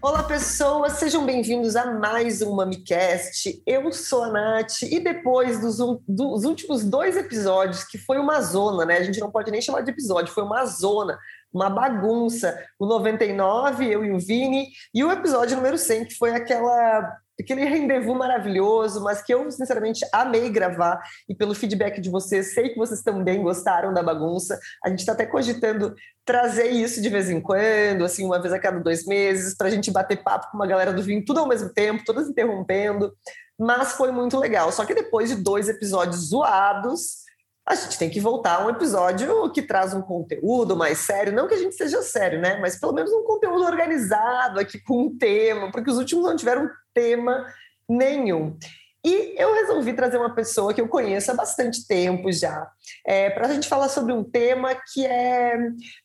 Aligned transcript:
Olá, 0.00 0.22
pessoas, 0.24 0.92
sejam 0.94 1.26
bem-vindos 1.26 1.74
a 1.74 1.92
mais 1.92 2.40
um 2.42 2.54
MamiCast. 2.54 3.62
Eu 3.66 3.92
sou 3.92 4.24
a 4.24 4.28
Nath 4.28 4.82
e 4.82 5.00
depois 5.00 5.60
dos, 5.60 5.78
dos, 6.06 6.44
últimos 6.44 6.84
dois 6.84 7.16
episódios, 7.16 7.84
que 7.84 7.98
foi 7.98 8.18
uma 8.18 8.40
zona, 8.40 8.84
né? 8.84 8.98
A 8.98 9.02
gente 9.02 9.18
não 9.18 9.30
pode 9.30 9.50
nem 9.50 9.60
chamar 9.60 9.80
de 9.80 9.90
episódio, 9.90 10.32
foi 10.32 10.44
uma 10.44 10.64
zona, 10.66 11.18
uma 11.52 11.68
bagunça. 11.68 12.56
O 12.78 12.86
99, 12.86 13.88
eu 13.88 14.04
e 14.04 14.12
o 14.12 14.20
Vini, 14.20 14.68
e 14.94 15.02
o 15.02 15.10
episódio 15.10 15.56
número 15.56 15.78
100, 15.78 16.04
que 16.04 16.14
foi 16.14 16.30
aquela 16.30 17.16
aquele 17.40 17.64
rendezvous 17.64 18.16
maravilhoso, 18.16 19.02
mas 19.02 19.22
que 19.22 19.32
eu, 19.32 19.50
sinceramente, 19.50 20.06
amei 20.12 20.48
gravar 20.50 21.00
e 21.28 21.34
pelo 21.34 21.54
feedback 21.54 22.00
de 22.00 22.10
vocês, 22.10 22.54
sei 22.54 22.70
que 22.70 22.76
vocês 22.76 23.02
também 23.02 23.42
gostaram 23.42 23.92
da 23.92 24.02
bagunça. 24.02 24.58
A 24.84 24.88
gente 24.88 25.00
está 25.00 25.12
até 25.12 25.26
cogitando 25.26 25.94
trazer 26.24 26.68
isso 26.68 27.00
de 27.00 27.08
vez 27.08 27.30
em 27.30 27.40
quando, 27.40 28.04
assim, 28.04 28.24
uma 28.24 28.40
vez 28.40 28.52
a 28.52 28.58
cada 28.58 28.78
dois 28.78 29.06
meses, 29.06 29.56
para 29.56 29.68
a 29.68 29.70
gente 29.70 29.90
bater 29.90 30.22
papo 30.22 30.50
com 30.50 30.56
uma 30.56 30.66
galera 30.66 30.92
do 30.92 31.02
vinho, 31.02 31.24
tudo 31.24 31.40
ao 31.40 31.48
mesmo 31.48 31.68
tempo, 31.72 32.04
todas 32.04 32.28
interrompendo. 32.28 33.12
Mas 33.58 33.92
foi 33.92 34.10
muito 34.10 34.38
legal. 34.38 34.72
Só 34.72 34.84
que 34.84 34.94
depois 34.94 35.28
de 35.28 35.36
dois 35.36 35.68
episódios 35.68 36.28
zoados, 36.28 37.21
a 37.66 37.74
gente 37.74 37.98
tem 37.98 38.10
que 38.10 38.20
voltar 38.20 38.60
a 38.60 38.66
um 38.66 38.70
episódio 38.70 39.50
que 39.52 39.62
traz 39.62 39.94
um 39.94 40.02
conteúdo 40.02 40.76
mais 40.76 40.98
sério, 40.98 41.32
não 41.32 41.46
que 41.46 41.54
a 41.54 41.58
gente 41.58 41.76
seja 41.76 42.02
sério, 42.02 42.40
né? 42.40 42.58
Mas 42.60 42.78
pelo 42.78 42.92
menos 42.92 43.12
um 43.12 43.22
conteúdo 43.22 43.64
organizado 43.64 44.58
aqui 44.58 44.80
com 44.80 45.04
um 45.04 45.16
tema, 45.16 45.70
porque 45.70 45.90
os 45.90 45.98
últimos 45.98 46.24
não 46.24 46.36
tiveram 46.36 46.68
tema 46.92 47.46
nenhum. 47.88 48.56
E 49.04 49.34
eu 49.36 49.52
resolvi 49.54 49.92
trazer 49.94 50.16
uma 50.16 50.34
pessoa 50.34 50.72
que 50.72 50.80
eu 50.80 50.88
conheço 50.88 51.30
há 51.30 51.34
bastante 51.34 51.86
tempo 51.86 52.30
já, 52.32 52.70
é, 53.04 53.30
para 53.30 53.46
a 53.46 53.52
gente 53.52 53.68
falar 53.68 53.88
sobre 53.88 54.12
um 54.12 54.22
tema 54.22 54.76
que 54.92 55.04
é, 55.04 55.58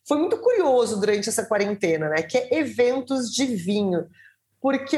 foi 0.08 0.18
muito 0.18 0.38
curioso 0.38 1.00
durante 1.00 1.30
essa 1.30 1.46
quarentena, 1.46 2.10
né? 2.10 2.24
Que 2.24 2.38
é 2.38 2.56
eventos 2.56 3.32
de 3.32 3.46
vinho. 3.46 4.08
Porque 4.60 4.98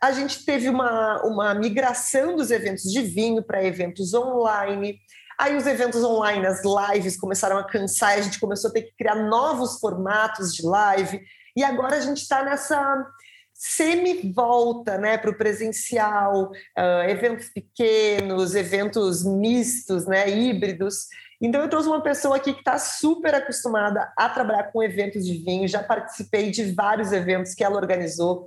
a 0.00 0.12
gente 0.12 0.44
teve 0.46 0.70
uma, 0.70 1.22
uma 1.22 1.54
migração 1.54 2.36
dos 2.36 2.50
eventos 2.50 2.84
de 2.84 3.02
vinho 3.02 3.42
para 3.42 3.62
eventos 3.62 4.14
online. 4.14 4.98
Aí 5.40 5.56
os 5.56 5.66
eventos 5.66 6.04
online, 6.04 6.46
as 6.46 6.60
lives 6.62 7.18
começaram 7.18 7.56
a 7.56 7.64
cansar, 7.64 8.18
a 8.18 8.20
gente 8.20 8.38
começou 8.38 8.68
a 8.68 8.72
ter 8.74 8.82
que 8.82 8.94
criar 8.94 9.14
novos 9.14 9.80
formatos 9.80 10.54
de 10.54 10.62
live. 10.66 11.18
E 11.56 11.64
agora 11.64 11.96
a 11.96 12.00
gente 12.00 12.18
está 12.18 12.44
nessa 12.44 13.06
semi-volta 13.54 14.98
né, 14.98 15.16
para 15.16 15.30
o 15.30 15.34
presencial, 15.34 16.50
uh, 16.50 17.08
eventos 17.08 17.48
pequenos, 17.48 18.54
eventos 18.54 19.24
mistos, 19.24 20.06
né, 20.06 20.28
híbridos. 20.28 21.06
Então, 21.40 21.62
eu 21.62 21.70
trouxe 21.70 21.88
uma 21.88 22.02
pessoa 22.02 22.36
aqui 22.36 22.52
que 22.52 22.58
está 22.58 22.78
super 22.78 23.34
acostumada 23.34 24.12
a 24.18 24.28
trabalhar 24.28 24.64
com 24.64 24.82
eventos 24.82 25.24
de 25.24 25.42
vinho, 25.42 25.66
já 25.66 25.82
participei 25.82 26.50
de 26.50 26.70
vários 26.72 27.12
eventos 27.12 27.54
que 27.54 27.64
ela 27.64 27.76
organizou. 27.76 28.46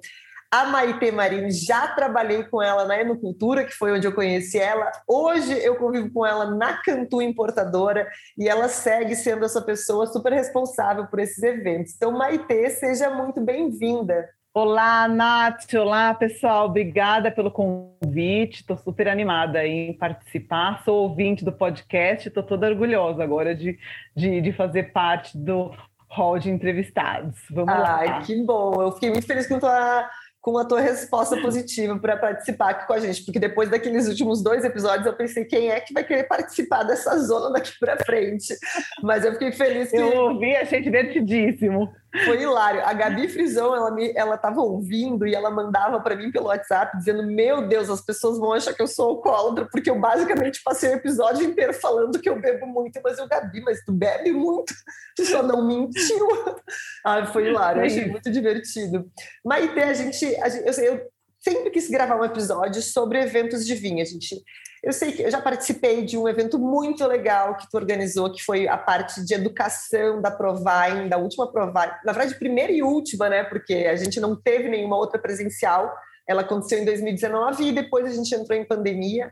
A 0.54 0.66
Maite 0.66 1.12
Marinho, 1.12 1.50
já 1.50 1.88
trabalhei 1.88 2.44
com 2.44 2.62
ela 2.62 2.86
na 2.86 3.02
Enocultura, 3.02 3.64
que 3.64 3.72
foi 3.72 3.92
onde 3.92 4.06
eu 4.06 4.14
conheci 4.14 4.60
ela. 4.60 4.92
Hoje 5.08 5.52
eu 5.52 5.78
convivo 5.78 6.12
com 6.14 6.24
ela 6.24 6.46
na 6.46 6.78
Cantu 6.84 7.24
Importadora 7.24 8.08
e 8.38 8.48
ela 8.48 8.68
segue 8.68 9.16
sendo 9.16 9.46
essa 9.46 9.64
pessoa 9.64 10.06
super 10.06 10.32
responsável 10.32 11.08
por 11.08 11.18
esses 11.18 11.42
eventos. 11.42 11.96
Então, 11.96 12.12
Maite, 12.12 12.70
seja 12.70 13.10
muito 13.10 13.42
bem-vinda. 13.42 14.30
Olá, 14.54 15.08
Nath. 15.08 15.74
Olá, 15.74 16.14
pessoal. 16.14 16.68
Obrigada 16.68 17.32
pelo 17.32 17.50
convite. 17.50 18.58
Estou 18.62 18.78
super 18.78 19.08
animada 19.08 19.66
em 19.66 19.98
participar. 19.98 20.84
Sou 20.86 21.10
ouvinte 21.10 21.44
do 21.44 21.52
podcast. 21.52 22.28
Estou 22.28 22.44
toda 22.44 22.68
orgulhosa 22.68 23.24
agora 23.24 23.56
de, 23.56 23.76
de, 24.16 24.40
de, 24.40 24.54
fazer 24.54 24.94
parte 24.94 25.36
do 25.36 25.72
hall 26.08 26.38
de 26.38 26.52
entrevistados. 26.52 27.40
Vamos 27.50 27.74
Ai, 27.74 27.82
lá. 27.82 28.00
Ai, 28.02 28.22
que 28.22 28.40
bom. 28.44 28.80
Eu 28.80 28.92
fiquei 28.92 29.10
muito 29.10 29.26
feliz 29.26 29.48
com 29.48 29.56
a 29.56 29.60
tua 29.60 30.10
com 30.44 30.58
a 30.58 30.66
tua 30.66 30.82
resposta 30.82 31.40
positiva 31.42 31.98
para 31.98 32.18
participar 32.18 32.72
aqui 32.72 32.86
com 32.86 32.92
a 32.92 33.00
gente, 33.00 33.24
porque 33.24 33.40
depois 33.40 33.70
daqueles 33.70 34.10
últimos 34.10 34.44
dois 34.44 34.66
episódios 34.66 35.06
eu 35.06 35.14
pensei 35.14 35.46
quem 35.46 35.72
é 35.72 35.80
que 35.80 35.94
vai 35.94 36.04
querer 36.04 36.26
participar 36.26 36.84
dessa 36.84 37.18
zona 37.20 37.54
daqui 37.54 37.72
para 37.80 38.04
frente. 38.04 38.54
Mas 39.02 39.24
eu 39.24 39.32
fiquei 39.32 39.54
feliz 39.54 39.90
que 39.90 39.96
eu 39.96 40.14
ouvi, 40.14 40.54
achei 40.54 40.82
divertidíssimo. 40.82 41.90
Foi 42.26 42.42
hilário. 42.42 42.86
A 42.86 42.94
Gabi 42.94 43.28
Frisão, 43.28 43.76
ela 43.76 43.90
me, 43.90 44.14
ela 44.16 44.36
estava 44.36 44.62
ouvindo 44.62 45.26
e 45.26 45.34
ela 45.34 45.50
mandava 45.50 46.00
para 46.00 46.16
mim 46.16 46.32
pelo 46.32 46.46
WhatsApp 46.46 46.96
dizendo: 46.98 47.24
"Meu 47.24 47.68
Deus, 47.68 47.90
as 47.90 48.02
pessoas 48.02 48.38
vão 48.38 48.54
achar 48.54 48.74
que 48.74 48.82
eu 48.82 48.88
sou 48.88 49.10
alcoólatra 49.10 49.68
porque 49.72 49.90
eu 49.90 50.00
basicamente 50.00 50.62
passei 50.64 50.92
o 50.92 50.94
episódio 50.94 51.44
inteiro 51.44 51.74
falando 51.74 52.20
que 52.20 52.30
eu 52.30 52.40
bebo 52.40 52.68
muito". 52.68 53.00
Mas 53.04 53.18
eu, 53.18 53.28
Gabi, 53.28 53.62
mas 53.62 53.84
tu 53.84 53.92
bebe 53.92 54.32
muito? 54.32 54.74
Tu 55.16 55.26
só 55.26 55.42
não 55.42 55.66
mentiu. 55.66 56.28
ah, 57.04 57.26
foi 57.26 57.48
hilário, 57.48 57.82
eu 57.82 57.86
achei 57.86 58.06
muito 58.06 58.30
divertido. 58.30 59.10
Maite, 59.44 59.80
a 59.80 59.94
gente, 59.94 60.26
a 60.36 60.50
gente 60.50 60.80
eu, 60.80 60.94
eu 60.94 61.08
sempre 61.40 61.72
quis 61.72 61.90
gravar 61.90 62.16
um 62.16 62.26
episódio 62.26 62.82
sobre 62.82 63.22
eventos 63.22 63.66
de 63.66 63.74
vinho. 63.74 64.02
A 64.02 64.06
gente 64.06 64.42
eu 64.84 64.92
sei 64.92 65.14
que 65.14 65.22
eu 65.22 65.32
já 65.32 65.42
participei 65.42 66.04
de 66.04 66.18
um 66.18 66.28
evento 66.28 66.60
muito 66.60 67.08
legal 67.08 67.56
que 67.56 67.72
tu 67.72 67.78
organizou, 67.78 68.30
que 68.30 68.44
foi 68.44 68.68
a 68.68 68.78
parte 68.78 69.24
de 69.24 69.34
educação 69.34 70.22
da 70.22 70.30
Provine, 70.30 71.08
da 71.08 71.18
última 71.18 71.50
Provine, 71.50 71.94
na 72.04 72.12
verdade, 72.12 72.38
primeira 72.38 72.72
e 72.72 72.84
última, 72.84 73.30
né? 73.30 73.46
Porque 73.46 73.74
a 73.74 73.96
gente 73.96 74.20
não 74.20 74.36
teve 74.36 74.68
nenhuma 74.68 74.98
outra 74.98 75.18
presencial. 75.18 75.90
Ela 76.28 76.42
aconteceu 76.42 76.80
em 76.80 76.86
2019 76.86 77.64
e 77.64 77.72
depois 77.72 78.06
a 78.06 78.14
gente 78.14 78.36
entrou 78.36 78.60
em 78.60 78.66
pandemia. 78.66 79.32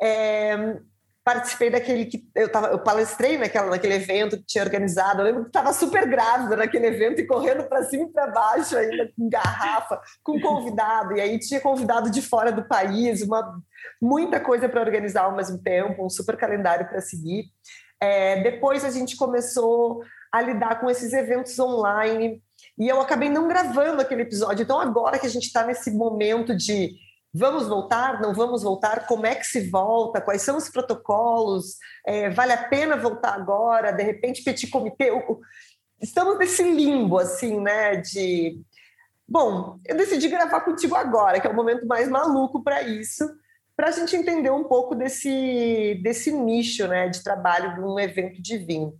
É, 0.00 0.76
participei 1.26 1.70
daquele 1.70 2.06
que 2.06 2.24
eu 2.36 2.48
tava, 2.48 2.68
eu 2.68 2.78
palestrei 2.78 3.36
naquela, 3.36 3.68
naquele 3.68 3.94
evento 3.94 4.36
que 4.36 4.44
tinha 4.44 4.62
organizado. 4.62 5.20
Eu 5.20 5.24
lembro 5.24 5.42
que 5.42 5.48
estava 5.48 5.72
super 5.72 6.08
grávida 6.08 6.56
naquele 6.56 6.86
evento 6.86 7.20
e 7.20 7.26
correndo 7.26 7.64
para 7.64 7.82
cima 7.82 8.04
e 8.04 8.12
para 8.12 8.28
baixo 8.28 8.76
ainda 8.76 9.10
com 9.16 9.28
garrafa, 9.28 10.00
com 10.22 10.40
convidado. 10.40 11.16
E 11.16 11.20
aí 11.20 11.36
tinha 11.40 11.60
convidado 11.60 12.12
de 12.12 12.22
fora 12.22 12.52
do 12.52 12.62
país, 12.62 13.22
uma 13.22 13.60
muita 14.00 14.38
coisa 14.38 14.68
para 14.68 14.80
organizar 14.80 15.24
ao 15.24 15.34
mesmo 15.34 15.58
tempo, 15.58 16.06
um 16.06 16.08
super 16.08 16.36
calendário 16.36 16.88
para 16.88 17.00
seguir. 17.00 17.46
É, 18.00 18.40
depois 18.44 18.84
a 18.84 18.90
gente 18.90 19.16
começou 19.16 20.04
a 20.30 20.40
lidar 20.40 20.78
com 20.78 20.88
esses 20.88 21.12
eventos 21.12 21.58
online 21.58 22.40
e 22.78 22.86
eu 22.86 23.00
acabei 23.00 23.28
não 23.28 23.48
gravando 23.48 24.00
aquele 24.00 24.22
episódio. 24.22 24.62
Então 24.62 24.80
agora 24.80 25.18
que 25.18 25.26
a 25.26 25.30
gente 25.30 25.46
está 25.46 25.66
nesse 25.66 25.90
momento 25.90 26.54
de 26.56 26.94
Vamos 27.38 27.68
voltar? 27.68 28.20
Não 28.20 28.32
vamos 28.32 28.62
voltar? 28.62 29.06
Como 29.06 29.26
é 29.26 29.34
que 29.34 29.44
se 29.44 29.68
volta? 29.68 30.22
Quais 30.22 30.40
são 30.40 30.56
os 30.56 30.70
protocolos? 30.70 31.76
É, 32.06 32.30
vale 32.30 32.52
a 32.52 32.68
pena 32.68 32.96
voltar 32.96 33.34
agora? 33.34 33.92
De 33.92 34.02
repente, 34.02 34.42
petit 34.42 34.70
comitê? 34.70 35.10
Estamos 36.00 36.38
nesse 36.38 36.62
limbo, 36.62 37.18
assim, 37.18 37.60
né? 37.60 37.96
De. 37.96 38.58
Bom, 39.28 39.78
eu 39.84 39.96
decidi 39.96 40.28
gravar 40.28 40.60
contigo 40.62 40.94
agora, 40.94 41.38
que 41.38 41.46
é 41.46 41.50
o 41.50 41.54
momento 41.54 41.86
mais 41.86 42.08
maluco 42.08 42.62
para 42.62 42.80
isso, 42.82 43.28
para 43.76 43.88
a 43.88 43.90
gente 43.90 44.16
entender 44.16 44.50
um 44.50 44.64
pouco 44.64 44.94
desse, 44.94 46.00
desse 46.02 46.32
nicho 46.32 46.88
né, 46.88 47.08
de 47.08 47.22
trabalho 47.22 47.74
de 47.74 47.80
um 47.80 47.98
evento 47.98 48.40
de 48.40 48.56
vinho. 48.56 48.98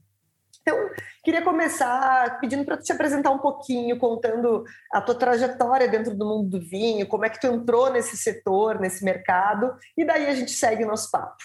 Então, 0.68 0.90
queria 1.22 1.42
começar 1.42 2.40
pedindo 2.40 2.64
para 2.64 2.76
te 2.76 2.92
apresentar 2.92 3.30
um 3.30 3.38
pouquinho, 3.38 3.96
contando 3.98 4.64
a 4.92 5.00
tua 5.00 5.14
trajetória 5.14 5.86
dentro 5.86 6.12
do 6.16 6.26
mundo 6.26 6.58
do 6.58 6.60
vinho, 6.60 7.06
como 7.06 7.24
é 7.24 7.30
que 7.30 7.40
tu 7.40 7.46
entrou 7.46 7.92
nesse 7.92 8.16
setor, 8.16 8.80
nesse 8.80 9.04
mercado, 9.04 9.76
e 9.96 10.04
daí 10.04 10.26
a 10.26 10.34
gente 10.34 10.50
segue 10.50 10.82
o 10.82 10.88
nosso 10.88 11.08
papo. 11.08 11.36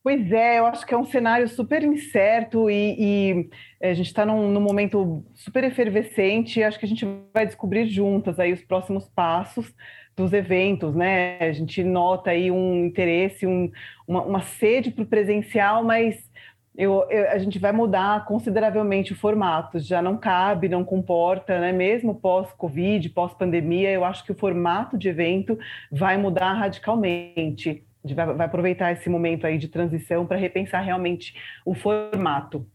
Pois 0.00 0.30
é, 0.30 0.60
eu 0.60 0.66
acho 0.66 0.86
que 0.86 0.94
é 0.94 0.96
um 0.96 1.04
cenário 1.04 1.48
super 1.48 1.82
incerto 1.82 2.70
e, 2.70 2.94
e 2.98 3.50
eh, 3.80 3.90
a 3.90 3.94
gente 3.94 4.06
está 4.06 4.24
num, 4.24 4.48
num, 4.48 4.60
momento 4.60 5.24
super 5.34 5.64
efervescente. 5.64 6.62
Acho 6.62 6.78
que 6.78 6.86
a 6.86 6.88
gente 6.88 7.06
vai 7.34 7.44
descobrir 7.44 7.86
juntas 7.86 8.38
aí 8.38 8.52
os 8.52 8.62
próximos 8.62 9.08
passos 9.08 9.74
dos 10.16 10.32
eventos, 10.32 10.94
né? 10.94 11.36
A 11.38 11.52
gente 11.52 11.82
nota 11.84 12.30
aí 12.30 12.50
um 12.50 12.86
interesse, 12.86 13.46
um, 13.46 13.70
uma, 14.06 14.22
uma 14.22 14.40
sede 14.40 14.90
para 14.90 15.02
o 15.02 15.06
presencial, 15.06 15.84
mas 15.84 16.29
eu, 16.76 17.04
eu, 17.10 17.30
a 17.30 17.38
gente 17.38 17.58
vai 17.58 17.72
mudar 17.72 18.24
consideravelmente 18.24 19.12
o 19.12 19.16
formato, 19.16 19.78
já 19.78 20.00
não 20.00 20.16
cabe, 20.16 20.68
não 20.68 20.84
comporta, 20.84 21.58
né? 21.60 21.72
mesmo 21.72 22.14
pós-Covid, 22.14 23.08
pós-pandemia, 23.10 23.90
eu 23.90 24.04
acho 24.04 24.24
que 24.24 24.32
o 24.32 24.38
formato 24.38 24.96
de 24.96 25.08
evento 25.08 25.58
vai 25.90 26.16
mudar 26.16 26.52
radicalmente. 26.54 27.84
A 28.02 28.08
gente 28.08 28.16
vai, 28.16 28.26
vai 28.34 28.46
aproveitar 28.46 28.92
esse 28.92 29.10
momento 29.10 29.46
aí 29.46 29.58
de 29.58 29.68
transição 29.68 30.26
para 30.26 30.36
repensar 30.36 30.80
realmente 30.80 31.34
o 31.64 31.74
formato. 31.74 32.66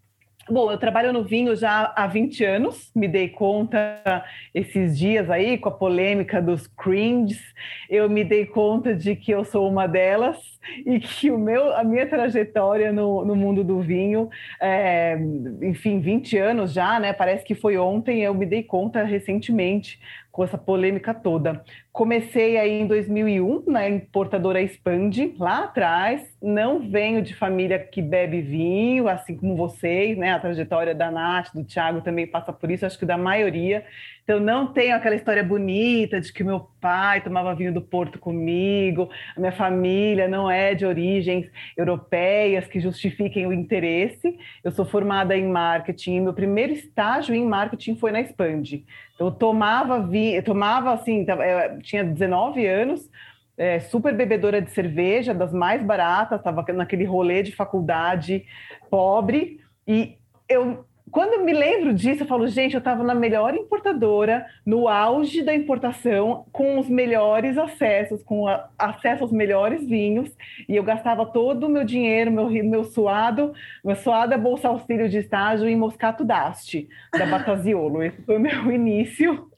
Bom, 0.48 0.72
eu 0.72 0.78
trabalho 0.78 1.12
no 1.12 1.24
vinho 1.24 1.56
já 1.56 1.92
há 1.96 2.06
20 2.06 2.46
anos, 2.46 2.92
me 2.96 3.08
dei 3.08 3.30
conta 3.30 4.24
esses 4.54 4.96
dias 4.96 5.28
aí 5.28 5.58
com 5.58 5.70
a 5.70 5.72
polêmica 5.72 6.40
dos 6.40 6.68
cringes, 6.68 7.42
eu 7.90 8.08
me 8.08 8.24
dei 8.24 8.46
conta 8.46 8.94
de 8.94 9.16
que 9.16 9.32
eu 9.32 9.44
sou 9.44 9.68
uma 9.68 9.88
delas 9.88 10.38
e 10.86 11.00
que 11.00 11.32
o 11.32 11.38
meu, 11.40 11.76
a 11.76 11.84
minha 11.84 12.08
trajetória 12.08 12.92
no, 12.92 13.26
no 13.26 13.36
mundo 13.36 13.64
do 13.64 13.82
vinho, 13.82 14.30
é, 14.62 15.18
enfim, 15.64 16.00
20 16.00 16.38
anos 16.38 16.74
já, 16.74 17.00
né? 17.00 17.12
Parece 17.12 17.44
que 17.44 17.56
foi 17.56 17.76
ontem, 17.76 18.22
eu 18.22 18.34
me 18.36 18.46
dei 18.46 18.62
conta 18.62 19.04
recentemente 19.04 20.00
com 20.32 20.44
essa 20.44 20.60
polêmica 20.60 21.12
toda. 21.12 21.64
Comecei 21.96 22.58
aí 22.58 22.82
em 22.82 22.88
2001 22.88 23.64
na 23.68 23.88
importadora 23.88 24.62
Expand, 24.62 25.34
lá 25.40 25.60
atrás. 25.60 26.22
Não 26.42 26.78
venho 26.78 27.22
de 27.22 27.34
família 27.34 27.80
que 27.80 28.02
bebe 28.02 28.42
vinho, 28.42 29.08
assim 29.08 29.38
como 29.38 29.56
vocês, 29.56 30.18
né? 30.18 30.34
A 30.34 30.40
trajetória 30.40 30.94
da 30.94 31.10
Nath, 31.10 31.54
do 31.54 31.64
Thiago 31.64 32.02
também 32.02 32.28
passa 32.28 32.52
por 32.52 32.70
isso, 32.70 32.86
acho 32.86 33.00
que 33.00 33.06
da 33.06 33.18
maioria. 33.18 33.86
Então, 34.26 34.40
não 34.40 34.74
tenho 34.74 34.96
aquela 34.96 35.16
história 35.16 35.44
bonita 35.44 36.20
de 36.20 36.34
que 36.34 36.44
meu 36.44 36.68
pai 36.82 37.22
tomava 37.22 37.54
vinho 37.54 37.72
do 37.72 37.80
Porto 37.80 38.18
comigo, 38.18 39.08
a 39.38 39.40
minha 39.40 39.52
família 39.52 40.28
não 40.28 40.50
é 40.50 40.74
de 40.74 40.84
origens 40.84 41.48
europeias 41.78 42.66
que 42.66 42.80
justifiquem 42.80 43.46
o 43.46 43.54
interesse. 43.54 44.36
Eu 44.64 44.72
sou 44.72 44.84
formada 44.84 45.38
em 45.38 45.48
marketing 45.48 46.22
meu 46.22 46.34
primeiro 46.34 46.74
estágio 46.74 47.36
em 47.36 47.46
marketing 47.46 47.96
foi 47.98 48.12
na 48.12 48.20
Expand. 48.20 48.84
Então, 49.14 49.28
eu 49.28 49.32
tomava 49.32 50.02
vinho, 50.02 50.44
tomava 50.44 50.92
assim, 50.92 51.24
eu 51.28 51.82
tinha 51.86 52.04
19 52.04 52.66
anos, 52.66 53.10
é, 53.58 53.80
super 53.80 54.14
bebedora 54.14 54.62
de 54.62 54.72
cerveja, 54.72 55.34
das 55.34 55.54
mais 55.54 55.82
baratas, 55.82 56.40
estava 56.40 56.66
naquele 56.74 57.06
rolê 57.06 57.42
de 57.42 57.56
faculdade 57.56 58.46
pobre, 58.90 59.62
e 59.88 60.18
eu 60.50 60.86
quando 61.12 61.46
me 61.46 61.54
lembro 61.54 61.94
disso, 61.94 62.24
eu 62.24 62.28
falo, 62.28 62.48
gente, 62.48 62.74
eu 62.74 62.80
estava 62.80 63.04
na 63.04 63.14
melhor 63.14 63.56
importadora, 63.56 64.46
no 64.66 64.88
auge 64.88 65.44
da 65.44 65.54
importação, 65.54 66.46
com 66.52 66.80
os 66.80 66.90
melhores 66.90 67.58
acessos, 67.58 68.24
com 68.24 68.48
a, 68.48 68.68
acesso 68.78 69.24
aos 69.24 69.32
melhores 69.32 69.88
vinhos, 69.88 70.30
e 70.68 70.76
eu 70.76 70.84
gastava 70.84 71.26
todo 71.26 71.68
o 71.68 71.70
meu 71.70 71.86
dinheiro, 71.86 72.32
meu, 72.32 72.50
meu 72.50 72.84
suado, 72.84 73.54
minha 73.84 73.96
suada 73.96 74.38
bolsa 74.38 74.68
auxílio 74.68 75.08
de 75.08 75.20
estágio 75.20 75.70
em 75.70 75.78
Moscato 75.78 76.26
d'Asti, 76.26 76.90
da 77.14 77.26
Bataziolo. 77.26 78.04
Esse 78.04 78.22
foi 78.24 78.38
o 78.38 78.42
meu 78.42 78.70
início. 78.74 79.50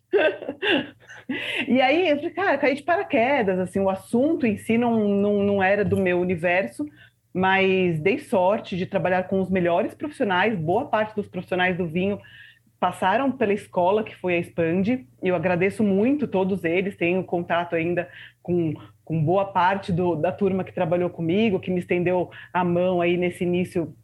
E 1.68 1.82
aí, 1.82 2.10
eu 2.10 2.18
falei, 2.18 2.32
cara, 2.32 2.58
caí 2.58 2.76
de 2.76 2.84
paraquedas, 2.84 3.60
assim, 3.60 3.80
o 3.80 3.90
assunto 3.90 4.46
em 4.46 4.58
si 4.58 4.78
não, 4.78 5.08
não, 5.08 5.44
não 5.44 5.64
era 5.64 5.84
do 5.84 5.98
meu 5.98 6.20
universo, 6.20 6.86
mas 7.34 8.00
dei 8.00 8.20
sorte 8.20 8.78
de 8.78 8.86
trabalhar 8.86 9.24
com 9.24 9.42
os 9.42 9.50
melhores 9.50 9.94
profissionais, 9.94 10.58
boa 10.58 10.86
parte 10.86 11.16
dos 11.16 11.28
profissionais 11.28 11.78
do 11.78 11.86
vinho 11.86 12.20
passaram 12.80 13.32
pela 13.32 13.54
escola 13.54 14.04
que 14.04 14.16
foi 14.16 14.36
a 14.36 14.40
Expand, 14.40 14.88
e 14.88 15.08
eu 15.22 15.36
agradeço 15.36 15.84
muito 15.84 16.28
todos 16.28 16.64
eles, 16.64 16.96
tenho 16.96 17.24
contato 17.24 17.76
ainda 17.76 18.08
com, 18.42 18.74
com 19.04 19.24
boa 19.24 19.46
parte 19.46 19.92
do, 19.92 20.16
da 20.16 20.32
turma 20.32 20.64
que 20.64 20.74
trabalhou 20.74 21.10
comigo, 21.10 21.60
que 21.60 21.72
me 21.72 21.80
estendeu 21.80 22.30
a 22.54 22.64
mão 22.64 23.02
aí 23.02 23.18
nesse 23.18 23.44
início 23.44 23.96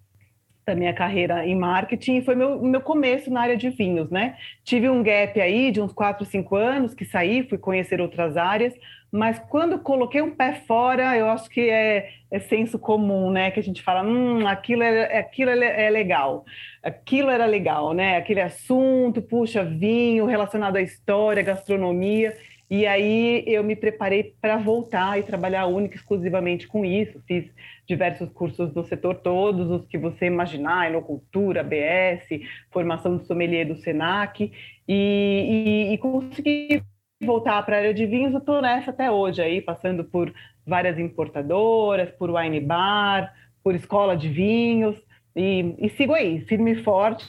da 0.65 0.75
minha 0.75 0.94
carreira 0.94 1.45
em 1.45 1.56
marketing, 1.56 2.21
foi 2.21 2.36
meu, 2.36 2.62
meu 2.62 2.81
começo 2.81 3.30
na 3.30 3.42
área 3.42 3.57
de 3.57 3.69
vinhos, 3.69 4.10
né? 4.10 4.38
Tive 4.63 4.89
um 4.89 5.04
gap 5.04 5.39
aí 5.39 5.71
de 5.71 5.81
uns 5.81 5.92
4, 5.92 6.25
5 6.25 6.56
anos 6.56 6.94
que 6.94 7.06
saí, 7.06 7.44
fui 7.48 7.57
conhecer 7.57 8.00
outras 8.00 8.38
áreas, 8.38 8.74
mas 9.12 9.38
quando 9.50 9.77
coloquei 9.77 10.21
um 10.21 10.31
pé 10.31 10.54
fora, 10.65 11.15
eu 11.15 11.30
acho 11.30 11.48
que 11.50 11.69
é, 11.69 12.10
é 12.31 12.39
senso 12.39 12.80
comum, 12.80 13.30
né? 13.30 13.51
Que 13.51 13.60
a 13.60 13.63
gente 13.63 13.81
fala, 13.83 14.01
hum, 14.04 14.48
aquilo, 14.48 14.81
é, 14.81 15.19
aquilo 15.19 15.51
é, 15.51 15.86
é 15.86 15.89
legal, 15.89 16.44
aquilo 16.81 17.30
era 17.30 17.45
legal, 17.45 17.94
né? 17.94 18.18
Aquele 18.18 18.42
assunto, 18.42 19.21
puxa, 19.21 19.63
vinho 19.63 20.25
relacionado 20.25 20.77
à 20.77 20.81
história, 20.81 21.44
gastronomia. 21.44 22.36
E 22.69 22.88
aí 22.88 23.44
eu 23.45 23.63
me 23.63 23.75
preparei 23.75 24.36
para 24.42 24.57
voltar 24.57 25.19
e 25.19 25.24
trabalhar 25.24 25.65
única 25.68 25.95
exclusivamente 25.95 26.68
com 26.68 26.83
isso. 26.83 27.21
Fiz 27.27 27.45
diversos 27.86 28.30
cursos 28.31 28.71
do 28.74 28.83
setor, 28.83 29.15
todos 29.15 29.69
os 29.69 29.86
que 29.86 29.98
você 29.98 30.25
imaginar, 30.25 30.89
enocultura, 30.89 31.63
BS, 31.63 32.42
formação 32.71 33.18
de 33.18 33.25
sommelier 33.25 33.68
do 33.68 33.75
Senac, 33.75 34.51
e, 34.88 35.89
e, 35.89 35.94
e 35.94 35.98
consegui 35.98 36.81
voltar 37.24 37.63
para 37.63 37.75
a 37.75 37.80
área 37.80 37.94
de 37.94 38.06
vinhos, 38.06 38.33
estou 38.33 38.62
nessa 38.62 38.92
até 38.92 39.10
hoje 39.10 39.42
aí, 39.42 39.62
passando 39.62 40.04
por 40.04 40.33
várias 40.65 40.98
importadoras, 40.98 42.12
por 42.12 42.31
wine 42.31 42.60
bar, 42.60 43.33
por 43.63 43.75
escola 43.75 44.15
de 44.15 44.30
vinhos, 44.30 45.01
e, 45.36 45.75
e 45.77 45.89
sigo 45.89 46.13
aí, 46.13 46.42
firme 46.42 46.74
e 46.74 46.83
forte, 46.83 47.25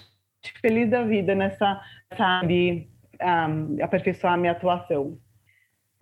feliz 0.61 0.91
da 0.91 1.03
vida 1.03 1.35
nessa, 1.35 1.81
sabe, 2.17 2.89
um, 3.21 3.83
aperfeiçoar 3.83 4.35
a 4.35 4.37
minha 4.37 4.53
atuação. 4.53 5.19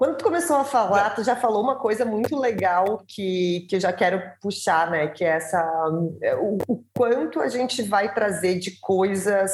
Quando 0.02 0.16
tu 0.16 0.25
começou 0.25 0.56
a 0.56 0.64
falar, 0.64 1.10
tu 1.10 1.22
já 1.22 1.37
falou 1.37 1.62
uma 1.62 1.76
coisa 1.76 2.04
muito 2.04 2.37
legal 2.37 3.04
que, 3.06 3.64
que 3.70 3.76
eu 3.76 3.81
já 3.81 3.93
quero 3.93 4.20
puxar, 4.40 4.90
né? 4.90 5.06
Que 5.06 5.25
é 5.25 5.28
essa 5.28 5.64
o, 6.40 6.58
o 6.66 6.84
quanto 6.93 7.38
a 7.38 7.46
gente 7.46 7.82
vai 7.82 8.12
trazer 8.12 8.58
de 8.58 8.81
coisas 8.81 9.52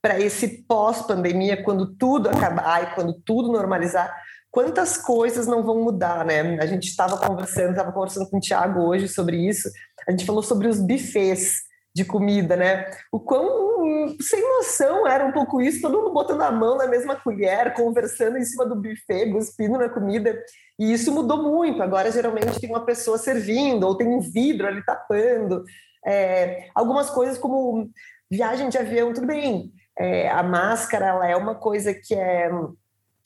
para 0.00 0.18
esse 0.18 0.64
pós-pandemia, 0.66 1.62
quando 1.62 1.94
tudo 1.96 2.30
acabar 2.30 2.82
e 2.82 2.94
quando 2.94 3.12
tudo 3.12 3.52
normalizar, 3.52 4.10
quantas 4.50 4.96
coisas 4.96 5.46
não 5.46 5.62
vão 5.62 5.84
mudar, 5.84 6.24
né? 6.24 6.58
A 6.60 6.64
gente 6.64 6.88
estava 6.88 7.18
conversando, 7.18 7.72
estava 7.72 7.92
conversando 7.92 8.30
com 8.30 8.38
o 8.38 8.40
Thiago 8.40 8.80
hoje 8.80 9.06
sobre 9.06 9.36
isso. 9.36 9.68
A 10.08 10.10
gente 10.10 10.24
falou 10.24 10.42
sobre 10.42 10.66
os 10.66 10.80
buffets 10.80 11.58
de 11.94 12.04
comida, 12.04 12.56
né? 12.56 12.90
O 13.12 13.20
quão 13.20 14.16
sem 14.20 14.42
noção 14.42 15.06
era 15.06 15.24
um 15.24 15.32
pouco 15.32 15.60
isso, 15.60 15.80
todo 15.80 15.98
mundo 15.98 16.12
botando 16.12 16.42
a 16.42 16.50
mão 16.50 16.76
na 16.76 16.86
mesma 16.86 17.16
colher, 17.16 17.72
conversando 17.74 18.36
em 18.36 18.44
cima 18.44 18.66
do 18.66 18.74
buffet, 18.74 19.30
cuspindo 19.30 19.78
na 19.78 19.88
comida. 19.88 20.36
E 20.78 20.92
isso 20.92 21.12
mudou 21.12 21.42
muito. 21.42 21.82
Agora, 21.82 22.10
geralmente, 22.10 22.60
tem 22.60 22.70
uma 22.70 22.84
pessoa 22.84 23.16
servindo, 23.16 23.84
ou 23.84 23.96
tem 23.96 24.08
um 24.08 24.20
vidro 24.20 24.66
ali 24.66 24.84
tapando. 24.84 25.64
É, 26.04 26.68
algumas 26.74 27.08
coisas 27.10 27.38
como 27.38 27.88
viagem 28.30 28.68
de 28.68 28.76
avião, 28.76 29.12
tudo 29.12 29.26
bem 29.26 29.72
é, 29.98 30.28
a 30.28 30.42
máscara 30.42 31.06
ela 31.06 31.26
é 31.26 31.36
uma 31.36 31.54
coisa 31.54 31.94
que 31.94 32.14
é, 32.14 32.50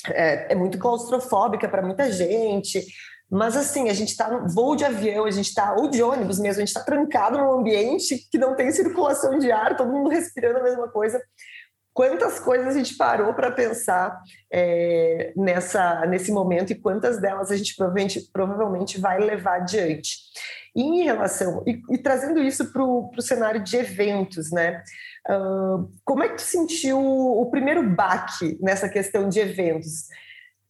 é, 0.09 0.53
é 0.53 0.55
muito 0.55 0.79
claustrofóbica 0.79 1.69
para 1.69 1.83
muita 1.83 2.11
gente. 2.13 2.85
Mas 3.31 3.57
assim, 3.57 3.91
a 3.91 3.95
gente 3.95 4.09
está 4.09 4.31
no 4.31 4.49
voo 4.49 4.75
de 4.75 4.85
avião, 4.85 5.27
a 5.27 5.31
gente 5.31 5.49
está, 5.49 5.75
ou 5.75 5.89
de 5.89 6.03
ônibus 6.03 6.39
mesmo, 6.39 6.63
a 6.63 6.65
gente 6.65 6.75
está 6.75 6.83
trancado 6.83 7.37
num 7.37 7.53
ambiente 7.53 8.27
que 8.31 8.39
não 8.39 8.57
tem 8.57 8.71
circulação 8.71 9.39
de 9.39 9.53
ar, 9.53 9.77
todo 9.77 9.93
mundo 9.93 10.09
respirando 10.09 10.59
a 10.59 10.63
mesma 10.63 10.89
coisa. 10.89 11.21
Quantas 11.93 12.39
coisas 12.39 12.69
a 12.69 12.79
gente 12.79 12.97
parou 12.97 13.35
para 13.35 13.51
pensar 13.51 14.19
é, 14.53 15.33
nessa, 15.37 16.07
nesse 16.07 16.31
momento 16.31 16.71
e 16.71 16.81
quantas 16.81 17.21
delas 17.21 17.51
a 17.51 17.57
gente 17.57 17.75
provavelmente, 17.75 18.31
provavelmente 18.33 19.01
vai 19.01 19.19
levar 19.19 19.57
adiante. 19.57 20.17
E 20.77 20.83
em 20.83 21.03
relação, 21.03 21.65
e, 21.67 21.83
e 21.91 21.99
trazendo 21.99 22.41
isso 22.41 22.73
para 22.73 22.85
o 22.85 23.11
cenário 23.21 23.63
de 23.63 23.77
eventos, 23.77 24.53
né? 24.53 24.81
Uh, 25.29 25.91
como 26.05 26.23
é 26.23 26.29
que 26.29 26.37
tu 26.37 26.43
sentiu 26.43 27.01
o 27.01 27.51
primeiro 27.51 27.83
baque 27.83 28.57
nessa 28.63 28.89
questão 28.89 29.29
de 29.29 29.41
eventos? 29.41 30.07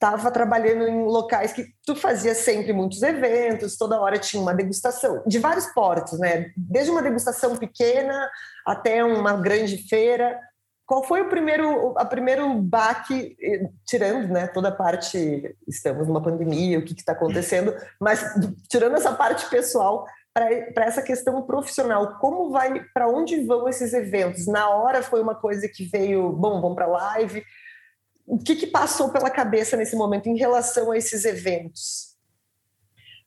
Estava 0.00 0.30
trabalhando 0.30 0.86
em 0.86 1.04
locais 1.06 1.52
que 1.52 1.66
tu 1.84 1.96
fazia 1.96 2.32
sempre 2.32 2.72
muitos 2.72 3.02
eventos, 3.02 3.76
toda 3.76 4.00
hora 4.00 4.16
tinha 4.16 4.40
uma 4.40 4.54
degustação, 4.54 5.24
de 5.26 5.40
vários 5.40 5.66
portos, 5.66 6.20
né? 6.20 6.52
Desde 6.56 6.88
uma 6.92 7.02
degustação 7.02 7.56
pequena 7.56 8.30
até 8.64 9.02
uma 9.02 9.32
grande 9.32 9.76
feira. 9.88 10.38
Qual 10.86 11.02
foi 11.02 11.22
o 11.22 11.28
primeiro, 11.28 11.98
a 11.98 12.04
primeiro 12.04 12.54
baque, 12.54 13.36
tirando 13.84 14.28
né, 14.28 14.46
toda 14.46 14.68
a 14.68 14.74
parte, 14.74 15.54
estamos 15.66 16.06
numa 16.06 16.22
pandemia, 16.22 16.78
o 16.78 16.84
que 16.84 16.94
está 16.94 17.12
acontecendo, 17.12 17.74
mas 18.00 18.24
tirando 18.70 18.96
essa 18.96 19.12
parte 19.12 19.50
pessoal, 19.50 20.06
para 20.32 20.84
essa 20.84 21.02
questão 21.02 21.42
profissional. 21.42 22.18
Como 22.18 22.50
vai, 22.50 22.84
para 22.94 23.08
onde 23.08 23.44
vão 23.44 23.68
esses 23.68 23.92
eventos? 23.92 24.46
Na 24.46 24.68
hora 24.70 25.02
foi 25.02 25.20
uma 25.20 25.34
coisa 25.34 25.68
que 25.68 25.84
veio, 25.84 26.30
bom, 26.30 26.60
vamos 26.60 26.76
para 26.76 26.86
live. 26.86 27.42
O 28.28 28.38
que, 28.38 28.54
que 28.54 28.66
passou 28.66 29.10
pela 29.10 29.30
cabeça 29.30 29.74
nesse 29.74 29.96
momento 29.96 30.28
em 30.28 30.36
relação 30.36 30.90
a 30.90 30.98
esses 30.98 31.24
eventos? 31.24 32.08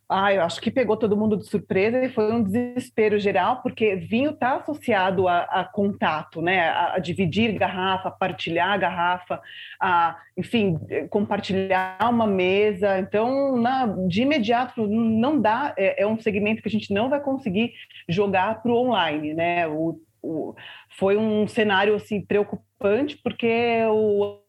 Ah, 0.07 0.33
eu 0.33 0.43
acho 0.43 0.59
que 0.59 0.69
pegou 0.69 0.97
todo 0.97 1.15
mundo 1.15 1.37
de 1.37 1.47
surpresa 1.47 2.03
e 2.03 2.09
foi 2.09 2.33
um 2.33 2.43
desespero 2.43 3.17
geral, 3.17 3.61
porque 3.63 3.95
vinho 3.95 4.31
está 4.31 4.57
associado 4.57 5.27
a, 5.27 5.43
a, 5.43 5.63
contato, 5.63 6.41
né? 6.41 6.67
A, 6.67 6.95
a, 6.95 6.99
dividir 6.99 7.57
garrafa, 7.57 8.09
a 8.09 8.11
partilhar 8.11 8.77
garrafa, 8.77 9.41
a, 9.79 10.17
enfim, 10.37 10.77
compartilhar 11.09 11.97
uma 12.09 12.27
mesa. 12.27 12.99
Então, 12.99 13.55
na, 13.55 13.87
de 14.05 14.23
imediato, 14.23 14.85
não 14.85 15.39
dá, 15.39 15.73
é, 15.77 16.03
é, 16.03 16.05
um 16.05 16.19
segmento 16.19 16.61
que 16.61 16.67
a 16.67 16.71
gente 16.71 16.93
não 16.93 17.09
vai 17.09 17.21
conseguir 17.21 17.73
jogar 18.07 18.61
para 18.61 18.71
o 18.71 18.75
online, 18.75 19.33
né? 19.33 19.65
O, 19.67 19.97
o, 20.21 20.53
foi 20.89 21.15
um 21.15 21.47
cenário 21.47 21.95
assim, 21.95 22.19
preocupante, 22.21 23.17
porque 23.23 23.81
o, 23.87 24.40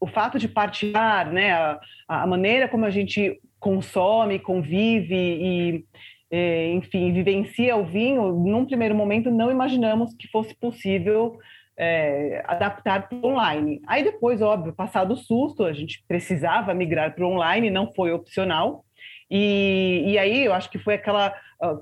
o, 0.00 0.06
fato 0.06 0.38
de 0.38 0.48
partilhar, 0.48 1.32
né? 1.32 1.52
A, 1.52 1.80
a 2.08 2.26
maneira 2.26 2.68
como 2.68 2.84
a 2.84 2.90
gente 2.90 3.40
consome, 3.58 4.38
convive 4.38 5.14
e, 5.14 5.84
é, 6.30 6.72
enfim, 6.72 7.12
vivencia 7.12 7.76
o 7.76 7.84
vinho, 7.84 8.32
num 8.32 8.66
primeiro 8.66 8.94
momento 8.94 9.30
não 9.30 9.50
imaginamos 9.50 10.14
que 10.14 10.28
fosse 10.28 10.54
possível 10.54 11.38
é, 11.76 12.42
adaptar 12.46 13.08
para 13.08 13.18
online. 13.26 13.80
Aí 13.86 14.02
depois, 14.02 14.42
óbvio, 14.42 14.72
passado 14.72 15.14
o 15.14 15.16
susto, 15.16 15.64
a 15.64 15.72
gente 15.72 16.04
precisava 16.06 16.74
migrar 16.74 17.14
para 17.14 17.26
online, 17.26 17.70
não 17.70 17.92
foi 17.92 18.12
opcional. 18.12 18.84
E, 19.30 20.04
e 20.06 20.18
aí 20.18 20.44
eu 20.44 20.52
acho 20.52 20.70
que 20.70 20.78
foi 20.78 20.94
aquela 20.94 21.34
a, 21.60 21.78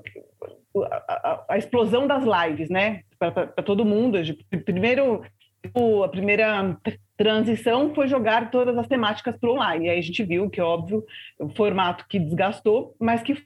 a, 1.07 1.45
a 1.49 1.57
explosão 1.57 2.07
das 2.07 2.23
lives, 2.23 2.69
né? 2.69 3.01
Para 3.19 3.63
todo 3.63 3.85
mundo. 3.85 4.17
Primeiro, 4.65 5.23
a 6.03 6.07
primeira 6.09 6.77
transição 7.15 7.93
foi 7.93 8.07
jogar 8.07 8.51
todas 8.51 8.77
as 8.77 8.87
temáticas 8.87 9.37
para 9.37 9.51
online. 9.51 9.85
E 9.85 9.89
aí 9.89 9.99
a 9.99 10.01
gente 10.01 10.23
viu 10.23 10.49
que, 10.49 10.59
óbvio, 10.59 11.05
o 11.39 11.49
formato 11.49 12.05
que 12.07 12.19
desgastou, 12.19 12.95
mas 12.99 13.21
que 13.21 13.37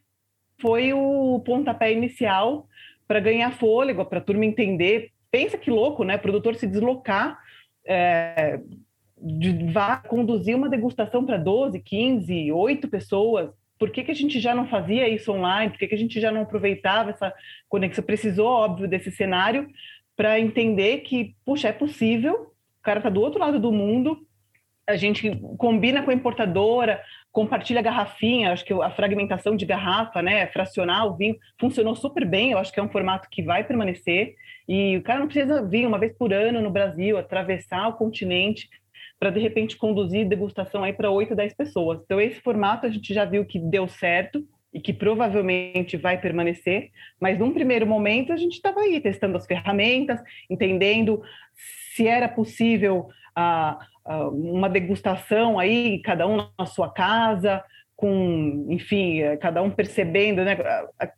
foi 0.59 0.93
o 0.93 1.39
pontapé 1.45 1.91
inicial 1.91 2.67
para 3.07 3.19
ganhar 3.19 3.51
fôlego, 3.51 4.05
para 4.05 4.19
a 4.19 4.23
turma 4.23 4.45
entender. 4.45 5.11
Pensa 5.29 5.57
que 5.57 5.69
louco, 5.69 6.03
né? 6.03 6.15
O 6.15 6.19
produtor 6.19 6.55
se 6.55 6.67
deslocar, 6.67 7.37
é, 7.85 8.59
de, 9.21 9.71
vai 9.71 10.01
conduzir 10.03 10.55
uma 10.55 10.69
degustação 10.69 11.25
para 11.25 11.37
12, 11.37 11.79
15, 11.79 12.51
8 12.51 12.87
pessoas. 12.87 13.49
Por 13.77 13.91
que, 13.91 14.03
que 14.03 14.11
a 14.11 14.15
gente 14.15 14.39
já 14.39 14.55
não 14.55 14.67
fazia 14.67 15.07
isso 15.07 15.31
online? 15.31 15.69
Por 15.71 15.77
que, 15.77 15.87
que 15.87 15.95
a 15.95 15.99
gente 15.99 16.19
já 16.19 16.31
não 16.31 16.41
aproveitava 16.41 17.11
essa 17.11 17.31
conexão? 17.69 18.03
Precisou, 18.03 18.47
óbvio, 18.47 18.87
desse 18.87 19.11
cenário 19.11 19.69
para 20.17 20.39
entender 20.39 20.99
que, 21.01 21.35
puxa, 21.45 21.69
é 21.69 21.71
possível, 21.71 22.51
o 22.79 22.83
cara 22.83 22.99
está 22.99 23.09
do 23.09 23.21
outro 23.21 23.39
lado 23.39 23.59
do 23.59 23.71
mundo, 23.71 24.17
a 24.87 24.95
gente 24.95 25.29
combina 25.57 26.01
com 26.01 26.09
a 26.09 26.13
importadora, 26.13 27.01
compartilha 27.31 27.81
a 27.81 27.83
garrafinha, 27.83 28.51
acho 28.51 28.65
que 28.65 28.73
a 28.73 28.89
fragmentação 28.89 29.55
de 29.55 29.65
garrafa, 29.65 30.21
né, 30.21 30.47
fracionar 30.47 31.05
o 31.05 31.15
vinho, 31.15 31.37
funcionou 31.59 31.95
super 31.95 32.25
bem, 32.25 32.51
eu 32.51 32.57
acho 32.57 32.73
que 32.73 32.79
é 32.79 32.83
um 32.83 32.89
formato 32.89 33.29
que 33.29 33.43
vai 33.43 33.63
permanecer, 33.63 34.33
e 34.67 34.97
o 34.97 35.03
cara 35.03 35.19
não 35.19 35.27
precisa 35.27 35.61
vir 35.61 35.85
uma 35.85 35.99
vez 35.99 36.13
por 36.17 36.33
ano 36.33 36.61
no 36.61 36.71
Brasil, 36.71 37.17
atravessar 37.17 37.87
o 37.87 37.93
continente, 37.93 38.67
para 39.19 39.29
de 39.29 39.39
repente 39.39 39.77
conduzir 39.77 40.27
degustação 40.27 40.83
aí 40.83 40.93
para 40.93 41.11
8, 41.11 41.35
10 41.35 41.53
pessoas. 41.55 42.01
Então 42.03 42.19
esse 42.19 42.39
formato 42.41 42.85
a 42.85 42.89
gente 42.89 43.13
já 43.13 43.25
viu 43.25 43.45
que 43.45 43.59
deu 43.59 43.87
certo, 43.87 44.43
e 44.77 44.79
que 44.79 44.93
provavelmente 44.93 45.97
vai 45.97 46.21
permanecer, 46.21 46.91
mas 47.19 47.39
num 47.39 47.51
primeiro 47.51 47.87
momento 47.87 48.31
a 48.31 48.37
gente 48.37 48.53
estava 48.53 48.81
aí 48.81 49.01
testando 49.01 49.35
as 49.35 49.47
ferramentas, 49.47 50.21
entendendo 50.47 51.19
se 51.95 52.07
era 52.07 52.29
possível 52.29 53.09
uh, 53.35 54.13
uh, 54.13 54.29
uma 54.29 54.69
degustação 54.69 55.57
aí, 55.57 55.99
cada 56.03 56.27
um 56.27 56.47
na 56.59 56.67
sua 56.67 56.93
casa, 56.93 57.63
com, 57.95 58.67
enfim, 58.69 59.21
cada 59.41 59.63
um 59.63 59.71
percebendo 59.71 60.43
né, 60.43 60.55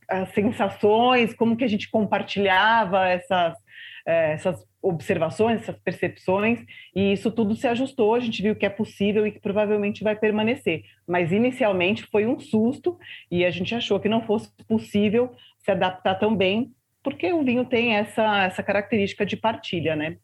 as 0.08 0.30
sensações, 0.30 1.34
como 1.34 1.58
que 1.58 1.66
a 1.66 1.68
gente 1.68 1.92
compartilhava 1.92 3.10
essas, 3.10 3.58
essas 4.06 4.66
observações, 4.82 5.62
essas 5.62 5.78
percepções, 5.78 6.60
e 6.96 7.14
isso 7.14 7.32
tudo 7.32 7.56
se 7.56 7.68
ajustou, 7.68 8.16
a 8.16 8.20
gente 8.20 8.42
viu 8.42 8.56
que 8.56 8.66
é 8.66 8.70
possível 8.70 9.28
e 9.28 9.32
que 9.32 9.40
provavelmente 9.40 10.04
vai 10.04 10.16
permanecer. 10.16 10.84
Mas 11.08 11.32
inicialmente 11.32 12.08
foi 12.12 12.26
um 12.26 12.40
susto 12.40 12.98
e 13.30 13.46
a 13.46 13.52
gente 13.52 13.76
achou 13.76 14.00
que 14.00 14.10
não 14.10 14.22
fosse 14.22 14.50
possível 14.68 15.32
se 15.60 15.72
adaptar 15.72 16.16
tão 16.16 16.36
bem, 16.36 16.74
porque 17.04 17.32
o 17.34 17.44
vinho 17.44 17.66
tem 17.66 17.96
essa, 17.96 18.46
essa 18.46 18.64
característica 18.64 19.26
de 19.26 19.36
partilha, 19.36 19.96
né? 19.96 20.18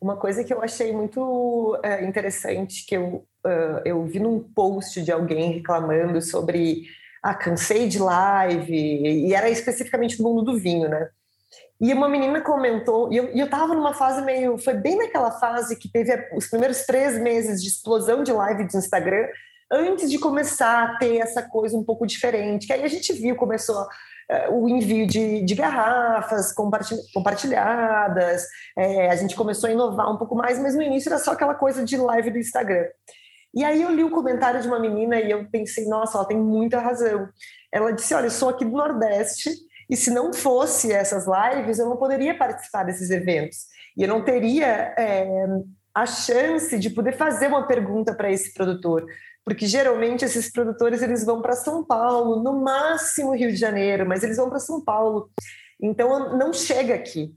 Uma 0.00 0.16
coisa 0.16 0.42
que 0.42 0.52
eu 0.52 0.62
achei 0.62 0.92
muito 0.92 1.78
é, 1.82 2.04
interessante, 2.04 2.84
que 2.84 2.96
eu, 2.96 3.24
uh, 3.46 3.80
eu 3.84 4.04
vi 4.04 4.18
num 4.18 4.40
post 4.40 5.00
de 5.00 5.12
alguém 5.12 5.52
reclamando 5.52 6.20
sobre 6.20 6.86
ah, 7.22 7.34
cansei 7.34 7.86
de 7.86 8.00
live, 8.00 8.74
e 8.74 9.32
era 9.32 9.48
especificamente 9.48 10.20
no 10.20 10.28
mundo 10.28 10.42
do 10.42 10.58
vinho, 10.58 10.88
né? 10.88 11.08
E 11.80 11.92
uma 11.92 12.08
menina 12.08 12.40
comentou, 12.40 13.12
e 13.12 13.16
eu, 13.16 13.26
eu 13.34 13.50
tava 13.50 13.74
numa 13.74 13.92
fase 13.92 14.22
meio. 14.22 14.56
Foi 14.56 14.74
bem 14.74 14.96
naquela 14.96 15.32
fase 15.32 15.76
que 15.76 15.90
teve 15.90 16.12
os 16.34 16.48
primeiros 16.48 16.86
três 16.86 17.18
meses 17.18 17.60
de 17.62 17.68
explosão 17.68 18.22
de 18.22 18.32
live 18.32 18.64
de 18.64 18.76
Instagram, 18.76 19.26
antes 19.70 20.10
de 20.10 20.18
começar 20.18 20.84
a 20.84 20.98
ter 20.98 21.16
essa 21.16 21.42
coisa 21.42 21.76
um 21.76 21.84
pouco 21.84 22.06
diferente. 22.06 22.66
Que 22.66 22.72
aí 22.72 22.84
a 22.84 22.88
gente 22.88 23.12
viu, 23.12 23.34
começou 23.34 23.86
é, 24.30 24.48
o 24.48 24.68
envio 24.68 25.06
de, 25.06 25.42
de 25.42 25.54
garrafas 25.54 26.54
compartilhadas, 27.12 28.46
é, 28.78 29.10
a 29.10 29.16
gente 29.16 29.34
começou 29.34 29.68
a 29.68 29.72
inovar 29.72 30.10
um 30.10 30.16
pouco 30.16 30.34
mais, 30.34 30.58
mas 30.58 30.74
no 30.74 30.82
início 30.82 31.08
era 31.08 31.18
só 31.18 31.32
aquela 31.32 31.54
coisa 31.54 31.84
de 31.84 31.96
live 31.96 32.30
do 32.30 32.38
Instagram. 32.38 32.86
E 33.54 33.64
aí 33.64 33.82
eu 33.82 33.90
li 33.90 34.02
o 34.02 34.10
comentário 34.10 34.62
de 34.62 34.68
uma 34.68 34.78
menina 34.78 35.20
e 35.20 35.30
eu 35.30 35.46
pensei, 35.50 35.86
nossa, 35.86 36.16
ela 36.16 36.26
tem 36.26 36.38
muita 36.38 36.78
razão. 36.78 37.28
Ela 37.70 37.92
disse, 37.92 38.14
olha, 38.14 38.26
eu 38.26 38.30
sou 38.30 38.48
aqui 38.48 38.64
do 38.64 38.70
Nordeste 38.70 39.50
e 39.88 39.96
se 39.96 40.10
não 40.10 40.32
fosse 40.32 40.92
essas 40.92 41.26
lives, 41.26 41.78
eu 41.78 41.88
não 41.88 41.96
poderia 41.96 42.36
participar 42.36 42.84
desses 42.84 43.10
eventos. 43.10 43.66
E 43.96 44.02
eu 44.02 44.08
não 44.08 44.24
teria 44.24 44.94
é, 44.98 45.46
a 45.94 46.06
chance 46.06 46.78
de 46.78 46.90
poder 46.90 47.16
fazer 47.16 47.48
uma 47.48 47.66
pergunta 47.66 48.14
para 48.14 48.30
esse 48.30 48.52
produtor 48.54 49.06
porque 49.44 49.66
geralmente 49.66 50.24
esses 50.24 50.50
produtores 50.50 51.02
eles 51.02 51.24
vão 51.24 51.42
para 51.42 51.54
São 51.54 51.84
Paulo, 51.84 52.42
no 52.42 52.60
máximo 52.60 53.34
Rio 53.34 53.50
de 53.50 53.56
Janeiro, 53.56 54.06
mas 54.06 54.22
eles 54.22 54.36
vão 54.36 54.48
para 54.48 54.60
São 54.60 54.82
Paulo, 54.84 55.30
então 55.80 56.36
não 56.36 56.52
chega 56.52 56.94
aqui. 56.94 57.34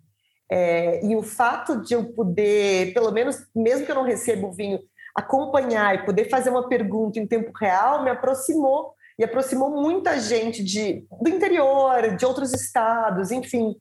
É, 0.52 1.04
e 1.04 1.16
o 1.16 1.24
fato 1.24 1.82
de 1.82 1.96
eu 1.96 2.14
poder, 2.14 2.94
pelo 2.94 3.12
menos, 3.12 3.48
mesmo 3.56 3.86
que 3.86 3.92
eu 3.92 3.96
não 3.96 4.04
receba 4.04 4.46
o 4.46 4.52
vinho, 4.52 4.80
acompanhar 5.16 5.96
e 5.96 6.06
poder 6.06 6.30
fazer 6.30 6.52
uma 6.52 6.70
pergunta 6.70 7.20
em 7.20 7.26
tempo 7.26 7.52
real, 7.58 8.04
me 8.04 8.12
aproximou 8.12 8.94
e 9.18 9.24
aproximou 9.24 9.70
muita 9.70 10.20
gente 10.20 10.64
de, 10.64 11.06
do 11.22 11.30
interior, 11.30 12.16
de 12.16 12.26
outros 12.26 12.54
estados, 12.54 13.32
enfim. 13.32 13.76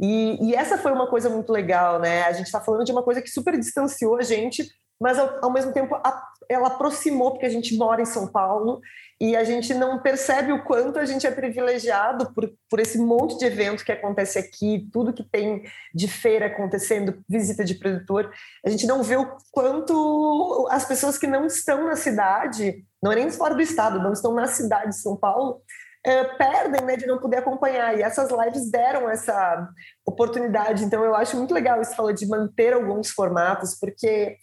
E, 0.00 0.38
e 0.48 0.54
essa 0.54 0.78
foi 0.78 0.92
uma 0.92 1.08
coisa 1.08 1.28
muito 1.28 1.52
legal, 1.52 2.00
né? 2.00 2.22
A 2.24 2.32
gente 2.32 2.46
está 2.46 2.60
falando 2.60 2.84
de 2.84 2.92
uma 2.92 3.02
coisa 3.02 3.22
que 3.22 3.28
super 3.28 3.58
distanciou 3.58 4.16
a 4.16 4.22
gente 4.22 4.66
mas 5.00 5.18
ao, 5.18 5.44
ao 5.44 5.50
mesmo 5.52 5.72
tempo 5.72 5.94
a, 5.94 6.28
ela 6.48 6.68
aproximou, 6.68 7.30
porque 7.30 7.46
a 7.46 7.50
gente 7.50 7.76
mora 7.76 8.02
em 8.02 8.06
São 8.06 8.30
Paulo 8.30 8.80
e 9.20 9.36
a 9.36 9.44
gente 9.44 9.74
não 9.74 9.98
percebe 9.98 10.50
o 10.50 10.64
quanto 10.64 10.98
a 10.98 11.04
gente 11.04 11.26
é 11.26 11.30
privilegiado 11.30 12.32
por, 12.32 12.50
por 12.70 12.80
esse 12.80 12.98
monte 12.98 13.38
de 13.38 13.44
evento 13.44 13.84
que 13.84 13.92
acontece 13.92 14.38
aqui, 14.38 14.88
tudo 14.90 15.12
que 15.12 15.22
tem 15.22 15.62
de 15.94 16.08
feira 16.08 16.46
acontecendo, 16.46 17.22
visita 17.28 17.62
de 17.62 17.74
produtor. 17.74 18.32
A 18.64 18.70
gente 18.70 18.86
não 18.86 19.02
vê 19.02 19.16
o 19.16 19.36
quanto 19.52 20.66
as 20.70 20.86
pessoas 20.86 21.18
que 21.18 21.26
não 21.26 21.44
estão 21.44 21.84
na 21.84 21.96
cidade, 21.96 22.82
não 23.02 23.12
é 23.12 23.16
nem 23.16 23.30
fora 23.30 23.54
do 23.54 23.60
estado, 23.60 24.02
não 24.02 24.14
estão 24.14 24.32
na 24.32 24.46
cidade 24.46 24.90
de 24.90 25.02
São 25.02 25.14
Paulo, 25.14 25.60
é, 26.04 26.24
perdem 26.24 26.82
né, 26.82 26.96
de 26.96 27.06
não 27.06 27.18
poder 27.18 27.38
acompanhar. 27.38 27.98
E 27.98 28.02
essas 28.02 28.30
lives 28.30 28.70
deram 28.70 29.06
essa 29.06 29.68
oportunidade. 30.06 30.82
Então, 30.82 31.04
eu 31.04 31.14
acho 31.14 31.36
muito 31.36 31.52
legal 31.52 31.78
isso, 31.82 31.94
falou 31.94 32.12
de 32.12 32.26
manter 32.26 32.72
alguns 32.72 33.10
formatos, 33.10 33.76
porque 33.78 34.38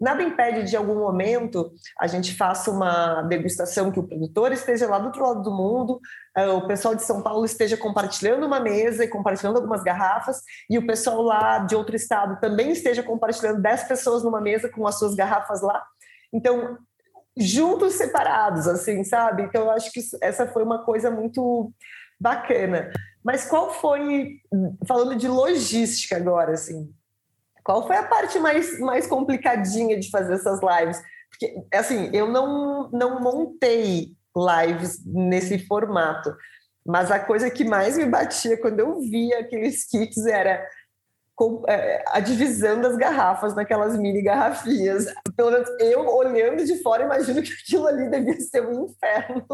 Nada 0.00 0.22
impede 0.22 0.62
de, 0.62 0.74
em 0.74 0.78
algum 0.78 0.94
momento, 0.94 1.72
a 2.00 2.06
gente 2.06 2.34
faça 2.34 2.70
uma 2.70 3.20
degustação 3.22 3.92
que 3.92 4.00
o 4.00 4.06
produtor 4.06 4.50
esteja 4.50 4.88
lá 4.88 4.98
do 4.98 5.06
outro 5.06 5.22
lado 5.22 5.42
do 5.42 5.50
mundo, 5.50 6.00
eh, 6.34 6.48
o 6.48 6.66
pessoal 6.66 6.94
de 6.94 7.02
São 7.04 7.22
Paulo 7.22 7.44
esteja 7.44 7.76
compartilhando 7.76 8.46
uma 8.46 8.60
mesa 8.60 9.04
e 9.04 9.08
compartilhando 9.08 9.56
algumas 9.56 9.82
garrafas, 9.82 10.40
e 10.70 10.78
o 10.78 10.86
pessoal 10.86 11.20
lá 11.20 11.58
de 11.58 11.76
outro 11.76 11.94
estado 11.94 12.40
também 12.40 12.70
esteja 12.70 13.02
compartilhando 13.02 13.60
10 13.60 13.84
pessoas 13.84 14.24
numa 14.24 14.40
mesa 14.40 14.70
com 14.70 14.86
as 14.86 14.98
suas 14.98 15.14
garrafas 15.14 15.60
lá. 15.60 15.84
Então, 16.32 16.78
juntos, 17.36 17.94
separados, 17.94 18.66
assim, 18.66 19.04
sabe? 19.04 19.42
Então, 19.42 19.64
eu 19.64 19.70
acho 19.70 19.92
que 19.92 20.00
essa 20.22 20.46
foi 20.46 20.62
uma 20.62 20.82
coisa 20.82 21.10
muito 21.10 21.72
bacana. 22.18 22.90
Mas 23.22 23.44
qual 23.44 23.70
foi, 23.70 24.40
falando 24.88 25.14
de 25.14 25.28
logística 25.28 26.16
agora, 26.16 26.52
assim, 26.52 26.90
qual 27.70 27.86
foi 27.86 27.94
a 27.94 28.02
parte 28.02 28.36
mais, 28.40 28.80
mais 28.80 29.06
complicadinha 29.06 29.96
de 29.96 30.10
fazer 30.10 30.34
essas 30.34 30.58
lives? 30.60 31.00
Porque, 31.30 31.54
assim, 31.72 32.10
eu 32.12 32.26
não, 32.28 32.90
não 32.90 33.20
montei 33.20 34.08
lives 34.36 35.00
nesse 35.06 35.56
formato, 35.68 36.34
mas 36.84 37.12
a 37.12 37.20
coisa 37.20 37.48
que 37.48 37.62
mais 37.62 37.96
me 37.96 38.06
batia 38.06 38.60
quando 38.60 38.80
eu 38.80 38.98
via 38.98 39.38
aqueles 39.38 39.84
kits 39.84 40.26
era 40.26 40.66
é, 41.68 42.04
a 42.08 42.18
divisão 42.18 42.80
das 42.80 42.96
garrafas 42.96 43.54
naquelas 43.54 43.96
mini 43.96 44.20
garrafinhas. 44.20 45.06
Pelo 45.36 45.52
menos 45.52 45.68
eu, 45.78 46.08
olhando 46.08 46.64
de 46.64 46.82
fora, 46.82 47.04
imagino 47.04 47.40
que 47.40 47.52
aquilo 47.52 47.86
ali 47.86 48.10
devia 48.10 48.40
ser 48.40 48.66
um 48.66 48.86
inferno. 48.86 49.46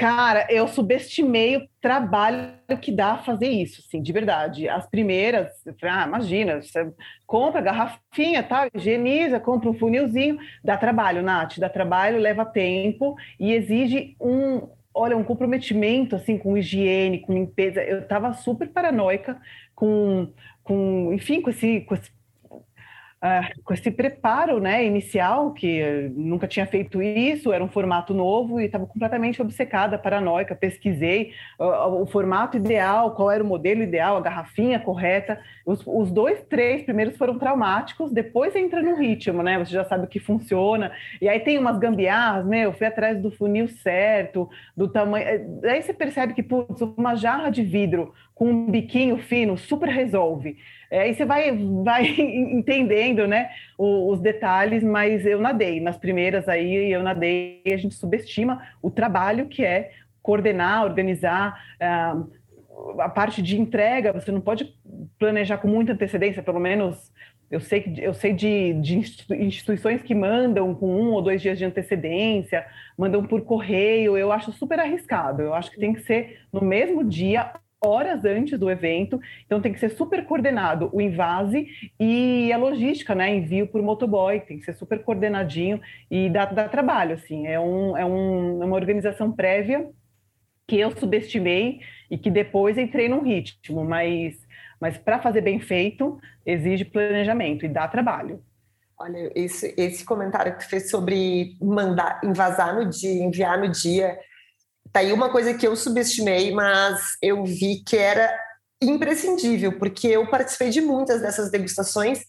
Cara, 0.00 0.46
eu 0.48 0.66
subestimei 0.66 1.58
o 1.58 1.68
trabalho 1.78 2.54
que 2.80 2.90
dá 2.90 3.18
fazer 3.18 3.48
isso, 3.48 3.82
assim, 3.86 4.00
de 4.00 4.10
verdade. 4.14 4.66
As 4.66 4.86
primeiras, 4.86 5.48
ah, 5.82 6.06
imagina, 6.06 6.62
você 6.62 6.90
compra 7.26 7.60
garrafinha, 7.60 8.42
tal, 8.42 8.66
higieniza, 8.74 9.38
compra 9.38 9.68
um 9.68 9.74
funilzinho, 9.74 10.38
dá 10.64 10.78
trabalho, 10.78 11.22
Nath, 11.22 11.58
dá 11.58 11.68
trabalho, 11.68 12.18
leva 12.18 12.46
tempo 12.46 13.14
e 13.38 13.52
exige 13.52 14.16
um, 14.18 14.66
olha, 14.94 15.14
um 15.18 15.22
comprometimento, 15.22 16.16
assim, 16.16 16.38
com 16.38 16.56
higiene, 16.56 17.20
com 17.20 17.34
limpeza. 17.34 17.82
Eu 17.82 17.98
estava 18.00 18.32
super 18.32 18.70
paranoica 18.70 19.38
com, 19.74 20.32
com 20.64 21.12
enfim, 21.12 21.42
com 21.42 21.50
esse, 21.50 21.82
com 21.82 21.92
esse 21.94 22.10
uh, 23.22 23.62
com 23.62 23.74
esse 23.74 23.90
preparo 23.90 24.58
né, 24.58 24.84
inicial, 24.84 25.52
que 25.52 26.10
nunca 26.14 26.46
tinha 26.46 26.66
feito 26.66 27.02
isso, 27.02 27.52
era 27.52 27.62
um 27.62 27.68
formato 27.68 28.14
novo 28.14 28.60
e 28.60 28.64
estava 28.64 28.86
completamente 28.86 29.40
obcecada, 29.40 29.98
paranoica, 29.98 30.54
pesquisei 30.54 31.32
uh, 31.58 32.02
o 32.02 32.06
formato 32.06 32.56
ideal, 32.56 33.14
qual 33.14 33.30
era 33.30 33.42
o 33.42 33.46
modelo 33.46 33.82
ideal, 33.82 34.16
a 34.16 34.20
garrafinha 34.20 34.80
correta. 34.80 35.40
Os, 35.64 35.82
os, 35.86 36.10
dois, 36.10 36.42
três 36.48 36.82
primeiros 36.82 37.16
foram 37.16 37.38
traumáticos, 37.38 38.10
depois 38.10 38.56
entra 38.56 38.82
no 38.82 38.96
ritmo, 38.96 39.42
né? 39.42 39.58
Você 39.58 39.72
já 39.72 39.84
sabe 39.84 40.04
o 40.04 40.08
que 40.08 40.18
funciona. 40.18 40.90
E 41.20 41.28
aí 41.28 41.38
tem 41.40 41.58
umas 41.58 41.78
gambiarras? 41.78 42.46
Eu 42.50 42.72
fui 42.72 42.86
atrás 42.86 43.20
do 43.20 43.30
funil 43.30 43.68
certo, 43.68 44.48
do 44.76 44.88
tamanho. 44.88 45.24
Eh, 45.26 45.70
aí 45.70 45.82
você 45.82 45.92
percebe 45.92 46.34
que, 46.34 46.42
putz, 46.42 46.80
uma 46.80 47.14
jarra 47.14 47.50
de 47.50 47.62
vidro 47.62 48.12
com 48.40 48.46
um 48.46 48.70
biquinho 48.70 49.18
fino 49.18 49.58
super 49.58 49.90
resolve. 49.90 50.56
É, 50.90 51.02
aí 51.02 51.14
você 51.14 51.26
vai, 51.26 51.52
vai 51.84 52.06
entendendo 52.18 53.26
né, 53.26 53.50
os, 53.76 54.14
os, 54.14 54.20
detalhes, 54.22 54.82
mas 54.82 55.26
eu 55.26 55.38
nadei. 55.38 55.78
Nas 55.78 55.98
primeiras 55.98 56.48
aí, 56.48 56.90
eu 56.90 57.02
nadei 57.02 57.60
e 57.66 57.74
a 57.74 57.76
gente 57.76 57.94
subestima 57.94 58.62
o 58.80 58.90
trabalho 58.90 59.46
que 59.46 59.62
é 59.62 59.90
coordenar, 60.22 60.84
organizar. 60.84 61.62
Uh, 61.76 62.32
a 62.98 63.10
parte 63.10 63.42
de 63.42 63.60
entrega, 63.60 64.10
você 64.10 64.32
não 64.32 64.40
pode 64.40 64.74
planejar 65.18 65.58
com 65.58 65.68
muita 65.68 65.92
antecedência, 65.92 66.42
pelo 66.42 66.58
menos 66.58 67.12
eu 67.50 67.60
sei, 67.60 67.94
eu 67.98 68.14
sei 68.14 68.32
de, 68.32 68.72
de 68.74 68.96
instituições 68.96 70.02
que 70.02 70.14
mandam 70.14 70.74
com 70.74 70.86
um 70.86 71.10
ou 71.10 71.20
dois 71.20 71.42
dias 71.42 71.58
de 71.58 71.64
antecedência, 71.66 72.64
mandam 72.96 73.22
por 73.22 73.42
correio, 73.42 74.16
eu 74.16 74.32
acho 74.32 74.50
super 74.50 74.80
arriscado. 74.80 75.42
Eu 75.42 75.52
acho 75.52 75.70
que 75.70 75.78
tem 75.78 75.92
que 75.92 76.00
ser 76.00 76.40
no 76.50 76.62
mesmo 76.62 77.04
dia, 77.04 77.52
horas 77.82 78.24
antes 78.24 78.58
do 78.58 78.70
evento, 78.70 79.20
então 79.46 79.60
tem 79.60 79.72
que 79.72 79.80
ser 79.80 79.90
super 79.90 80.24
coordenado 80.26 80.90
o 80.92 81.00
invase 81.00 81.66
e 81.98 82.52
a 82.52 82.58
logística, 82.58 83.14
né? 83.14 83.34
Envio 83.34 83.66
por 83.66 83.82
motoboy, 83.82 84.40
tem 84.40 84.58
que 84.58 84.64
ser 84.64 84.74
super 84.74 85.02
coordenadinho 85.02 85.80
e 86.10 86.28
dá, 86.28 86.44
dá 86.44 86.68
trabalho, 86.68 87.14
assim. 87.14 87.46
É, 87.46 87.58
um, 87.58 87.96
é, 87.96 88.04
um, 88.04 88.62
é 88.62 88.66
uma 88.66 88.76
organização 88.76 89.32
prévia 89.32 89.88
que 90.66 90.78
eu 90.78 90.90
subestimei 90.96 91.80
e 92.10 92.18
que 92.18 92.30
depois 92.30 92.78
entrei 92.78 93.08
num 93.08 93.22
ritmo, 93.22 93.84
mas, 93.84 94.38
mas 94.80 94.96
para 94.98 95.18
fazer 95.18 95.40
bem 95.40 95.58
feito, 95.58 96.20
exige 96.44 96.84
planejamento 96.84 97.64
e 97.64 97.68
dá 97.68 97.88
trabalho. 97.88 98.42
Olha, 98.96 99.32
esse, 99.34 99.74
esse 99.78 100.04
comentário 100.04 100.52
que 100.52 100.58
tu 100.58 100.68
fez 100.68 100.90
sobre 100.90 101.56
mandar 101.60 102.20
invasar 102.22 102.74
no 102.74 102.84
dia, 102.84 103.24
enviar 103.24 103.58
no 103.58 103.68
dia, 103.68 104.18
tá 104.92 105.00
aí 105.00 105.12
uma 105.12 105.30
coisa 105.30 105.54
que 105.54 105.66
eu 105.66 105.74
subestimei, 105.76 106.52
mas 106.52 107.00
eu 107.22 107.44
vi 107.44 107.82
que 107.84 107.96
era 107.96 108.32
imprescindível, 108.82 109.78
porque 109.78 110.08
eu 110.08 110.28
participei 110.28 110.70
de 110.70 110.80
muitas 110.80 111.20
dessas 111.20 111.50
degustações 111.50 112.20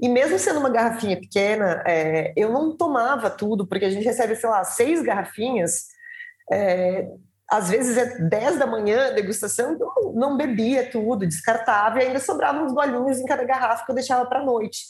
e 0.00 0.08
mesmo 0.08 0.38
sendo 0.38 0.58
uma 0.58 0.70
garrafinha 0.70 1.18
pequena, 1.18 1.82
é, 1.86 2.32
eu 2.36 2.50
não 2.52 2.76
tomava 2.76 3.30
tudo, 3.30 3.66
porque 3.66 3.84
a 3.84 3.90
gente 3.90 4.04
recebe, 4.04 4.34
sei 4.34 4.48
lá, 4.48 4.64
seis 4.64 5.00
garrafinhas. 5.00 5.86
É, 6.50 7.06
às 7.48 7.68
vezes 7.70 7.96
é 7.96 8.18
10 8.18 8.58
da 8.58 8.66
manhã 8.66 9.08
a 9.08 9.10
degustação, 9.10 9.74
então 9.74 9.88
não 10.14 10.36
bebia 10.36 10.90
tudo, 10.90 11.26
descartava 11.26 12.02
e 12.02 12.06
ainda 12.06 12.18
sobravam 12.18 12.64
uns 12.64 12.72
golinhos 12.72 13.20
em 13.20 13.26
cada 13.26 13.44
garrafa 13.44 13.84
que 13.84 13.92
eu 13.92 13.94
deixava 13.94 14.26
para 14.26 14.44
noite. 14.44 14.86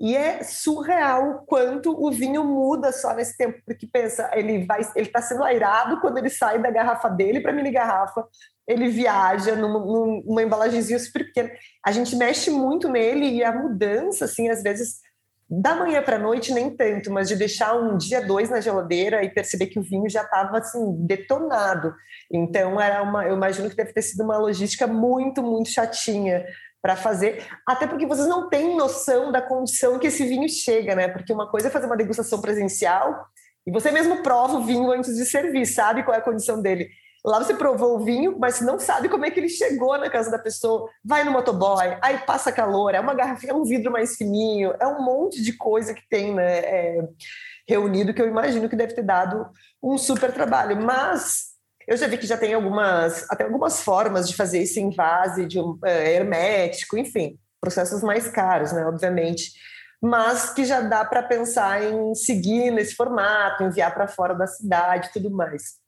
E 0.00 0.16
é 0.16 0.42
surreal 0.42 1.30
o 1.30 1.38
quanto 1.44 1.92
o 1.92 2.10
vinho 2.10 2.42
muda 2.42 2.90
só 2.90 3.14
nesse 3.14 3.36
tempo, 3.36 3.60
porque 3.66 3.86
pensa, 3.86 4.30
ele 4.32 4.64
vai, 4.64 4.80
ele 4.96 5.06
está 5.06 5.20
sendo 5.20 5.44
airado 5.44 6.00
quando 6.00 6.16
ele 6.16 6.30
sai 6.30 6.58
da 6.58 6.70
garrafa 6.70 7.10
dele 7.10 7.40
para 7.40 7.52
a 7.52 7.54
mini 7.54 7.70
garrafa, 7.70 8.26
ele 8.66 8.88
viaja 8.88 9.54
numa, 9.54 9.78
numa 10.24 10.98
super 10.98 11.26
pequena. 11.26 11.50
A 11.84 11.92
gente 11.92 12.16
mexe 12.16 12.50
muito 12.50 12.88
nele 12.88 13.26
e 13.26 13.44
a 13.44 13.52
mudança, 13.52 14.24
assim, 14.24 14.48
às 14.48 14.62
vezes 14.62 15.00
da 15.50 15.74
manhã 15.74 16.00
para 16.00 16.16
noite, 16.16 16.54
nem 16.54 16.70
tanto, 16.70 17.10
mas 17.10 17.28
de 17.28 17.34
deixar 17.34 17.74
um 17.74 17.98
dia, 17.98 18.24
dois 18.24 18.48
na 18.48 18.60
geladeira 18.60 19.24
e 19.24 19.28
perceber 19.28 19.66
que 19.66 19.80
o 19.80 19.82
vinho 19.82 20.08
já 20.08 20.22
estava 20.22 20.58
assim, 20.58 21.04
detonado. 21.04 21.92
Então, 22.32 22.80
era 22.80 23.02
uma, 23.02 23.26
eu 23.26 23.34
imagino 23.34 23.68
que 23.68 23.74
deve 23.74 23.92
ter 23.92 24.02
sido 24.02 24.22
uma 24.22 24.38
logística 24.38 24.86
muito, 24.86 25.42
muito 25.42 25.68
chatinha 25.68 26.46
para 26.82 26.96
fazer, 26.96 27.46
até 27.66 27.86
porque 27.86 28.06
vocês 28.06 28.26
não 28.26 28.48
têm 28.48 28.76
noção 28.76 29.30
da 29.30 29.42
condição 29.42 29.98
que 29.98 30.06
esse 30.06 30.24
vinho 30.26 30.48
chega, 30.48 30.94
né? 30.94 31.08
Porque 31.08 31.32
uma 31.32 31.48
coisa 31.48 31.68
é 31.68 31.70
fazer 31.70 31.86
uma 31.86 31.96
degustação 31.96 32.40
presencial 32.40 33.26
e 33.66 33.70
você 33.70 33.90
mesmo 33.90 34.22
prova 34.22 34.56
o 34.56 34.64
vinho 34.64 34.90
antes 34.90 35.14
de 35.16 35.26
servir, 35.26 35.66
sabe 35.66 36.02
qual 36.02 36.14
é 36.14 36.18
a 36.18 36.24
condição 36.24 36.60
dele. 36.60 36.88
Lá 37.24 37.38
você 37.38 37.52
provou 37.52 37.96
o 37.96 38.04
vinho, 38.04 38.38
mas 38.38 38.62
não 38.62 38.78
sabe 38.78 39.08
como 39.08 39.26
é 39.26 39.30
que 39.30 39.38
ele 39.38 39.48
chegou 39.48 39.98
na 39.98 40.08
casa 40.08 40.30
da 40.30 40.38
pessoa. 40.38 40.88
Vai 41.04 41.22
no 41.22 41.30
motoboy, 41.30 41.98
aí 42.00 42.18
passa 42.18 42.50
calor, 42.50 42.94
é 42.94 43.00
uma 43.00 43.12
garrafinha, 43.12 43.52
é 43.52 43.54
um 43.54 43.64
vidro 43.64 43.92
mais 43.92 44.16
fininho, 44.16 44.74
é 44.80 44.86
um 44.86 45.04
monte 45.04 45.42
de 45.42 45.52
coisa 45.52 45.92
que 45.92 46.08
tem 46.08 46.34
né, 46.34 46.58
é, 46.60 47.08
reunido 47.68 48.14
que 48.14 48.22
eu 48.22 48.26
imagino 48.26 48.70
que 48.70 48.76
deve 48.76 48.94
ter 48.94 49.02
dado 49.02 49.46
um 49.82 49.98
super 49.98 50.32
trabalho. 50.32 50.80
Mas 50.80 51.49
eu 51.90 51.96
já 51.96 52.06
vi 52.06 52.16
que 52.16 52.26
já 52.26 52.38
tem 52.38 52.54
algumas, 52.54 53.30
até 53.30 53.44
algumas 53.44 53.82
formas 53.82 54.26
de 54.28 54.34
fazer 54.34 54.60
esse 54.60 54.80
invase 54.80 55.44
de 55.44 55.58
um 55.60 55.78
é, 55.84 56.14
hermético, 56.14 56.96
enfim, 56.96 57.38
processos 57.60 58.02
mais 58.02 58.28
caros, 58.28 58.72
né, 58.72 58.86
obviamente 58.86 59.50
mas 60.00 60.52
que 60.54 60.64
já 60.64 60.80
dá 60.80 61.04
para 61.04 61.22
pensar 61.22 61.82
em 61.84 62.14
seguir 62.14 62.70
nesse 62.70 62.94
formato, 62.94 63.64
enviar 63.64 63.92
para 63.92 64.08
fora 64.08 64.34
da 64.34 64.46
cidade 64.46 65.08
e 65.08 65.12
tudo 65.12 65.30
mais. 65.30 65.78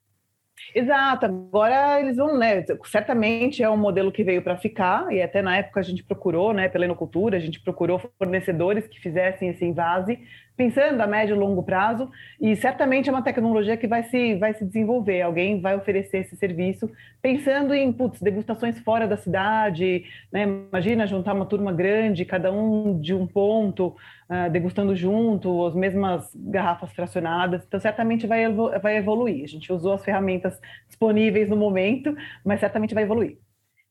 Exato, 0.73 1.25
agora 1.25 1.99
eles 1.99 2.15
vão, 2.15 2.37
né? 2.37 2.63
Certamente 2.85 3.61
é 3.61 3.69
um 3.69 3.75
modelo 3.75 4.11
que 4.11 4.23
veio 4.23 4.41
para 4.41 4.57
ficar, 4.57 5.11
e 5.11 5.21
até 5.21 5.41
na 5.41 5.57
época 5.57 5.79
a 5.79 5.83
gente 5.83 6.03
procurou, 6.03 6.53
né, 6.53 6.69
pela 6.69 6.85
Enocultura, 6.85 7.37
a 7.37 7.39
gente 7.39 7.59
procurou 7.61 7.99
fornecedores 8.17 8.87
que 8.87 8.99
fizessem 8.99 9.49
esse 9.49 9.65
invase 9.65 10.19
pensando 10.55 11.01
a 11.01 11.07
médio 11.07 11.35
e 11.35 11.39
longo 11.39 11.63
prazo, 11.63 12.09
e 12.39 12.55
certamente 12.55 13.09
é 13.09 13.11
uma 13.11 13.21
tecnologia 13.21 13.75
que 13.75 13.87
vai 13.87 14.03
se, 14.03 14.35
vai 14.35 14.53
se 14.53 14.63
desenvolver, 14.65 15.21
alguém 15.21 15.59
vai 15.59 15.75
oferecer 15.75 16.19
esse 16.19 16.35
serviço, 16.35 16.89
pensando 17.21 17.73
em 17.73 17.91
putz, 17.91 18.21
degustações 18.21 18.79
fora 18.79 19.07
da 19.07 19.17
cidade, 19.17 20.05
né? 20.31 20.43
imagina 20.43 21.07
juntar 21.07 21.33
uma 21.33 21.45
turma 21.45 21.71
grande, 21.71 22.25
cada 22.25 22.51
um 22.51 22.99
de 22.99 23.13
um 23.13 23.25
ponto, 23.25 23.95
uh, 24.29 24.49
degustando 24.51 24.95
junto, 24.95 25.65
as 25.65 25.75
mesmas 25.75 26.31
garrafas 26.35 26.91
fracionadas, 26.93 27.63
então 27.67 27.79
certamente 27.79 28.27
vai, 28.27 28.43
vai 28.81 28.97
evoluir, 28.97 29.43
a 29.43 29.47
gente 29.47 29.71
usou 29.73 29.93
as 29.93 30.05
ferramentas 30.05 30.59
disponíveis 30.87 31.49
no 31.49 31.55
momento, 31.55 32.15
mas 32.45 32.59
certamente 32.59 32.93
vai 32.93 33.03
evoluir. 33.03 33.37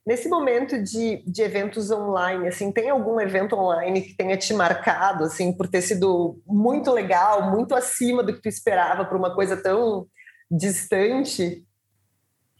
Nesse 0.04 0.28
momento 0.28 0.82
de, 0.82 1.22
de 1.24 1.42
eventos 1.42 1.90
online, 1.90 2.48
assim, 2.48 2.72
tem 2.72 2.90
algum 2.90 3.20
evento 3.20 3.54
online 3.54 4.02
que 4.02 4.16
tenha 4.16 4.36
te 4.36 4.52
marcado, 4.52 5.24
assim, 5.24 5.56
por 5.56 5.68
ter 5.68 5.80
sido 5.80 6.40
muito 6.44 6.90
legal, 6.90 7.50
muito 7.52 7.72
acima 7.74 8.22
do 8.22 8.34
que 8.34 8.42
tu 8.42 8.48
esperava 8.48 9.04
para 9.04 9.16
uma 9.16 9.32
coisa 9.32 9.56
tão 9.56 10.06
distante? 10.50 11.64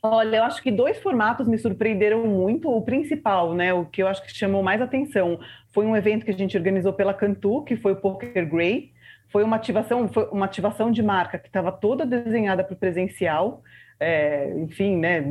Olha, 0.05 0.39
eu 0.39 0.45
acho 0.45 0.63
que 0.63 0.71
dois 0.71 0.99
formatos 0.99 1.47
me 1.47 1.59
surpreenderam 1.59 2.27
muito. 2.27 2.69
O 2.69 2.83
principal, 2.83 3.55
né, 3.55 3.73
o 3.73 3.87
que 3.87 4.03
eu 4.03 4.09
acho 4.09 4.23
que 4.23 4.33
chamou 4.33 4.63
mais 4.63 4.81
atenção, 4.81 5.39
foi 5.73 5.87
um 5.87 5.97
evento 5.97 6.25
que 6.25 6.31
a 6.31 6.37
gente 6.37 6.57
organizou 6.57 6.93
pela 6.93 7.15
Cantu, 7.15 7.63
que 7.65 7.77
foi 7.77 7.93
o 7.93 8.01
Poker 8.01 8.49
Grey. 8.49 8.93
Foi 9.31 9.45
uma 9.45 9.57
ativação, 9.57 10.09
foi 10.09 10.29
uma 10.31 10.47
ativação 10.47 10.91
de 10.91 11.03
marca 11.03 11.39
que 11.39 11.49
estava 11.49 11.71
toda 11.71 12.05
desenhada 12.05 12.65
para 12.65 12.75
o 12.75 12.79
presencial. 12.79 13.63
É, 14.01 14.53
enfim, 14.59 14.97
né, 14.97 15.25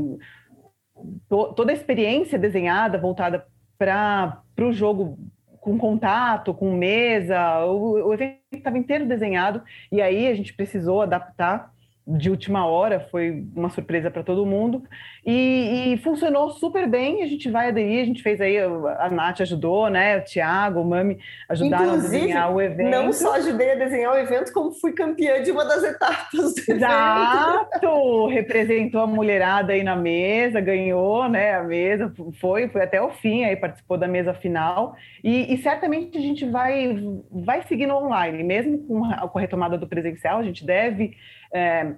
to, 1.30 1.54
toda 1.54 1.72
a 1.72 1.76
experiência 1.76 2.38
desenhada 2.38 2.98
voltada 2.98 3.46
para 3.78 4.44
o 4.60 4.72
jogo 4.72 5.18
com 5.60 5.78
contato, 5.78 6.54
com 6.54 6.76
mesa, 6.76 7.64
o, 7.66 8.08
o 8.08 8.14
evento 8.14 8.40
estava 8.52 8.78
inteiro 8.78 9.06
desenhado 9.06 9.62
e 9.92 10.02
aí 10.02 10.28
a 10.28 10.34
gente 10.34 10.54
precisou 10.54 11.02
adaptar 11.02 11.71
de 12.08 12.30
última 12.30 12.66
hora, 12.66 13.00
foi 13.12 13.46
uma 13.56 13.70
surpresa 13.70 14.10
para 14.10 14.24
todo 14.24 14.46
mundo, 14.46 14.84
e, 15.26 15.94
e, 15.94 15.98
funcionou 15.98 16.50
super 16.50 16.88
bem, 16.88 17.22
a 17.22 17.28
gente 17.28 17.50
vai 17.50 17.70
aderir, 17.70 18.02
a 18.02 18.06
gente 18.06 18.24
fez 18.24 18.42
aí, 18.42 18.58
a 18.58 19.10
Nath 19.12 19.42
ajudou, 19.42 19.88
né, 19.88 20.18
o 20.18 20.24
Thiago, 20.24 20.82
o 20.82 20.86
Mami 20.86 21.20
ajudaram 21.48 21.96
Inclusive, 21.96 22.16
a 22.16 22.20
desenhar 22.20 22.54
o 22.54 22.60
evento. 22.62 22.90
não 22.90 23.14
só 23.14 23.36
ajudei 23.36 23.74
a 23.74 23.76
desenhar 23.76 24.14
o 24.14 24.18
evento, 24.18 24.52
como 24.52 24.72
fui 24.72 24.94
campeã 24.94 25.44
de 25.44 25.52
uma 25.52 25.64
das 25.64 25.84
etapas 25.84 26.56
do 26.56 26.74
Exato! 26.74 28.28
Representou 28.28 29.02
a 29.02 29.08
mulherada 29.08 29.74
aí 29.74 29.84
na 29.84 29.96
mesa, 29.96 30.60
ganhou, 30.60 31.30
né, 31.30 31.54
a 31.54 31.64
mesa, 31.64 32.12
foi, 32.40 32.68
foi 32.68 32.82
até 32.82 33.00
o 33.00 33.12
fim, 33.12 33.44
aí 33.44 33.56
participou 33.56 33.98
da 33.98 34.08
mesa 34.08 34.34
final, 34.34 34.96
e, 35.24 35.54
e 35.54 35.58
certamente 35.60 36.18
a 36.18 36.22
gente 36.22 36.50
vai, 36.50 36.98
vai 37.32 37.62
seguindo 37.68 37.94
online, 37.94 38.44
mesmo 38.44 38.80
com 38.80 39.06
a, 39.06 39.28
com 39.28 39.38
a 39.38 39.42
retomada 39.42 39.78
do 39.78 39.88
presencial, 39.88 40.40
a 40.40 40.44
gente 40.44 40.66
deve 40.66 41.16
é, 41.54 41.94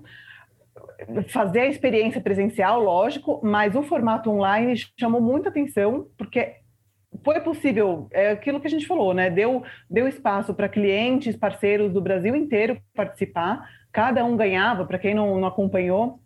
fazer 1.30 1.62
a 1.62 1.68
experiência 1.68 2.22
presencial, 2.22 2.82
lógico, 2.82 3.40
mas 3.44 3.76
o 3.76 3.84
formato 3.84 4.30
online 4.30 4.76
chamou 5.00 5.22
muita 5.22 5.50
atenção, 5.50 6.08
porque 6.18 6.56
foi 7.24 7.40
possível, 7.42 8.08
é 8.12 8.32
aquilo 8.32 8.60
que 8.60 8.68
a 8.68 8.70
gente 8.70 8.88
falou, 8.88 9.14
né? 9.14 9.30
Deu, 9.30 9.64
deu 9.90 10.08
espaço 10.08 10.54
para 10.54 10.70
clientes, 10.70 11.36
parceiros 11.36 11.92
do 11.92 12.02
Brasil 12.02 12.36
inteiro 12.36 12.82
participar, 12.96 13.70
cada 13.92 14.26
um 14.26 14.36
ganhava, 14.36 14.86
para 14.86 14.98
quem 14.98 15.14
não, 15.14 15.40
não 15.40 15.48
acompanhou, 15.48 16.20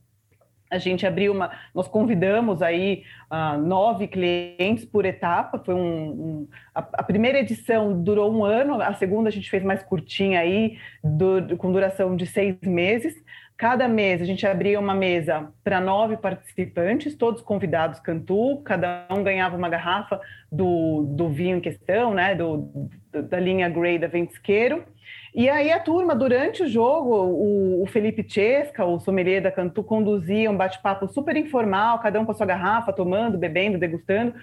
a 0.69 0.77
gente 0.77 1.05
abriu 1.05 1.31
uma, 1.31 1.51
nós 1.73 1.87
convidamos 1.87 2.61
aí 2.61 3.03
uh, 3.31 3.57
nove 3.57 4.07
clientes 4.07 4.85
por 4.85 5.05
etapa. 5.05 5.61
Foi 5.63 5.73
um, 5.73 6.09
um 6.09 6.47
a, 6.73 6.79
a, 6.79 7.03
primeira 7.03 7.39
edição 7.39 8.01
durou 8.01 8.31
um 8.33 8.43
ano, 8.43 8.81
a 8.81 8.93
segunda 8.93 9.29
a 9.29 9.31
gente 9.31 9.49
fez 9.49 9.63
mais 9.63 9.83
curtinha 9.83 10.39
aí, 10.39 10.77
do, 11.03 11.57
com 11.57 11.71
duração 11.71 12.15
de 12.15 12.25
seis 12.25 12.57
meses. 12.63 13.15
Cada 13.57 13.87
mês 13.87 14.21
a 14.21 14.25
gente 14.25 14.45
abria 14.45 14.79
uma 14.79 14.93
mesa 14.93 15.51
para 15.63 15.81
nove 15.81 16.15
participantes, 16.17 17.15
todos 17.15 17.41
convidados 17.41 17.99
Cantu, 17.99 18.61
cada 18.63 19.07
um 19.09 19.23
ganhava 19.23 19.57
uma 19.57 19.67
garrafa 19.67 20.21
do, 20.51 21.07
do 21.09 21.27
vinho 21.29 21.57
em 21.57 21.61
questão, 21.61 22.13
né, 22.13 22.35
do, 22.35 22.69
da 23.11 23.39
linha 23.39 23.67
Grey 23.67 23.97
da 23.97 24.05
Ventisqueiro. 24.05 24.83
E 25.37 25.47
aí 25.51 25.71
a 25.71 25.79
turma, 25.79 26.15
durante 26.15 26.63
o 26.63 26.67
jogo, 26.67 27.13
o, 27.13 27.83
o 27.83 27.85
Felipe 27.85 28.25
Chesca, 28.27 28.83
o 28.83 28.99
sommelier 28.99 29.39
da 29.39 29.51
Cantu, 29.51 29.83
conduzia 29.83 30.49
um 30.49 30.57
bate-papo 30.57 31.07
super 31.07 31.37
informal, 31.37 31.99
cada 31.99 32.19
um 32.19 32.25
com 32.25 32.31
a 32.31 32.33
sua 32.33 32.47
garrafa, 32.47 32.91
tomando, 32.91 33.37
bebendo, 33.37 33.77
degustando, 33.77 34.33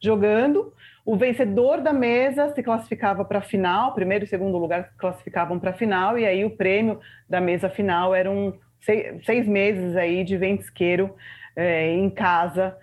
jogando. 0.00 0.72
O 1.04 1.16
vencedor 1.16 1.80
da 1.80 1.92
mesa 1.92 2.54
se 2.54 2.62
classificava 2.62 3.24
para 3.24 3.40
a 3.40 3.42
final, 3.42 3.94
primeiro 3.94 4.26
e 4.26 4.28
segundo 4.28 4.56
lugar 4.56 4.92
classificavam 4.96 5.58
para 5.58 5.70
a 5.70 5.74
final, 5.74 6.16
e 6.16 6.24
aí 6.24 6.44
o 6.44 6.50
prêmio 6.50 7.00
da 7.28 7.40
mesa 7.40 7.68
final 7.68 8.14
eram 8.14 8.54
seis, 8.80 9.24
seis 9.26 9.48
meses 9.48 9.96
aí 9.96 10.22
de 10.22 10.36
ventisqueiro 10.36 11.16
é, 11.56 11.90
em 11.90 12.08
casa 12.08 12.76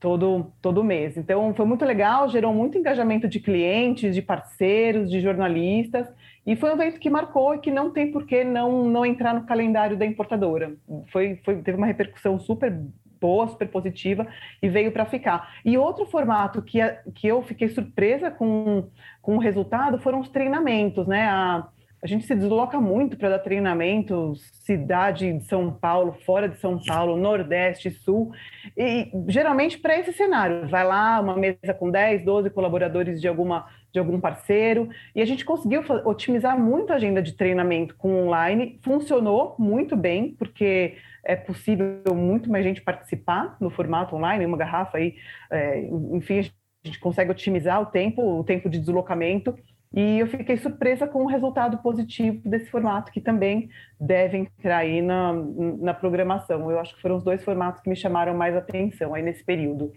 todo, 0.00 0.50
todo 0.62 0.82
mês. 0.82 1.14
Então 1.18 1.52
foi 1.52 1.66
muito 1.66 1.84
legal, 1.84 2.26
gerou 2.30 2.54
muito 2.54 2.78
engajamento 2.78 3.28
de 3.28 3.38
clientes, 3.38 4.14
de 4.14 4.22
parceiros, 4.22 5.10
de 5.10 5.20
jornalistas, 5.20 6.08
e 6.48 6.56
foi 6.56 6.70
um 6.70 6.80
evento 6.80 6.98
que 6.98 7.10
marcou 7.10 7.54
e 7.54 7.58
que 7.58 7.70
não 7.70 7.90
tem 7.90 8.10
por 8.10 8.24
que 8.24 8.42
não, 8.42 8.88
não 8.88 9.04
entrar 9.04 9.34
no 9.34 9.44
calendário 9.44 9.98
da 9.98 10.06
importadora. 10.06 10.74
Foi, 11.12 11.38
foi, 11.44 11.60
teve 11.60 11.76
uma 11.76 11.86
repercussão 11.86 12.38
super 12.40 12.72
boa, 13.20 13.48
super 13.48 13.68
positiva 13.68 14.26
e 14.62 14.66
veio 14.66 14.90
para 14.90 15.04
ficar. 15.04 15.56
E 15.62 15.76
outro 15.76 16.06
formato 16.06 16.62
que, 16.62 16.78
que 17.14 17.28
eu 17.28 17.42
fiquei 17.42 17.68
surpresa 17.68 18.30
com, 18.30 18.88
com 19.20 19.36
o 19.36 19.38
resultado 19.38 19.98
foram 19.98 20.20
os 20.20 20.30
treinamentos, 20.30 21.06
né? 21.06 21.28
A, 21.28 21.68
a 22.02 22.06
gente 22.06 22.26
se 22.26 22.34
desloca 22.34 22.80
muito 22.80 23.16
para 23.16 23.30
dar 23.30 23.38
treinamento, 23.40 24.34
cidade 24.64 25.32
de 25.32 25.44
São 25.44 25.72
Paulo, 25.72 26.16
fora 26.24 26.48
de 26.48 26.58
São 26.58 26.78
Paulo, 26.78 27.16
Nordeste, 27.16 27.90
Sul, 27.90 28.32
e 28.76 29.10
geralmente 29.26 29.78
para 29.78 29.98
esse 29.98 30.12
cenário. 30.12 30.68
Vai 30.68 30.84
lá, 30.84 31.20
uma 31.20 31.36
mesa 31.36 31.74
com 31.76 31.90
10, 31.90 32.24
12 32.24 32.50
colaboradores 32.50 33.20
de, 33.20 33.26
alguma, 33.26 33.66
de 33.92 33.98
algum 33.98 34.20
parceiro, 34.20 34.88
e 35.14 35.20
a 35.20 35.24
gente 35.24 35.44
conseguiu 35.44 35.82
otimizar 36.04 36.58
muito 36.58 36.92
a 36.92 36.96
agenda 36.96 37.20
de 37.20 37.32
treinamento 37.32 37.96
com 37.96 38.26
online, 38.26 38.78
funcionou 38.82 39.56
muito 39.58 39.96
bem, 39.96 40.36
porque 40.38 40.96
é 41.24 41.34
possível 41.34 42.14
muito 42.14 42.48
mais 42.48 42.64
gente 42.64 42.80
participar 42.80 43.56
no 43.60 43.70
formato 43.70 44.14
online, 44.14 44.46
uma 44.46 44.56
garrafa 44.56 44.98
aí, 44.98 45.16
é, 45.50 45.80
enfim, 46.12 46.38
a 46.38 46.86
gente 46.86 47.00
consegue 47.00 47.30
otimizar 47.30 47.82
o 47.82 47.86
tempo, 47.86 48.22
o 48.22 48.44
tempo 48.44 48.70
de 48.70 48.78
deslocamento, 48.78 49.54
e 49.92 50.18
eu 50.18 50.26
fiquei 50.26 50.56
surpresa 50.56 51.06
com 51.06 51.24
o 51.24 51.26
resultado 51.26 51.78
positivo 51.78 52.40
desse 52.48 52.70
formato, 52.70 53.10
que 53.10 53.20
também 53.20 53.70
deve 53.98 54.36
entrar 54.36 54.78
aí 54.78 55.00
na, 55.00 55.32
na 55.80 55.94
programação. 55.94 56.70
Eu 56.70 56.78
acho 56.78 56.94
que 56.94 57.02
foram 57.02 57.16
os 57.16 57.24
dois 57.24 57.42
formatos 57.42 57.82
que 57.82 57.88
me 57.88 57.96
chamaram 57.96 58.34
mais 58.34 58.54
atenção 58.54 59.14
aí 59.14 59.22
nesse 59.22 59.44
período. 59.44 59.92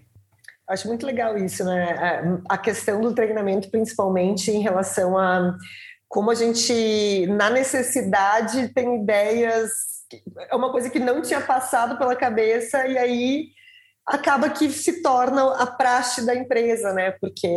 Acho 0.68 0.88
muito 0.88 1.06
legal 1.06 1.38
isso, 1.38 1.66
né? 1.66 2.42
A 2.48 2.58
questão 2.58 3.02
do 3.02 3.14
treinamento, 3.14 3.70
principalmente 3.70 4.50
em 4.50 4.62
relação 4.62 5.18
a 5.18 5.58
como 6.08 6.30
a 6.30 6.36
gente, 6.36 7.26
na 7.28 7.50
necessidade, 7.50 8.68
tem 8.74 9.02
ideias 9.02 9.72
é 10.50 10.56
uma 10.56 10.72
coisa 10.72 10.90
que 10.90 11.00
não 11.00 11.22
tinha 11.22 11.40
passado 11.42 11.98
pela 11.98 12.16
cabeça 12.16 12.86
e 12.88 12.98
aí 12.98 13.50
acaba 14.06 14.50
que 14.50 14.70
se 14.70 15.02
torna 15.02 15.56
a 15.56 15.66
praxe 15.66 16.26
da 16.26 16.36
empresa, 16.36 16.94
né? 16.94 17.12
Porque 17.12 17.48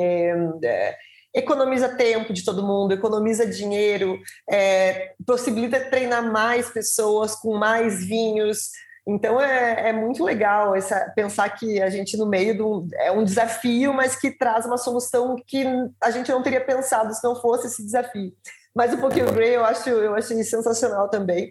é, 0.63 0.97
economiza 1.35 1.89
tempo 1.89 2.33
de 2.33 2.45
todo 2.45 2.67
mundo, 2.67 2.93
economiza 2.93 3.45
dinheiro, 3.45 4.21
é, 4.49 5.15
possibilita 5.27 5.91
treinar 5.91 6.23
mais 6.31 6.71
pessoas 6.71 7.35
com 7.35 7.57
mais 7.57 8.05
vinhos. 8.07 8.71
Então 9.07 9.41
é, 9.41 9.91
é 9.91 9.93
muito 9.93 10.25
legal 10.25 10.75
essa, 10.75 11.13
pensar 11.15 11.49
que 11.51 11.83
a 11.83 11.91
gente 11.91 12.17
no 12.17 12.27
meio 12.27 12.57
do 12.57 12.89
é 12.95 13.11
um 13.11 13.25
desafio, 13.25 13.93
mas 13.93 14.17
que 14.17 14.31
traz 14.31 14.65
uma 14.65 14.79
solução 14.79 15.37
que 15.47 15.67
a 16.01 16.11
gente 16.11 16.31
não 16.31 16.43
teria 16.43 16.65
pensado 16.65 17.13
se 17.13 17.23
não 17.23 17.35
fosse 17.37 17.67
esse 17.67 17.85
desafio. 17.85 18.33
Mas 18.75 18.93
o 18.93 18.99
Pokémon 18.99 19.33
Grey 19.33 19.55
eu 19.55 19.65
acho 19.65 19.89
eu 19.89 20.15
achei 20.15 20.43
sensacional 20.43 21.09
também. 21.09 21.51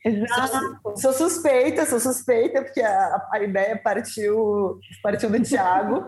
Sou, 0.98 1.14
sou, 1.14 1.30
suspeita, 1.30 1.86
sou 1.86 2.00
suspeita, 2.00 2.62
porque 2.62 2.82
a, 2.82 3.28
a 3.32 3.40
ideia 3.40 3.80
partiu, 3.82 4.78
partiu 5.02 5.30
do 5.30 5.42
Thiago, 5.42 6.06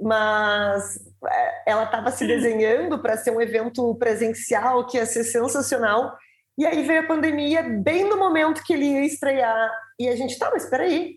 mas 0.00 0.96
é, 1.26 1.70
ela 1.70 1.84
estava 1.84 2.10
se 2.10 2.26
desenhando 2.26 2.98
para 3.00 3.16
ser 3.16 3.30
um 3.30 3.40
evento 3.40 3.94
presencial 3.96 4.86
que 4.86 4.96
ia 4.96 5.06
ser 5.06 5.24
sensacional. 5.24 6.16
E 6.58 6.66
aí 6.66 6.82
veio 6.82 7.00
a 7.00 7.06
pandemia 7.06 7.62
bem 7.62 8.08
no 8.08 8.16
momento 8.16 8.62
que 8.62 8.72
ele 8.72 8.86
ia 8.86 9.04
estrear. 9.04 9.70
E 9.98 10.08
a 10.08 10.16
gente, 10.16 10.38
tá, 10.38 10.50
mas 10.52 10.64
espera 10.64 10.84
aí, 10.84 11.16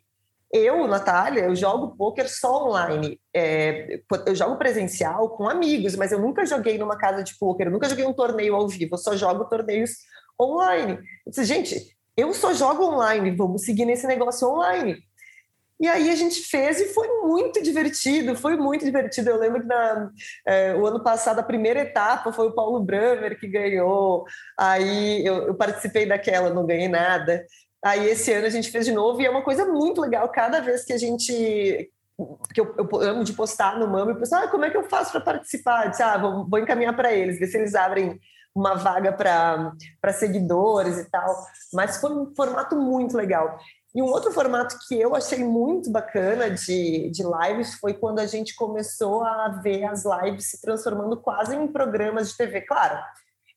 eu, 0.54 0.88
Natália, 0.88 1.46
eu 1.46 1.56
jogo 1.56 1.98
poker 1.98 2.30
só 2.30 2.68
online. 2.68 3.20
É, 3.36 4.00
eu 4.28 4.36
jogo 4.36 4.56
presencial 4.58 5.30
com 5.30 5.50
amigos, 5.50 5.96
mas 5.96 6.12
eu 6.12 6.20
nunca 6.20 6.46
joguei 6.46 6.78
numa 6.78 6.96
casa 6.96 7.24
de 7.24 7.36
poker, 7.40 7.68
eu 7.68 7.72
nunca 7.72 7.90
joguei 7.90 8.06
um 8.06 8.14
torneio 8.14 8.56
ao 8.56 8.68
vivo, 8.68 8.94
eu 8.94 9.00
só 9.00 9.18
jogo 9.18 9.46
torneios 9.46 9.92
online. 10.40 11.00
Eu 11.26 11.32
disse, 11.32 11.44
gente, 11.44 11.98
eu 12.16 12.32
só 12.34 12.54
jogo 12.54 12.84
online, 12.84 13.36
vamos 13.36 13.64
seguir 13.64 13.86
nesse 13.86 14.06
negócio 14.06 14.48
online. 14.48 14.98
E 15.84 15.88
aí 15.90 16.10
a 16.10 16.16
gente 16.16 16.40
fez 16.44 16.80
e 16.80 16.94
foi 16.94 17.10
muito 17.24 17.62
divertido, 17.62 18.38
foi 18.38 18.56
muito 18.56 18.86
divertido. 18.86 19.32
Eu 19.32 19.38
lembro 19.38 19.60
que 19.60 19.68
na, 19.68 20.10
é, 20.48 20.74
o 20.76 20.88
ano 20.88 21.04
passado, 21.04 21.40
a 21.40 21.44
primeira 21.44 21.82
etapa 21.82 22.32
foi 22.32 22.48
o 22.48 22.56
Paulo 22.56 22.80
Bramer 22.80 23.38
que 23.38 23.50
ganhou, 23.50 24.24
aí 24.58 25.26
eu, 25.26 25.48
eu 25.48 25.56
participei 25.56 26.06
daquela, 26.06 26.54
não 26.54 26.66
ganhei 26.66 26.88
nada. 26.88 27.46
Aí 27.84 28.08
esse 28.08 28.32
ano 28.32 28.46
a 28.46 28.50
gente 28.50 28.72
fez 28.72 28.86
de 28.86 28.94
novo 28.94 29.22
e 29.22 29.26
é 29.26 29.30
uma 29.30 29.44
coisa 29.44 29.66
muito 29.66 30.00
legal. 30.00 30.30
Cada 30.30 30.62
vez 30.62 30.86
que 30.86 30.94
a 30.94 30.98
gente 30.98 31.92
que 32.54 32.62
eu, 32.62 32.74
eu, 32.78 33.02
amo 33.02 33.26
de 33.26 33.34
postar 33.34 33.78
no 33.78 33.86
Mama, 33.86 34.14
e 34.14 34.16
pessoal, 34.16 34.44
ah, 34.44 34.48
como 34.48 34.64
é 34.64 34.70
que 34.70 34.78
eu 34.78 34.84
faço 34.84 35.12
para 35.12 35.20
participar? 35.20 35.90
Disse, 35.90 36.02
ah, 36.02 36.18
vou, 36.18 36.48
vou 36.48 36.60
encaminhar 36.60 36.96
para 36.96 37.12
eles, 37.12 37.38
ver 37.38 37.48
se 37.48 37.58
eles 37.58 37.76
abrem 37.76 38.18
uma 38.56 38.76
vaga 38.76 39.12
para 39.12 40.14
seguidores 40.14 40.98
e 40.98 41.10
tal. 41.10 41.46
Mas 41.74 41.98
foi 41.98 42.14
um 42.14 42.34
formato 42.34 42.78
muito 42.78 43.18
legal. 43.18 43.60
E 43.96 44.02
um 44.02 44.06
outro 44.06 44.32
formato 44.32 44.78
que 44.88 45.00
eu 45.00 45.16
achei 45.16 45.44
muito 45.44 45.92
bacana 45.92 46.50
de, 46.50 47.12
de 47.12 47.24
lives 47.24 47.76
foi 47.76 47.94
quando 47.94 48.20
a 48.20 48.26
gente 48.26 48.56
começou 48.56 49.24
a 49.24 49.50
ver 49.64 49.84
as 49.84 50.04
lives 50.04 50.50
se 50.50 50.60
transformando 50.60 51.16
quase 51.18 51.56
em 51.56 51.68
programas 51.68 52.30
de 52.30 52.38
TV. 52.38 52.62
Claro, 52.62 53.00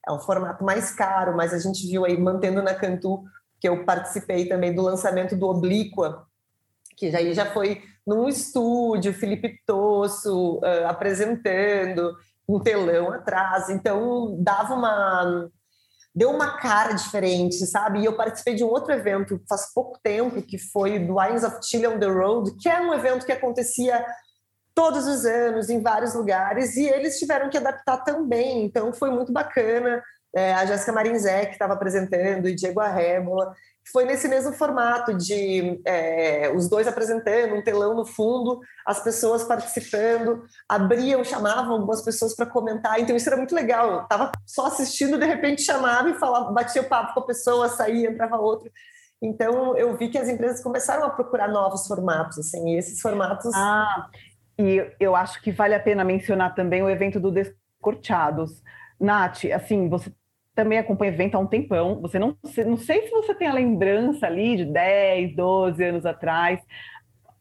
é 0.07 0.12
um 0.12 0.20
formato 0.20 0.62
mais 0.62 0.90
caro, 0.90 1.35
mas 1.35 1.55
a 1.55 1.59
gente 1.59 1.87
viu 1.87 2.05
aí, 2.05 2.18
mantendo 2.18 2.62
na 2.62 2.75
Cantu, 2.75 3.25
que 3.59 3.66
eu 3.66 3.85
participei 3.85 4.46
também 4.46 4.75
do 4.75 4.83
lançamento 4.83 5.35
do 5.35 5.46
Oblíqua, 5.46 6.27
que 6.96 7.11
já, 7.11 7.22
já 7.33 7.46
foi 7.46 7.83
num 8.07 8.29
estúdio, 8.29 9.14
Felipe 9.14 9.61
Tosso 9.66 10.59
uh, 10.59 10.87
apresentando, 10.87 12.14
um 12.49 12.61
telão 12.61 13.11
atrás, 13.11 13.68
então 13.68 14.37
dava 14.38 14.75
uma 14.75 15.51
deu 16.16 16.31
uma 16.31 16.57
cara 16.57 16.94
diferente, 16.94 17.66
sabe? 17.66 18.00
E 18.00 18.07
eu 18.07 18.16
participei 18.16 18.55
de 18.55 18.64
um 18.64 18.68
outro 18.68 18.90
evento 18.90 19.38
faz 19.46 19.74
pouco 19.74 20.00
tempo, 20.02 20.40
que 20.40 20.57
foi 20.57 20.98
do 20.98 21.18
Wines 21.18 21.44
of 21.44 21.59
Chile 21.62 21.87
on 21.87 21.98
the 21.98 22.07
Road, 22.07 22.57
que 22.57 22.70
é 22.70 22.81
um 22.81 22.94
evento 22.94 23.26
que 23.26 23.33
acontecia 23.33 24.02
todos 24.74 25.07
os 25.07 25.26
anos, 25.26 25.68
em 25.68 25.83
vários 25.83 26.14
lugares, 26.14 26.76
e 26.76 26.87
eles 26.87 27.18
tiveram 27.18 27.50
que 27.50 27.57
adaptar 27.59 27.98
também, 27.98 28.64
então 28.64 28.92
foi 28.92 29.11
muito 29.11 29.33
bacana 29.33 30.02
é, 30.35 30.55
a 30.55 30.64
Jéssica 30.64 30.92
Marinzé, 30.92 31.46
que 31.46 31.52
estava 31.52 31.74
apresentando, 31.74 32.48
e 32.48 32.55
Diego 32.55 32.81
Arrébola. 32.81 33.55
Foi 33.92 34.05
nesse 34.05 34.27
mesmo 34.29 34.53
formato 34.53 35.14
de 35.14 35.81
é, 35.85 36.53
os 36.55 36.68
dois 36.68 36.88
apresentando, 36.88 37.55
um 37.55 37.62
telão 37.62 37.94
no 37.94 38.05
fundo, 38.05 38.61
as 38.85 39.03
pessoas 39.03 39.44
participando, 39.44 40.44
abriam, 40.68 41.22
chamavam 41.22 41.75
algumas 41.75 42.03
pessoas 42.03 42.35
para 42.35 42.46
comentar, 42.46 42.99
então 42.99 43.14
isso 43.14 43.29
era 43.29 43.37
muito 43.37 43.55
legal. 43.55 43.90
Eu 43.92 44.03
estava 44.03 44.33
só 44.44 44.66
assistindo, 44.66 45.18
de 45.18 45.25
repente 45.25 45.62
chamava 45.62 46.11
e 46.11 46.14
falava, 46.14 46.53
batia 46.53 46.83
o 46.83 46.88
papo 46.88 47.14
com 47.14 47.20
a 47.20 47.27
pessoa, 47.27 47.68
saía, 47.68 48.11
entrava 48.11 48.37
outro. 48.37 48.70
Então 49.22 49.77
eu 49.77 49.96
vi 49.96 50.09
que 50.09 50.18
as 50.18 50.29
empresas 50.29 50.62
começaram 50.62 51.05
a 51.05 51.11
procurar 51.11 51.49
novos 51.49 51.87
formatos, 51.87 52.38
assim, 52.38 52.70
e 52.70 52.79
esses 52.79 53.01
formatos. 53.01 53.55
Ah, 53.55 54.09
e 54.59 54.85
eu 54.99 55.14
acho 55.14 55.40
que 55.42 55.53
vale 55.53 55.75
a 55.75 55.81
pena 55.81 56.05
mencionar 56.05 56.55
também 56.55 56.83
o 56.83 56.90
evento 56.90 57.20
do 57.20 57.31
Descorteados. 57.31 58.62
Nath, 58.99 59.44
assim, 59.55 59.88
você 59.88 60.11
também 60.57 60.79
acompanha 60.79 61.12
evento 61.12 61.37
há 61.37 61.38
um 61.38 61.47
tempão. 61.47 62.01
Você 62.01 62.19
não, 62.19 62.37
não 62.66 62.77
sei 62.77 63.03
se 63.03 63.11
você 63.11 63.35
tem 63.35 63.47
a 63.47 63.53
lembrança 63.53 64.27
ali 64.27 64.57
de 64.57 64.64
10, 64.64 65.37
12 65.37 65.85
anos 65.85 66.07
atrás. 66.07 66.61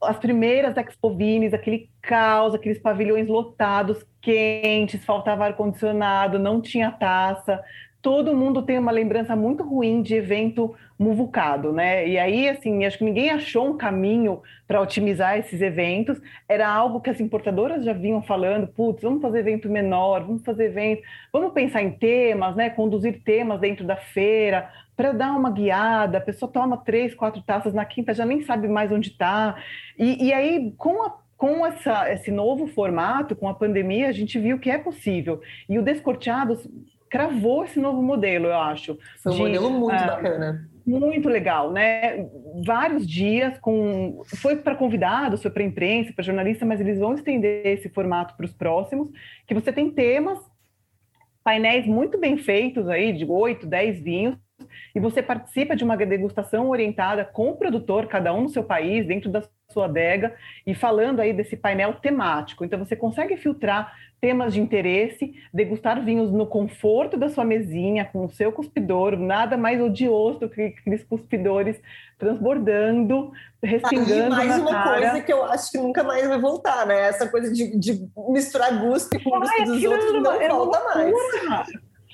As 0.03 0.19
primeiras 0.19 0.75
Expo 0.77 1.15
Vines, 1.15 1.53
aquele 1.53 1.89
caos, 2.01 2.53
aqueles 2.53 2.77
pavilhões 2.77 3.27
lotados, 3.27 4.05
quentes, 4.21 5.03
faltava 5.03 5.45
ar-condicionado, 5.45 6.37
não 6.37 6.61
tinha 6.61 6.91
taça 6.91 7.63
todo 8.05 8.35
mundo 8.35 8.61
tem 8.61 8.77
uma 8.77 8.91
lembrança 8.91 9.35
muito 9.35 9.63
ruim 9.63 10.03
de 10.03 10.13
evento 10.13 10.75
muvucado, 10.97 11.73
né? 11.73 12.07
E 12.07 12.19
aí, 12.19 12.47
assim, 12.47 12.85
acho 12.85 12.99
que 12.99 13.03
ninguém 13.03 13.31
achou 13.31 13.67
um 13.67 13.77
caminho 13.77 14.43
para 14.67 14.79
otimizar 14.79 15.39
esses 15.39 15.59
eventos. 15.59 16.21
Era 16.47 16.69
algo 16.69 17.01
que 17.01 17.09
as 17.09 17.19
importadoras 17.19 17.83
já 17.83 17.93
vinham 17.93 18.21
falando, 18.21 18.67
putz, 18.67 19.01
vamos 19.01 19.23
fazer 19.23 19.39
evento 19.39 19.67
menor, 19.67 20.23
vamos 20.23 20.43
fazer 20.43 20.65
evento, 20.65 21.01
vamos 21.33 21.51
pensar 21.51 21.81
em 21.81 21.93
temas, 21.93 22.55
né? 22.55 22.69
Conduzir 22.69 23.23
temas 23.23 23.59
dentro 23.59 23.83
da 23.83 23.95
feira, 23.95 24.69
para 24.95 25.11
dar 25.11 25.31
uma 25.31 25.49
guiada, 25.49 26.19
a 26.19 26.21
pessoa 26.21 26.51
toma 26.51 26.77
três, 26.77 27.15
quatro 27.15 27.41
taças 27.41 27.73
na 27.73 27.85
quinta, 27.85 28.13
já 28.13 28.23
nem 28.23 28.43
sabe 28.43 28.67
mais 28.67 28.91
onde 28.91 29.09
está. 29.09 29.55
E, 29.97 30.27
e 30.27 30.31
aí, 30.31 30.71
com 30.77 31.01
a 31.01 31.25
com 31.37 31.65
essa, 31.65 32.09
esse 32.13 32.31
novo 32.31 32.65
formato, 32.65 33.35
com 33.35 33.49
a 33.49 33.53
pandemia, 33.53 34.07
a 34.07 34.11
gente 34.13 34.39
viu 34.39 34.57
que 34.57 34.71
é 34.71 34.77
possível. 34.77 35.41
E 35.67 35.77
o 35.77 35.83
Descorteados 35.83 36.65
cravou 37.15 37.63
esse 37.63 37.79
novo 37.79 38.01
modelo, 38.01 38.47
eu 38.47 38.55
acho. 38.55 38.97
Foi 39.23 39.31
um 39.31 39.35
de, 39.35 39.41
modelo 39.41 39.69
muito 39.69 40.03
uh, 40.03 40.07
bacana. 40.07 40.69
Muito 40.85 41.29
legal, 41.29 41.71
né? 41.71 42.27
Vários 42.65 43.07
dias 43.07 43.57
com. 43.59 44.21
Foi 44.41 44.57
para 44.57 44.75
convidados, 44.75 45.41
foi 45.41 45.49
para 45.49 45.63
imprensa, 45.63 46.11
para 46.13 46.23
jornalista, 46.23 46.65
mas 46.65 46.81
eles 46.81 46.99
vão 46.99 47.13
estender 47.13 47.65
esse 47.65 47.89
formato 47.89 48.35
para 48.35 48.45
os 48.45 48.53
próximos, 48.53 49.09
que 49.47 49.53
você 49.53 49.71
tem 49.71 49.89
temas, 49.89 50.39
painéis 51.43 51.85
muito 51.87 52.19
bem 52.19 52.37
feitos 52.37 52.87
aí, 52.89 53.13
de 53.13 53.25
8, 53.25 53.65
10 53.65 53.99
vinhos, 54.01 54.35
e 54.95 54.99
você 54.99 55.21
participa 55.21 55.75
de 55.75 55.83
uma 55.83 55.97
degustação 55.97 56.69
orientada 56.69 57.25
com 57.25 57.49
o 57.49 57.57
produtor, 57.57 58.07
cada 58.07 58.33
um 58.33 58.43
no 58.43 58.49
seu 58.49 58.63
país, 58.63 59.05
dentro 59.05 59.29
da 59.29 59.43
sua 59.69 59.85
adega, 59.85 60.33
e 60.65 60.73
falando 60.73 61.19
aí 61.19 61.33
desse 61.33 61.57
painel 61.57 61.95
temático. 61.95 62.63
Então 62.63 62.79
você 62.79 62.95
consegue 62.95 63.35
filtrar 63.35 63.93
temas 64.21 64.53
de 64.53 64.61
interesse, 64.61 65.33
degustar 65.53 66.03
vinhos 66.03 66.31
no 66.31 66.47
conforto 66.47 67.17
da 67.17 67.27
sua 67.29 67.43
mesinha, 67.43 68.05
com 68.05 68.25
o 68.25 68.29
seu 68.29 68.51
cuspidor, 68.51 69.17
nada 69.17 69.57
mais 69.57 69.81
odioso 69.81 70.39
do 70.39 70.49
que 70.49 70.61
aqueles 70.79 71.03
cuspidores 71.03 71.79
transbordando, 72.17 73.31
respingando 73.61 74.33
Aí, 74.35 74.47
mais 74.47 74.61
uma 74.61 74.71
cara. 74.71 75.11
coisa 75.11 75.21
que 75.21 75.33
eu 75.33 75.43
acho 75.43 75.71
que 75.71 75.77
nunca 75.77 76.03
mais 76.03 76.25
vai 76.25 76.39
voltar, 76.39 76.87
né? 76.87 77.09
Essa 77.09 77.27
coisa 77.27 77.51
de, 77.51 77.77
de 77.77 78.07
misturar 78.29 78.79
gosto 78.79 79.21
com 79.21 79.29
gosto 79.31 79.63
dos 79.65 79.75
aquilo 79.75 79.91
outros 79.93 80.23
não 80.23 80.41
era 80.41 80.53
uma 80.53 80.65
volta 80.65 80.83
mais. 80.95 81.13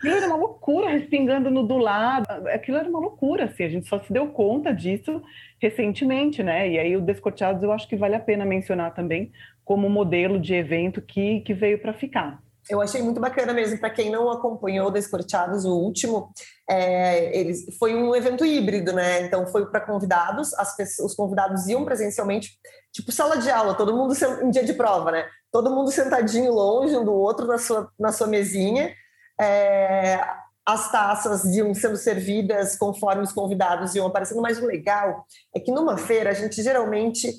Aquilo 0.02 0.16
era 0.16 0.26
uma 0.26 0.36
loucura, 0.36 0.90
respingando 0.90 1.52
no 1.52 1.62
do 1.62 1.78
lado. 1.78 2.26
Aquilo 2.50 2.78
era 2.78 2.90
uma 2.90 3.00
loucura, 3.00 3.46
assim. 3.46 3.64
A 3.64 3.70
gente 3.70 3.88
só 3.88 4.00
se 4.00 4.12
deu 4.12 4.30
conta 4.30 4.74
disso 4.74 5.22
recentemente, 5.62 6.42
né? 6.42 6.68
E 6.68 6.80
aí 6.80 6.98
o 6.98 7.02
Descorteados 7.02 7.62
eu 7.62 7.72
acho 7.72 7.88
que 7.88 7.96
vale 7.96 8.16
a 8.16 8.20
pena 8.20 8.44
mencionar 8.44 8.96
também 8.96 9.32
como 9.64 9.88
modelo 9.88 10.40
de 10.40 10.56
evento 10.56 11.04
que, 11.04 11.42
que 11.42 11.54
veio 11.54 11.80
para 11.80 11.94
ficar. 11.94 12.42
Eu 12.68 12.82
achei 12.82 13.02
muito 13.02 13.20
bacana 13.20 13.54
mesmo, 13.54 13.80
para 13.80 13.92
quem 13.92 14.10
não 14.10 14.32
acompanhou 14.32 14.90
Descorteados, 14.90 15.66
o 15.66 15.76
último, 15.76 16.32
é, 16.68 17.38
eles, 17.38 17.66
foi 17.78 17.94
um 17.94 18.16
evento 18.16 18.44
híbrido, 18.44 18.94
né? 18.94 19.22
Então 19.22 19.46
foi 19.48 19.68
para 19.68 19.82
convidados, 19.82 20.52
as 20.56 20.76
os 21.00 21.14
convidados 21.14 21.68
iam 21.68 21.86
presencialmente, 21.86 22.58
tipo 22.92 23.12
sala 23.12 23.38
de 23.38 23.52
aula, 23.52 23.76
todo 23.76 23.96
mundo 23.96 24.16
em 24.44 24.50
dia 24.50 24.64
de 24.64 24.74
prova, 24.74 25.12
né? 25.12 25.26
Todo 25.52 25.70
mundo 25.70 25.92
sentadinho 25.92 26.52
longe 26.52 26.98
um 26.98 27.06
do 27.06 27.14
outro 27.14 27.46
na 27.46 27.60
sua, 27.60 27.92
na 28.00 28.12
sua 28.12 28.28
mesinha. 28.28 28.92
É, 29.42 30.20
as 30.66 30.92
taças 30.92 31.46
iam 31.46 31.74
sendo 31.74 31.98
servidas 31.98 32.78
conforme 32.78 33.24
os 33.24 33.32
convidados 33.32 33.96
iam 33.96 34.08
aparecendo, 34.08 34.42
mas 34.42 34.60
o 34.60 34.66
legal 34.66 35.26
é 35.56 35.60
que 35.60 35.72
numa 35.72 35.98
feira 35.98 36.30
a 36.30 36.34
gente 36.34 36.62
geralmente 36.62 37.34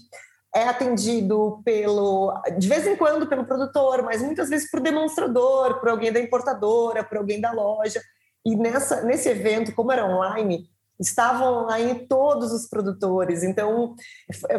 é 0.54 0.64
atendido 0.64 1.62
pelo, 1.64 2.34
de 2.58 2.68
vez 2.68 2.86
em 2.86 2.94
quando 2.94 3.26
pelo 3.26 3.46
produtor, 3.46 4.02
mas 4.02 4.20
muitas 4.20 4.50
vezes 4.50 4.70
por 4.70 4.80
demonstrador, 4.80 5.80
por 5.80 5.88
alguém 5.88 6.12
da 6.12 6.20
importadora, 6.20 7.02
por 7.02 7.16
alguém 7.16 7.40
da 7.40 7.52
loja. 7.52 8.02
E 8.44 8.54
nessa, 8.56 9.02
nesse 9.02 9.28
evento, 9.30 9.74
como 9.74 9.92
era 9.92 10.04
online, 10.04 10.68
estavam 11.00 11.64
online 11.64 12.06
todos 12.06 12.52
os 12.52 12.68
produtores. 12.68 13.42
Então, 13.42 13.94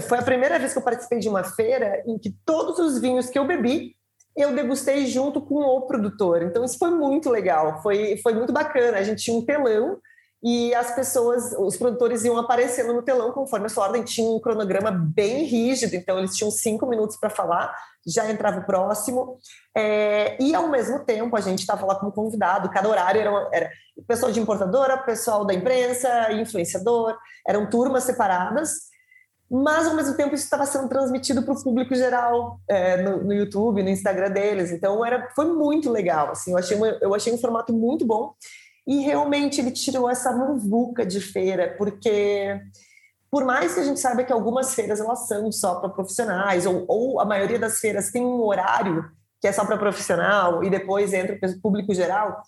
foi 0.01 0.17
a 0.17 0.23
primeira 0.23 0.57
vez 0.57 0.73
que 0.73 0.79
eu 0.79 0.83
participei 0.83 1.19
de 1.19 1.29
uma 1.29 1.43
feira 1.43 2.01
em 2.07 2.17
que 2.17 2.35
todos 2.43 2.79
os 2.79 2.99
vinhos 2.99 3.29
que 3.29 3.37
eu 3.37 3.45
bebi, 3.45 3.95
eu 4.35 4.53
degustei 4.55 5.05
junto 5.05 5.41
com 5.41 5.55
o 5.55 5.81
produtor. 5.81 6.41
Então, 6.43 6.63
isso 6.63 6.77
foi 6.77 6.91
muito 6.91 7.29
legal, 7.29 7.81
foi, 7.81 8.17
foi 8.17 8.33
muito 8.33 8.51
bacana. 8.51 8.97
A 8.97 9.03
gente 9.03 9.23
tinha 9.23 9.37
um 9.37 9.45
telão 9.45 9.97
e 10.45 10.75
as 10.75 10.93
pessoas, 10.93 11.53
os 11.57 11.77
produtores 11.77 12.25
iam 12.25 12.37
aparecendo 12.37 12.91
no 12.93 13.01
telão 13.01 13.31
conforme 13.31 13.67
a 13.67 13.69
sua 13.69 13.85
ordem, 13.85 14.03
tinha 14.03 14.29
um 14.29 14.41
cronograma 14.41 14.91
bem 14.91 15.45
rígido, 15.45 15.95
então 15.95 16.17
eles 16.19 16.35
tinham 16.35 16.51
cinco 16.51 16.85
minutos 16.85 17.15
para 17.15 17.29
falar, 17.29 17.73
já 18.05 18.29
entrava 18.29 18.59
o 18.59 18.65
próximo, 18.65 19.37
É, 19.75 20.37
e 20.39 20.53
ao 20.53 20.67
mesmo 20.67 20.99
tempo 21.03 21.35
a 21.35 21.41
gente 21.41 21.59
estava 21.59 21.83
lá 21.85 21.95
como 21.95 22.11
convidado, 22.11 22.69
cada 22.69 22.87
horário 22.89 23.21
era, 23.21 23.31
uma- 23.31 23.49
era 23.51 23.71
pessoal 24.07 24.31
de 24.31 24.39
importadora, 24.39 24.97
pessoal 24.99 25.45
da 25.45 25.53
imprensa, 25.53 26.31
influenciador, 26.33 27.17
eram 27.47 27.67
turmas 27.69 28.03
separadas, 28.03 28.92
mas 29.55 29.85
ao 29.85 29.95
mesmo 29.95 30.15
tempo 30.17 30.33
isso 30.33 30.45
estava 30.45 30.65
sendo 30.65 30.89
transmitido 30.89 31.43
para 31.43 31.53
o 31.53 31.63
público 31.63 31.93
geral 31.93 32.59
é, 32.67 32.97
no, 33.03 33.23
no 33.23 33.33
YouTube, 33.33 33.83
no 33.83 33.89
Instagram 33.89 34.31
deles, 34.31 34.71
então 34.71 35.05
era, 35.05 35.29
foi 35.35 35.45
muito 35.45 35.91
legal, 35.91 36.31
assim, 36.31 36.53
eu 36.53 36.57
achei, 36.57 36.75
uma- 36.75 36.97
eu 36.99 37.13
achei 37.13 37.31
um 37.31 37.37
formato 37.37 37.71
muito 37.71 38.03
bom, 38.03 38.33
e 38.87 39.01
realmente 39.01 39.61
ele 39.61 39.69
tirou 39.69 40.09
essa 40.09 40.31
muvuca 40.31 41.05
de 41.05 41.21
feira, 41.21 41.75
porque 41.77 42.59
por 43.29 43.45
mais 43.45 43.75
que 43.75 43.79
a 43.79 43.83
gente 43.83 43.99
saiba 43.99 44.23
que 44.23 44.33
algumas 44.33 44.73
feiras 44.73 44.99
elas 44.99 45.27
são 45.27 45.51
só 45.51 45.75
para 45.75 45.89
profissionais, 45.89 46.65
ou, 46.65 46.83
ou 46.87 47.19
a 47.19 47.25
maioria 47.25 47.59
das 47.59 47.79
feiras 47.79 48.11
tem 48.11 48.25
um 48.25 48.41
horário 48.41 49.05
que 49.39 49.47
é 49.47 49.51
só 49.51 49.65
para 49.65 49.77
profissional 49.77 50.63
e 50.63 50.69
depois 50.69 51.13
entra 51.13 51.37
para 51.37 51.49
o 51.49 51.61
público 51.61 51.93
geral, 51.93 52.41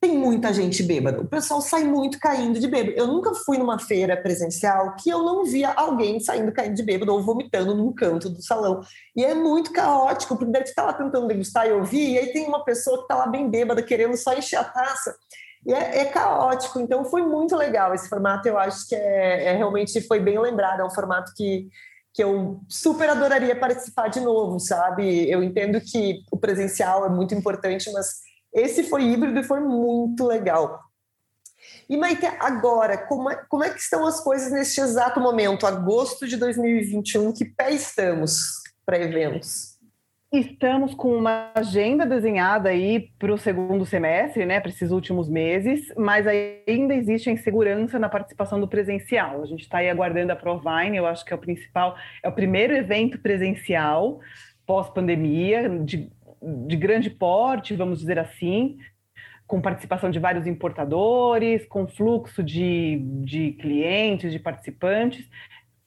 tem 0.00 0.16
muita 0.16 0.52
gente 0.52 0.82
bêbada. 0.82 1.20
O 1.20 1.26
pessoal 1.26 1.60
sai 1.60 1.82
muito 1.82 2.20
caindo 2.20 2.60
de 2.60 2.68
bêbado. 2.68 2.96
Eu 2.96 3.08
nunca 3.08 3.34
fui 3.34 3.58
numa 3.58 3.78
feira 3.78 4.16
presencial 4.16 4.94
que 4.94 5.10
eu 5.10 5.24
não 5.24 5.44
via 5.44 5.70
alguém 5.70 6.20
saindo 6.20 6.52
caindo 6.52 6.74
de 6.74 6.84
bêbado 6.84 7.12
ou 7.12 7.20
vomitando 7.20 7.74
num 7.74 7.92
canto 7.92 8.30
do 8.30 8.40
salão. 8.40 8.80
E 9.16 9.24
é 9.24 9.34
muito 9.34 9.72
caótico, 9.72 10.36
porque 10.36 10.52
deve 10.52 10.66
estar 10.66 10.84
lá 10.84 10.92
tentando 10.92 11.26
degustar 11.26 11.66
e 11.66 11.72
ouvir, 11.72 12.12
e 12.12 12.18
aí 12.18 12.32
tem 12.32 12.46
uma 12.46 12.64
pessoa 12.64 12.98
que 12.98 13.02
está 13.04 13.16
lá 13.16 13.26
bem 13.26 13.50
bêbada, 13.50 13.82
querendo 13.82 14.16
só 14.16 14.32
encher 14.34 14.56
a 14.56 14.64
taça. 14.64 15.16
E 15.66 15.72
é, 15.72 15.98
é 15.98 16.04
caótico, 16.04 16.78
então 16.78 17.04
foi 17.04 17.22
muito 17.22 17.56
legal 17.56 17.92
esse 17.92 18.08
formato. 18.08 18.46
Eu 18.46 18.56
acho 18.56 18.86
que 18.86 18.94
é, 18.94 19.46
é 19.46 19.56
realmente 19.56 20.00
foi 20.02 20.20
bem 20.20 20.38
lembrado. 20.38 20.80
É 20.80 20.84
um 20.84 20.90
formato 20.90 21.32
que, 21.36 21.66
que 22.14 22.22
eu 22.22 22.60
super 22.68 23.10
adoraria 23.10 23.58
participar 23.58 24.06
de 24.06 24.20
novo, 24.20 24.60
sabe? 24.60 25.28
Eu 25.28 25.42
entendo 25.42 25.80
que 25.80 26.20
o 26.30 26.38
presencial 26.38 27.04
é 27.04 27.08
muito 27.08 27.34
importante, 27.34 27.90
mas 27.90 28.27
esse 28.52 28.84
foi 28.84 29.02
híbrido 29.04 29.40
e 29.40 29.44
foi 29.44 29.60
muito 29.60 30.24
legal. 30.26 30.80
E 31.88 31.96
Maite, 31.96 32.26
agora, 32.38 32.98
como 32.98 33.30
é, 33.30 33.36
como 33.48 33.64
é 33.64 33.70
que 33.70 33.80
estão 33.80 34.06
as 34.06 34.20
coisas 34.20 34.52
neste 34.52 34.80
exato 34.80 35.20
momento, 35.20 35.66
agosto 35.66 36.26
de 36.26 36.36
2021? 36.36 37.32
Que 37.32 37.44
pé 37.44 37.72
estamos 37.72 38.62
para 38.84 38.98
eventos? 38.98 39.78
Estamos 40.30 40.94
com 40.94 41.16
uma 41.16 41.50
agenda 41.54 42.04
desenhada 42.04 42.68
aí 42.68 43.10
para 43.18 43.32
o 43.32 43.38
segundo 43.38 43.86
semestre, 43.86 44.44
né, 44.44 44.60
para 44.60 44.70
esses 44.70 44.90
últimos 44.90 45.26
meses, 45.26 45.90
mas 45.96 46.26
ainda 46.26 46.94
existe 46.94 47.30
a 47.30 47.32
insegurança 47.32 47.98
na 47.98 48.10
participação 48.10 48.60
do 48.60 48.68
presencial. 48.68 49.42
A 49.42 49.46
gente 49.46 49.62
está 49.62 49.78
aí 49.78 49.88
aguardando 49.88 50.30
a 50.30 50.36
Provine, 50.36 50.98
eu 50.98 51.06
acho 51.06 51.24
que 51.24 51.32
é 51.32 51.36
o 51.36 51.40
principal, 51.40 51.96
é 52.22 52.28
o 52.28 52.32
primeiro 52.32 52.74
evento 52.74 53.18
presencial 53.18 54.20
pós-pandemia, 54.66 55.66
de, 55.82 56.12
de 56.42 56.76
grande 56.76 57.10
porte, 57.10 57.74
vamos 57.74 58.00
dizer 58.00 58.18
assim, 58.18 58.78
com 59.46 59.60
participação 59.60 60.10
de 60.10 60.18
vários 60.18 60.46
importadores, 60.46 61.66
com 61.66 61.88
fluxo 61.88 62.42
de, 62.42 62.98
de 63.24 63.52
clientes, 63.52 64.30
de 64.30 64.38
participantes. 64.38 65.28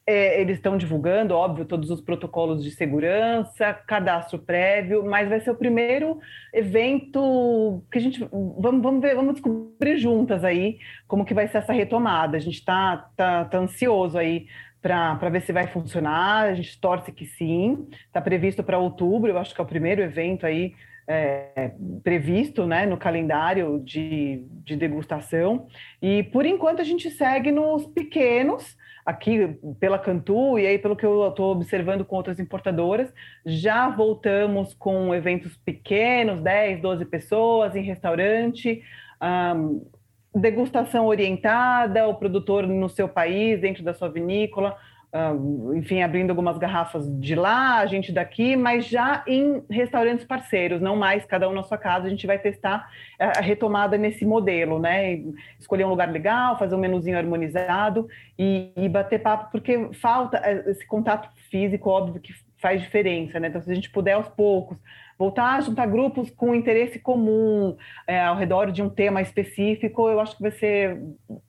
É, 0.06 0.42
eles 0.42 0.58
estão 0.58 0.78
divulgando, 0.78 1.36
óbvio, 1.36 1.64
todos 1.64 1.92
os 1.92 2.02
protocolos 2.02 2.64
de 2.64 2.72
segurança, 2.72 3.72
cadastro 3.88 4.40
prévio, 4.40 5.06
mas 5.06 5.30
vai 5.30 5.40
ser 5.40 5.52
o 5.52 5.56
primeiro 5.56 6.20
evento 6.52 7.84
que 7.92 8.00
a 8.00 8.02
gente 8.02 8.20
vamos, 8.32 8.82
vamos 8.82 9.00
ver, 9.00 9.16
vamos 9.16 9.34
descobrir 9.36 9.98
juntas 10.00 10.44
aí 10.44 10.80
como 11.08 11.24
que 11.24 11.36
vai 11.36 11.48
ser 11.48 11.60
essa 11.60 11.72
retomada. 11.72 12.36
A 12.36 12.40
gente 12.40 12.56
está 12.56 13.10
tá, 13.16 13.46
tá 13.46 13.60
ansioso 13.60 14.18
aí 14.18 14.48
para 14.82 15.30
ver 15.30 15.42
se 15.42 15.54
vai 15.54 15.68
funcionar. 15.68 16.46
A 16.46 16.54
gente 16.56 16.80
torce 16.80 17.12
que 17.12 17.26
sim. 17.26 17.88
Está 18.08 18.22
previsto 18.22 18.64
para 18.64 18.78
outubro, 18.78 19.30
eu 19.30 19.38
acho 19.38 19.54
que 19.54 19.62
é 19.62 19.64
o 19.64 19.68
primeiro 19.68 20.02
evento 20.02 20.46
aí 20.46 20.74
é, 21.08 21.72
previsto 22.04 22.66
né, 22.66 22.86
no 22.86 22.98
calendário 22.98 23.82
de, 23.84 24.46
de 24.64 24.76
degustação. 24.76 25.68
E 26.02 26.24
por 26.24 26.46
enquanto 26.46 26.82
a 26.82 26.86
gente 26.86 27.10
segue 27.10 27.52
nos 27.52 27.86
pequenos 27.88 28.78
aqui 29.06 29.58
pela 29.80 29.98
Cantu 30.00 30.60
e 30.60 30.66
aí 30.66 30.78
pelo 30.78 30.96
que 30.96 31.06
eu 31.06 31.28
estou 31.28 31.52
observando 31.52 32.06
com 32.06 32.16
outras 32.16 32.40
importadoras, 32.40 33.12
já 33.46 33.90
voltamos 33.90 34.74
com 34.74 35.14
eventos 35.14 35.58
pequenos, 35.58 36.42
10, 36.42 36.82
12 36.82 37.06
pessoas 37.06 37.76
em 37.76 37.82
restaurante, 37.84 38.84
um, 39.22 39.86
degustação 40.34 41.06
orientada, 41.06 42.08
o 42.08 42.16
produtor 42.16 42.66
no 42.66 42.90
seu 42.90 43.08
país, 43.08 43.60
dentro 43.60 43.84
da 43.84 43.94
sua 43.94 44.10
vinícola, 44.10 44.78
um, 45.14 45.74
enfim, 45.76 46.02
abrindo 46.02 46.30
algumas 46.30 46.58
garrafas 46.58 47.06
de 47.20 47.36
lá, 47.36 47.80
a 47.80 47.86
gente 47.86 48.14
daqui, 48.14 48.56
mas 48.56 48.86
já 48.86 49.24
em 49.28 49.62
restaurantes 49.70 50.26
parceiros, 50.26 50.80
não 50.80 50.96
mais 50.96 51.26
cada 51.26 51.50
um 51.50 51.54
na 51.54 51.64
sua 51.64 51.78
casa, 51.78 52.08
a 52.08 52.10
gente 52.10 52.26
vai 52.26 52.40
testar 52.40 52.90
a 53.20 53.42
retomada 53.42 53.98
nesse 53.98 54.26
modelo, 54.26 54.80
né? 54.80 55.22
Escolher 55.60 55.84
um 55.84 55.90
lugar 55.90 56.10
legal, 56.10 56.58
fazer 56.58 56.76
um 56.76 56.80
menuzinho 56.80 57.18
harmonizado 57.18 58.08
e, 58.40 58.72
e 58.78 58.88
bater 58.88 59.20
papo, 59.20 59.52
porque 59.52 59.90
falta 59.96 60.42
esse 60.68 60.88
contato 60.88 61.30
físico, 61.50 61.90
óbvio 61.90 62.22
que 62.22 62.34
faz 62.58 62.82
diferença, 62.82 63.38
né? 63.38 63.50
Então, 63.50 63.62
se 63.62 63.70
a 63.70 63.76
gente 63.76 63.90
puder 63.90 64.14
aos 64.14 64.30
poucos 64.30 64.78
voltar 65.22 65.58
a 65.58 65.62
juntar 65.62 65.86
grupos 65.86 66.32
com 66.32 66.56
interesse 66.56 66.98
comum 66.98 67.78
é, 68.08 68.20
ao 68.24 68.36
redor 68.36 68.72
de 68.72 68.82
um 68.82 68.90
tema 68.90 69.22
específico, 69.22 70.10
eu 70.10 70.20
acho 70.20 70.36
que 70.36 70.42
vai 70.42 70.52
ser, 70.52 71.00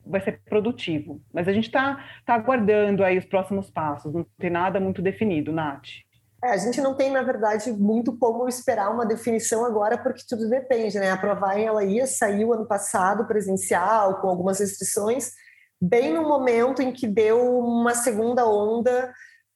vai 0.05 0.21
ser 0.21 0.39
produtivo. 0.47 1.19
Mas 1.33 1.47
a 1.47 1.53
gente 1.53 1.65
está 1.65 2.05
tá 2.23 2.35
aguardando 2.35 3.03
aí 3.03 3.17
os 3.17 3.25
próximos 3.25 3.71
passos, 3.71 4.13
não 4.13 4.23
tem 4.37 4.51
nada 4.51 4.79
muito 4.79 5.01
definido, 5.01 5.51
Nath. 5.51 5.87
É, 6.43 6.51
a 6.51 6.57
gente 6.57 6.79
não 6.81 6.93
tem, 6.93 7.09
na 7.09 7.23
verdade, 7.23 7.71
muito 7.71 8.15
como 8.15 8.47
esperar 8.47 8.93
uma 8.93 9.07
definição 9.07 9.65
agora, 9.65 9.97
porque 9.97 10.21
tudo 10.29 10.47
depende, 10.47 10.99
né? 10.99 11.09
A 11.09 11.17
Provine, 11.17 11.63
ela 11.63 11.83
ia 11.83 12.05
sair 12.05 12.45
o 12.45 12.53
ano 12.53 12.67
passado 12.67 13.25
presencial, 13.25 14.21
com 14.21 14.27
algumas 14.27 14.59
restrições, 14.59 15.31
bem 15.81 16.13
no 16.13 16.21
momento 16.21 16.79
em 16.79 16.93
que 16.93 17.07
deu 17.07 17.57
uma 17.57 17.95
segunda 17.95 18.47
onda 18.47 19.11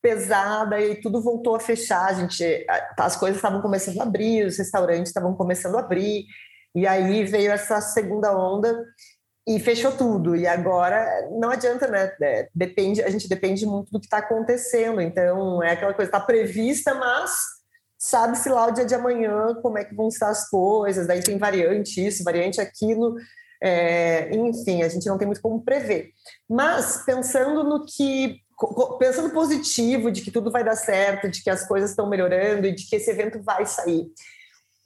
pesada 0.07 0.79
e 0.79 0.95
tudo 0.95 1.21
voltou 1.21 1.55
a 1.55 1.59
fechar. 1.59 2.05
A 2.05 2.13
gente, 2.13 2.65
as 2.97 3.17
coisas 3.17 3.37
estavam 3.37 3.61
começando 3.61 3.99
a 3.99 4.03
abrir, 4.03 4.45
os 4.45 4.57
restaurantes 4.57 5.09
estavam 5.09 5.33
começando 5.35 5.75
a 5.75 5.79
abrir, 5.79 6.25
e 6.73 6.87
aí 6.87 7.25
veio 7.25 7.51
essa 7.51 7.81
segunda 7.81 8.35
onda 8.37 8.85
e 9.45 9.59
fechou 9.59 9.91
tudo. 9.91 10.33
E 10.33 10.47
agora 10.47 11.27
não 11.31 11.49
adianta, 11.49 11.87
né? 11.87 12.13
É, 12.21 12.47
depende, 12.55 13.03
a 13.03 13.09
gente 13.09 13.27
depende 13.27 13.65
muito 13.65 13.91
do 13.91 13.99
que 13.99 14.05
está 14.05 14.19
acontecendo. 14.19 15.01
Então 15.01 15.61
é 15.61 15.71
aquela 15.71 15.93
coisa 15.93 16.07
está 16.07 16.19
prevista, 16.21 16.93
mas 16.93 17.31
sabe-se 17.97 18.47
lá 18.47 18.67
o 18.67 18.71
dia 18.71 18.85
de 18.85 18.95
amanhã 18.95 19.55
como 19.61 19.77
é 19.77 19.83
que 19.83 19.95
vão 19.95 20.07
estar 20.07 20.29
as 20.29 20.49
coisas. 20.49 21.05
Daí 21.05 21.21
tem 21.21 21.37
variante 21.37 22.05
isso, 22.05 22.23
variante 22.23 22.61
aquilo. 22.61 23.15
É, 23.61 24.33
enfim, 24.33 24.83
a 24.83 24.87
gente 24.87 25.07
não 25.07 25.17
tem 25.17 25.25
muito 25.25 25.41
como 25.41 25.63
prever. 25.63 26.11
Mas 26.47 27.03
pensando 27.05 27.63
no 27.63 27.85
que 27.85 28.46
pensando 28.99 29.29
positivo 29.31 30.11
de 30.11 30.21
que 30.21 30.31
tudo 30.31 30.51
vai 30.51 30.63
dar 30.63 30.75
certo, 30.75 31.29
de 31.29 31.43
que 31.43 31.49
as 31.49 31.67
coisas 31.67 31.91
estão 31.91 32.09
melhorando 32.09 32.67
e 32.67 32.73
de 32.73 32.87
que 32.87 32.95
esse 32.95 33.09
evento 33.11 33.41
vai 33.41 33.65
sair 33.65 34.09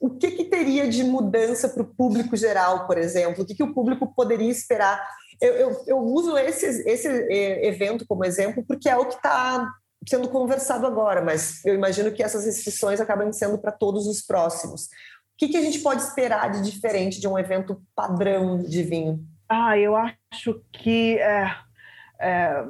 o 0.02 0.10
que, 0.10 0.32
que 0.32 0.44
teria 0.46 0.88
de 0.88 1.04
mudança 1.04 1.68
para 1.68 1.80
o 1.80 1.94
público 1.94 2.36
geral, 2.36 2.88
por 2.88 2.98
exemplo? 2.98 3.44
O 3.44 3.46
que, 3.46 3.54
que 3.54 3.62
o 3.62 3.72
público 3.72 4.12
poderia 4.12 4.50
esperar? 4.50 5.00
Eu, 5.40 5.52
eu, 5.54 5.84
eu 5.86 5.98
uso 5.98 6.36
esse, 6.36 6.66
esse 6.88 7.06
é, 7.06 7.68
evento 7.68 8.04
como 8.04 8.24
exemplo 8.24 8.64
porque 8.66 8.88
é 8.88 8.96
o 8.96 9.06
que 9.06 9.14
está 9.14 9.72
sendo 10.08 10.28
conversado 10.28 10.88
agora, 10.88 11.22
mas 11.22 11.64
eu 11.64 11.72
imagino 11.72 12.10
que 12.10 12.20
essas 12.20 12.44
restrições 12.44 13.00
acabam 13.00 13.32
sendo 13.32 13.58
para 13.58 13.70
todos 13.70 14.08
os 14.08 14.20
próximos. 14.20 14.86
O 14.86 14.88
que, 15.38 15.50
que 15.50 15.56
a 15.56 15.62
gente 15.62 15.78
pode 15.78 16.02
esperar 16.02 16.50
de 16.50 16.68
diferente 16.68 17.20
de 17.20 17.28
um 17.28 17.38
evento 17.38 17.80
padrão 17.94 18.58
de 18.60 18.82
vinho? 18.82 19.24
Ah, 19.48 19.78
eu 19.78 19.94
acho 19.94 20.60
que 20.72 21.16
é, 21.18 21.54
é, 22.20 22.64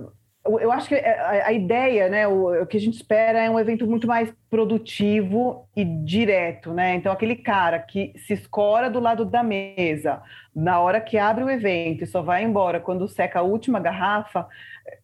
eu 0.44 0.72
acho 0.72 0.88
que 0.88 0.94
a, 0.96 1.46
a 1.46 1.52
ideia, 1.52 2.09
né, 2.09 2.26
o, 2.26 2.62
o, 2.62 2.66
que 2.66 2.76
a 2.76 2.81
gente 2.81 2.94
espera 2.94 3.40
é 3.40 3.48
um 3.48 3.61
evento 3.61 3.87
muito 3.87 4.09
mais 4.09 4.33
produtivo 4.50 5.68
e 5.76 5.85
direto, 5.85 6.72
né? 6.72 6.96
Então, 6.96 7.12
aquele 7.12 7.37
cara 7.37 7.78
que 7.78 8.12
se 8.26 8.33
escora 8.33 8.90
do 8.90 8.98
lado 8.98 9.24
da 9.24 9.42
mesa, 9.42 10.20
na 10.55 10.81
hora 10.81 11.00
que 11.00 11.16
abre 11.16 11.44
o 11.44 11.50
evento 11.50 12.02
e 12.02 12.07
só 12.07 12.22
vai 12.22 12.42
embora 12.42 12.81
quando 12.81 13.07
seca 13.09 13.38
a 13.38 13.42
última 13.42 13.78
garrafa, 13.78 14.48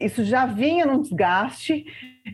isso 0.00 0.24
já 0.24 0.44
vinha 0.44 0.84
num 0.84 1.00
desgaste 1.00 1.84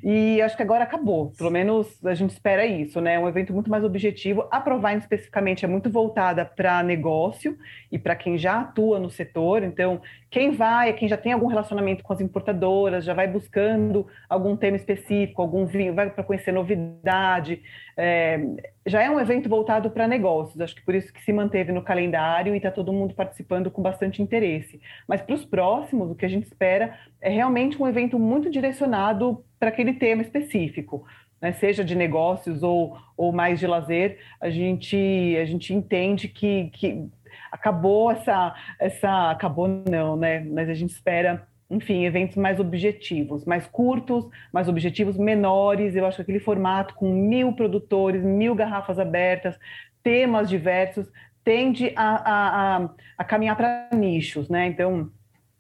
e 0.03 0.41
acho 0.43 0.57
que 0.57 0.63
agora 0.63 0.85
acabou. 0.85 1.33
Pelo 1.37 1.51
menos 1.51 2.05
a 2.05 2.15
gente 2.15 2.31
espera 2.31 2.65
isso, 2.65 3.01
né? 3.01 3.19
Um 3.19 3.29
evento 3.29 3.53
muito 3.53 3.71
mais 3.71 3.85
objetivo. 3.85 4.47
A 4.51 4.61
Provine 4.61 4.99
especificamente 4.99 5.65
é 5.65 5.69
muito 5.69 5.91
voltada 5.91 6.45
para 6.45 6.83
negócio 6.83 7.57
e 7.91 7.99
para 7.99 8.17
quem 8.17 8.37
já 8.39 8.61
atua 8.61 8.99
no 8.99 9.11
setor. 9.11 9.63
Então, 9.63 10.01
quem 10.31 10.51
vai 10.51 10.89
é 10.89 10.93
quem 10.93 11.09
já 11.09 11.17
tem 11.17 11.33
algum 11.33 11.47
relacionamento 11.47 12.03
com 12.03 12.13
as 12.13 12.21
importadoras, 12.21 13.05
já 13.05 13.15
vai 13.15 13.29
buscando 13.29 14.07
algum 14.29 14.57
tema 14.57 14.77
específico, 14.77 15.41
algum 15.41 15.65
vinho, 15.65 15.95
vai 15.95 16.11
para 16.11 16.25
conhecer 16.25 16.51
novidade. 16.51 17.63
É, 17.97 18.41
já 18.85 19.03
é 19.03 19.09
um 19.09 19.21
evento 19.21 19.49
voltado 19.49 19.91
para 19.91 20.09
negócios, 20.09 20.61
acho 20.61 20.75
que 20.75 20.85
por 20.85 20.95
isso 20.95 21.13
que 21.13 21.23
se 21.23 21.33
manteve 21.33 21.71
no 21.71 21.83
calendário 21.83 22.53
e 22.53 22.57
está 22.57 22.71
todo 22.71 22.93
mundo 22.93 23.15
participando 23.15 23.71
com 23.71 23.81
bastante 23.81 24.21
interesse. 24.21 24.81
Mas 25.07 25.23
para 25.23 25.35
os 25.35 25.45
próximos, 25.45 26.11
o 26.11 26.15
que 26.15 26.27
a 26.27 26.29
gente 26.29 26.45
espera 26.45 26.99
é 27.21 27.31
realmente 27.31 27.81
um 27.81 27.87
evento 27.87 28.19
muito 28.19 28.51
direcionado 28.51 29.45
para 29.65 29.71
aquele 29.71 29.95
tema 29.95 30.21
específico. 30.21 31.07
Né, 31.41 31.53
seja 31.53 31.85
de 31.85 31.95
negócios 31.95 32.63
ou, 32.63 32.97
ou 33.17 33.33
mais 33.33 33.59
de 33.59 33.67
lazer, 33.67 34.19
a 34.41 34.49
gente, 34.49 34.97
a 35.39 35.45
gente 35.45 35.75
entende 35.75 36.29
que, 36.29 36.71
que 36.73 37.07
acabou 37.51 38.11
essa, 38.11 38.55
essa. 38.79 39.31
Acabou 39.31 39.69
não, 39.69 40.17
né? 40.17 40.41
Mas 40.41 40.69
a 40.69 40.75
gente 40.75 40.91
espera 40.91 41.47
enfim, 41.71 42.05
eventos 42.05 42.37
mais 42.37 42.61
objetivos, 42.61 43.45
mais 43.45 43.67
curtos, 43.67 44.29
mais 44.53 44.69
objetivos 44.69 45.17
menores. 45.17 45.97
Eu 45.97 46.07
acho 46.07 46.17
que 46.17 46.23
aquele 46.23 46.41
formato 46.41 46.95
com 46.95 47.11
mil 47.11 47.53
produtores, 47.53 48.23
mil 48.23 48.55
garrafas 48.55 48.99
abertas, 48.99 49.59
temas 50.03 50.49
diversos, 50.49 51.11
tende 51.43 51.93
a, 51.97 52.15
a, 52.15 52.77
a, 52.85 52.91
a 53.19 53.25
caminhar 53.25 53.57
para 53.57 53.89
nichos, 53.93 54.49
né? 54.49 54.67
Então, 54.67 55.11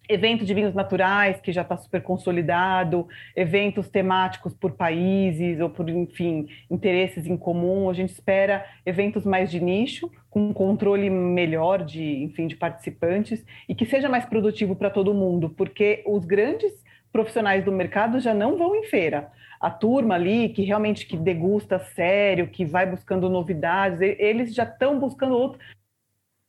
evento 0.09 0.45
de 0.45 0.53
vinhos 0.53 0.75
naturais, 0.75 1.41
que 1.41 1.53
já 1.53 1.63
está 1.63 1.77
super 1.77 2.03
consolidado, 2.03 3.09
eventos 3.35 3.89
temáticos 3.89 4.53
por 4.53 4.73
países 4.73 5.61
ou 5.61 5.71
por, 5.71 5.89
enfim, 5.89 6.49
interesses 6.71 7.27
em 7.27 7.37
comum. 7.37 7.89
A 7.89 7.95
gente 7.95 8.11
espera 8.11 8.65
eventos 8.85 9.25
mais 9.25 9.51
de 9.51 9.61
nicho, 9.61 10.11
com 10.31 10.49
um 10.49 10.53
controle 10.53 11.09
melhor 11.09 11.85
de, 11.85 12.23
enfim, 12.23 12.47
de 12.47 12.57
participantes 12.57 13.45
e 13.69 13.75
que 13.75 13.87
seja 13.87 14.09
mais 14.09 14.25
produtivo 14.25 14.77
para 14.77 14.91
todo 14.91 15.15
mundo, 15.15 15.51
porque 15.51 16.03
os 16.07 16.25
grandes 16.25 16.73
profissionais 17.13 17.65
do 17.65 17.71
mercado 17.71 18.19
já 18.19 18.35
não 18.35 18.59
vão 18.59 18.75
em 18.75 18.85
feira. 18.85 19.31
A 19.61 19.71
turma 19.71 20.17
ali 20.17 20.49
que 20.49 20.63
realmente 20.63 21.07
que 21.07 21.17
degusta 21.17 21.79
sério, 21.79 22.49
que 22.49 22.65
vai 22.65 22.85
buscando 22.85 23.31
novidades, 23.31 24.01
eles 24.01 24.53
já 24.55 24.65
estão 24.65 24.99
buscando 24.99 25.35
outro, 25.37 25.59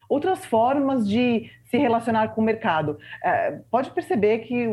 outras 0.09 0.45
formas 0.45 1.07
de 1.07 1.49
se 1.65 1.77
relacionar 1.77 2.29
com 2.29 2.41
o 2.41 2.43
mercado. 2.43 2.97
É, 3.23 3.59
pode 3.69 3.91
perceber 3.91 4.39
que, 4.39 4.67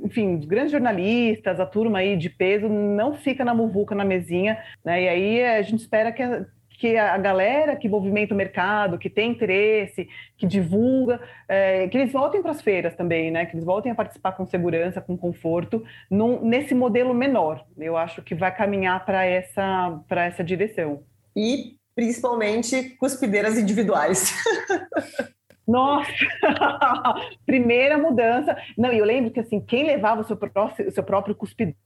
enfim, 0.00 0.36
os 0.36 0.44
grandes 0.44 0.72
jornalistas, 0.72 1.58
a 1.58 1.66
turma 1.66 1.98
aí 1.98 2.16
de 2.16 2.30
peso, 2.30 2.68
não 2.68 3.14
fica 3.14 3.44
na 3.44 3.54
muvuca, 3.54 3.94
na 3.94 4.04
mesinha, 4.04 4.58
né? 4.84 5.02
E 5.02 5.08
aí 5.08 5.44
a 5.44 5.62
gente 5.62 5.80
espera 5.80 6.12
que 6.12 6.22
a, 6.22 6.44
que 6.78 6.96
a 6.96 7.16
galera 7.16 7.76
que 7.76 7.88
movimenta 7.88 8.34
o 8.34 8.36
mercado, 8.36 8.98
que 8.98 9.08
tem 9.08 9.30
interesse, 9.30 10.08
que 10.36 10.46
divulga, 10.46 11.20
é, 11.48 11.88
que 11.88 11.96
eles 11.96 12.12
voltem 12.12 12.42
para 12.42 12.50
as 12.50 12.60
feiras 12.60 12.94
também, 12.94 13.30
né? 13.30 13.46
Que 13.46 13.54
eles 13.54 13.64
voltem 13.64 13.92
a 13.92 13.94
participar 13.94 14.32
com 14.32 14.44
segurança, 14.46 15.00
com 15.00 15.16
conforto, 15.16 15.84
num, 16.10 16.44
nesse 16.44 16.74
modelo 16.74 17.14
menor. 17.14 17.64
Eu 17.78 17.96
acho 17.96 18.22
que 18.22 18.34
vai 18.34 18.54
caminhar 18.54 19.04
para 19.04 19.24
essa, 19.24 20.00
essa 20.10 20.44
direção. 20.44 21.04
E 21.36 21.76
principalmente 21.94 22.96
cuspideiras 22.98 23.56
individuais. 23.56 24.32
Nossa! 25.66 26.10
Primeira 27.46 27.96
mudança. 27.96 28.56
Não, 28.76 28.92
e 28.92 28.98
eu 28.98 29.04
lembro 29.04 29.30
que 29.30 29.40
assim, 29.40 29.60
quem 29.60 29.84
levava 29.84 30.20
o 30.20 30.24
seu, 30.24 30.36
próprio, 30.36 30.88
o 30.88 30.90
seu 30.90 31.02
próprio 31.02 31.34
cuspidor, 31.34 31.76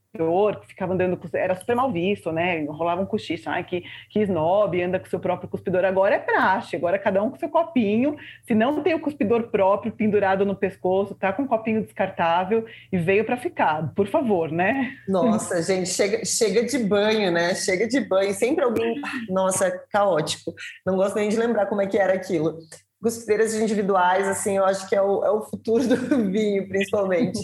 que 0.60 0.68
ficava 0.68 0.94
andando 0.94 1.16
com. 1.16 1.28
Era 1.34 1.54
super 1.54 1.76
mal 1.76 1.92
visto, 1.92 2.32
né? 2.32 2.64
Rolava 2.64 3.02
um 3.02 3.06
cochicho, 3.06 3.50
ai, 3.50 3.62
que, 3.64 3.84
que 4.08 4.20
snob, 4.22 4.82
anda 4.82 4.98
com 4.98 5.06
o 5.06 5.10
seu 5.10 5.20
próprio 5.20 5.48
cuspidor. 5.48 5.84
Agora 5.84 6.14
é 6.14 6.18
praxe, 6.18 6.74
agora 6.74 6.98
cada 6.98 7.22
um 7.22 7.30
com 7.30 7.36
seu 7.36 7.50
copinho. 7.50 8.16
Se 8.46 8.54
não 8.54 8.82
tem 8.82 8.94
o 8.94 9.00
cuspidor 9.00 9.48
próprio 9.48 9.92
pendurado 9.92 10.46
no 10.46 10.56
pescoço, 10.56 11.14
tá 11.14 11.32
com 11.34 11.42
um 11.42 11.46
copinho 11.46 11.82
descartável 11.82 12.64
e 12.90 12.96
veio 12.96 13.26
para 13.26 13.36
ficar, 13.36 13.92
por 13.94 14.06
favor, 14.06 14.50
né? 14.50 14.96
Nossa, 15.06 15.62
gente, 15.62 15.90
chega, 15.90 16.24
chega 16.24 16.64
de 16.64 16.78
banho, 16.78 17.30
né? 17.30 17.54
Chega 17.54 17.86
de 17.86 18.00
banho. 18.00 18.32
Sempre 18.32 18.64
alguém. 18.64 19.00
Nossa, 19.28 19.70
caótico. 19.90 20.54
Não 20.86 20.96
gosto 20.96 21.16
nem 21.16 21.28
de 21.28 21.36
lembrar 21.36 21.66
como 21.66 21.82
é 21.82 21.86
que 21.86 21.98
era 21.98 22.14
aquilo 22.14 22.58
cuspideiras 23.00 23.54
individuais, 23.54 24.26
assim, 24.26 24.56
eu 24.56 24.64
acho 24.64 24.88
que 24.88 24.94
é 24.94 25.02
o, 25.02 25.24
é 25.24 25.30
o 25.30 25.42
futuro 25.42 25.86
do 25.86 25.96
vinho, 26.30 26.68
principalmente. 26.68 27.38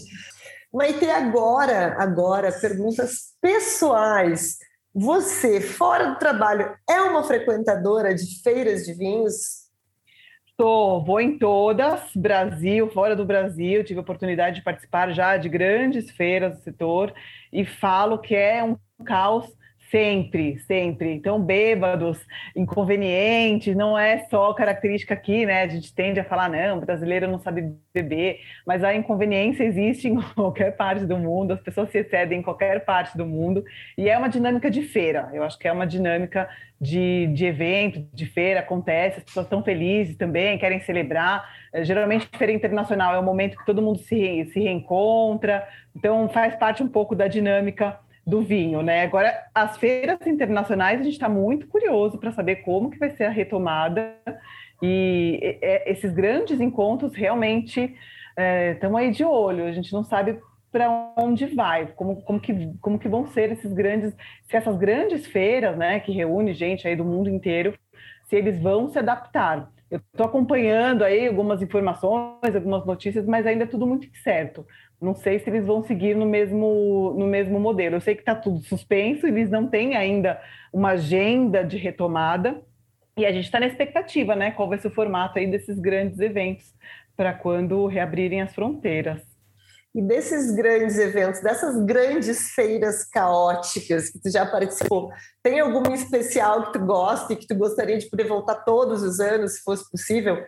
Maite, 0.72 1.08
agora, 1.08 1.96
agora, 1.98 2.50
perguntas 2.52 3.34
pessoais. 3.40 4.58
Você, 4.94 5.60
fora 5.60 6.08
do 6.08 6.18
trabalho, 6.18 6.74
é 6.88 7.00
uma 7.02 7.22
frequentadora 7.24 8.14
de 8.14 8.42
feiras 8.42 8.84
de 8.84 8.94
vinhos? 8.94 9.62
Estou, 10.46 11.04
vou 11.04 11.20
em 11.20 11.38
todas, 11.38 12.10
Brasil, 12.14 12.90
fora 12.90 13.16
do 13.16 13.24
Brasil, 13.24 13.82
tive 13.84 13.98
a 13.98 14.02
oportunidade 14.02 14.56
de 14.56 14.62
participar 14.62 15.12
já 15.12 15.36
de 15.36 15.48
grandes 15.48 16.10
feiras 16.10 16.56
do 16.56 16.62
setor 16.62 17.12
e 17.52 17.64
falo 17.64 18.18
que 18.18 18.34
é 18.34 18.62
um 18.62 18.76
caos 19.04 19.46
Sempre, 19.92 20.58
sempre. 20.60 21.12
Então, 21.12 21.38
bêbados, 21.38 22.18
inconvenientes, 22.56 23.76
não 23.76 23.98
é 23.98 24.20
só 24.30 24.54
característica 24.54 25.12
aqui, 25.12 25.44
né? 25.44 25.64
A 25.64 25.68
gente 25.68 25.94
tende 25.94 26.18
a 26.18 26.24
falar, 26.24 26.48
não, 26.48 26.80
brasileiro 26.80 27.30
não 27.30 27.38
sabe 27.38 27.74
beber, 27.92 28.40
mas 28.66 28.82
a 28.82 28.94
inconveniência 28.94 29.64
existe 29.64 30.08
em 30.08 30.18
qualquer 30.18 30.74
parte 30.78 31.04
do 31.04 31.18
mundo, 31.18 31.52
as 31.52 31.60
pessoas 31.60 31.90
se 31.90 31.98
excedem 31.98 32.38
em 32.38 32.42
qualquer 32.42 32.86
parte 32.86 33.18
do 33.18 33.26
mundo, 33.26 33.62
e 33.98 34.08
é 34.08 34.16
uma 34.16 34.30
dinâmica 34.30 34.70
de 34.70 34.80
feira. 34.80 35.28
Eu 35.34 35.42
acho 35.42 35.58
que 35.58 35.68
é 35.68 35.72
uma 35.72 35.86
dinâmica 35.86 36.48
de, 36.80 37.26
de 37.26 37.44
evento, 37.44 38.02
de 38.14 38.24
feira, 38.24 38.60
acontece, 38.60 39.18
as 39.18 39.24
pessoas 39.24 39.44
estão 39.44 39.62
felizes 39.62 40.16
também, 40.16 40.56
querem 40.56 40.80
celebrar. 40.80 41.46
É, 41.70 41.84
geralmente, 41.84 42.30
feira 42.34 42.50
internacional 42.50 43.14
é 43.14 43.18
o 43.18 43.22
momento 43.22 43.58
que 43.58 43.66
todo 43.66 43.82
mundo 43.82 43.98
se, 43.98 44.46
se 44.54 44.58
reencontra, 44.58 45.68
então 45.94 46.30
faz 46.30 46.56
parte 46.56 46.82
um 46.82 46.88
pouco 46.88 47.14
da 47.14 47.28
dinâmica 47.28 48.00
do 48.26 48.40
vinho, 48.40 48.82
né? 48.82 49.02
Agora, 49.02 49.36
as 49.54 49.76
feiras 49.76 50.24
internacionais, 50.26 51.00
a 51.00 51.02
gente 51.02 51.14
está 51.14 51.28
muito 51.28 51.66
curioso 51.66 52.18
para 52.18 52.32
saber 52.32 52.56
como 52.56 52.90
que 52.90 52.98
vai 52.98 53.10
ser 53.10 53.24
a 53.24 53.30
retomada 53.30 54.14
e 54.80 55.58
esses 55.86 56.12
grandes 56.12 56.60
encontros 56.60 57.14
realmente 57.14 57.94
estão 58.74 58.98
é, 58.98 59.02
aí 59.02 59.10
de 59.10 59.24
olho. 59.24 59.64
A 59.64 59.72
gente 59.72 59.92
não 59.92 60.04
sabe 60.04 60.38
para 60.70 61.12
onde 61.18 61.46
vai, 61.46 61.86
como, 61.88 62.22
como, 62.22 62.40
que, 62.40 62.72
como 62.80 62.98
que 62.98 63.08
vão 63.08 63.26
ser 63.26 63.52
esses 63.52 63.72
grandes, 63.72 64.14
se 64.48 64.56
essas 64.56 64.76
grandes 64.78 65.26
feiras, 65.26 65.76
né, 65.76 66.00
que 66.00 66.10
reúne 66.12 66.54
gente 66.54 66.88
aí 66.88 66.96
do 66.96 67.04
mundo 67.04 67.28
inteiro, 67.28 67.74
se 68.24 68.36
eles 68.36 68.58
vão 68.58 68.88
se 68.88 68.98
adaptar. 68.98 69.70
Eu 69.92 69.98
estou 69.98 70.24
acompanhando 70.24 71.04
aí 71.04 71.28
algumas 71.28 71.60
informações, 71.60 72.54
algumas 72.54 72.86
notícias, 72.86 73.26
mas 73.26 73.46
ainda 73.46 73.64
é 73.64 73.66
tudo 73.66 73.86
muito 73.86 74.06
incerto. 74.06 74.66
Não 74.98 75.14
sei 75.14 75.38
se 75.38 75.50
eles 75.50 75.66
vão 75.66 75.82
seguir 75.82 76.16
no 76.16 76.24
mesmo, 76.24 77.14
no 77.18 77.26
mesmo 77.26 77.60
modelo. 77.60 77.96
Eu 77.96 78.00
sei 78.00 78.14
que 78.14 78.22
está 78.22 78.34
tudo 78.34 78.60
suspenso, 78.60 79.26
eles 79.26 79.50
não 79.50 79.66
têm 79.66 79.94
ainda 79.94 80.40
uma 80.72 80.92
agenda 80.92 81.62
de 81.62 81.76
retomada, 81.76 82.62
e 83.18 83.26
a 83.26 83.32
gente 83.32 83.44
está 83.44 83.60
na 83.60 83.66
expectativa, 83.66 84.34
né? 84.34 84.52
Qual 84.52 84.66
vai 84.66 84.78
ser 84.78 84.88
o 84.88 84.94
formato 84.94 85.38
aí 85.38 85.46
desses 85.46 85.78
grandes 85.78 86.18
eventos 86.20 86.74
para 87.14 87.34
quando 87.34 87.86
reabrirem 87.86 88.40
as 88.40 88.54
fronteiras. 88.54 89.20
E 89.94 90.00
desses 90.00 90.54
grandes 90.54 90.98
eventos, 90.98 91.42
dessas 91.42 91.76
grandes 91.84 92.52
feiras 92.54 93.04
caóticas 93.04 94.08
que 94.08 94.18
tu 94.18 94.30
já 94.30 94.46
participou, 94.46 95.10
tem 95.42 95.60
alguma 95.60 95.94
especial 95.94 96.66
que 96.66 96.78
tu 96.78 96.86
gosta 96.86 97.32
e 97.32 97.36
que 97.36 97.46
tu 97.46 97.54
gostaria 97.54 97.98
de 97.98 98.08
poder 98.08 98.26
voltar 98.26 98.54
todos 98.64 99.02
os 99.02 99.20
anos, 99.20 99.56
se 99.56 99.62
fosse 99.62 99.90
possível? 99.90 100.42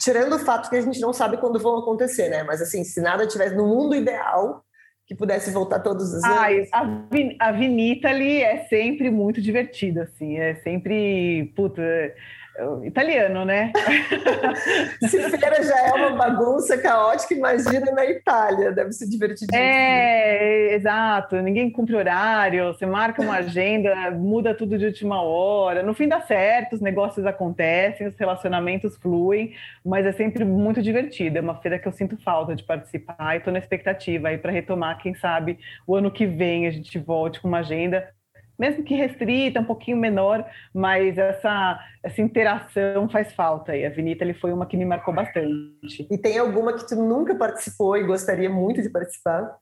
Tirando 0.00 0.34
o 0.34 0.38
fato 0.40 0.68
que 0.68 0.76
a 0.76 0.80
gente 0.80 1.00
não 1.00 1.12
sabe 1.12 1.36
quando 1.36 1.60
vão 1.60 1.78
acontecer, 1.78 2.28
né? 2.28 2.42
Mas 2.42 2.60
assim, 2.60 2.82
se 2.82 3.00
nada 3.00 3.26
tivesse 3.26 3.54
no 3.54 3.68
mundo 3.68 3.94
ideal, 3.94 4.64
que 5.08 5.14
pudesse 5.14 5.50
voltar 5.50 5.80
todos 5.80 6.12
os 6.12 6.22
anos. 6.22 6.68
A, 6.70 7.48
a 7.48 7.52
Vinita 7.52 8.08
ali 8.08 8.42
é 8.42 8.64
sempre 8.64 9.10
muito 9.10 9.40
divertida, 9.40 10.02
assim, 10.02 10.36
é 10.36 10.56
sempre, 10.56 11.50
puta, 11.56 11.82
italiano, 12.84 13.44
né? 13.44 13.72
Se 15.08 15.30
feira 15.30 15.62
já 15.62 15.78
é 15.86 15.92
uma 15.92 16.10
bagunça 16.10 16.76
caótica, 16.78 17.34
imagina 17.34 17.92
na 17.92 18.04
Itália, 18.04 18.72
deve 18.72 18.92
ser 18.92 19.06
divertidíssimo. 19.08 19.56
É, 19.56 20.74
exato, 20.74 21.36
ninguém 21.36 21.70
cumpre 21.70 21.94
horário, 21.94 22.72
você 22.72 22.86
marca 22.86 23.22
uma 23.22 23.36
agenda, 23.36 24.10
muda 24.10 24.54
tudo 24.54 24.76
de 24.76 24.86
última 24.86 25.22
hora. 25.22 25.82
No 25.82 25.94
fim 25.94 26.08
dá 26.08 26.20
certo, 26.20 26.74
os 26.74 26.80
negócios 26.80 27.24
acontecem, 27.26 28.06
os 28.06 28.16
relacionamentos 28.16 28.96
fluem, 28.96 29.54
mas 29.84 30.04
é 30.06 30.12
sempre 30.12 30.44
muito 30.44 30.82
divertido. 30.82 31.38
É 31.38 31.40
uma 31.40 31.56
feira 31.60 31.78
que 31.78 31.86
eu 31.86 31.92
sinto 31.92 32.16
falta 32.16 32.54
de 32.54 32.64
participar 32.64 33.34
e 33.34 33.38
estou 33.38 33.52
na 33.52 33.58
expectativa 33.58 34.28
aí 34.28 34.38
para 34.38 34.52
retomar, 34.52 34.98
quem 34.98 35.14
sabe, 35.14 35.58
o 35.86 35.94
ano 35.94 36.10
que 36.10 36.26
vem 36.26 36.66
a 36.66 36.70
gente 36.70 36.98
volte 36.98 37.40
com 37.40 37.48
uma 37.48 37.58
agenda 37.58 38.08
mesmo 38.58 38.82
que 38.82 38.94
restrita, 38.94 39.60
um 39.60 39.64
pouquinho 39.64 39.96
menor, 39.96 40.44
mas 40.74 41.16
essa, 41.16 41.78
essa 42.02 42.20
interação 42.20 43.08
faz 43.08 43.32
falta. 43.32 43.76
E 43.76 43.86
a 43.86 43.90
Vinita 43.90 44.24
ele 44.24 44.34
foi 44.34 44.52
uma 44.52 44.66
que 44.66 44.76
me 44.76 44.84
marcou 44.84 45.14
bastante. 45.14 46.06
E 46.10 46.18
tem 46.18 46.38
alguma 46.38 46.72
que 46.72 46.86
tu 46.86 46.96
nunca 46.96 47.34
participou 47.34 47.96
e 47.96 48.04
gostaria 48.04 48.50
muito 48.50 48.82
de 48.82 48.90
participar? 48.90 49.56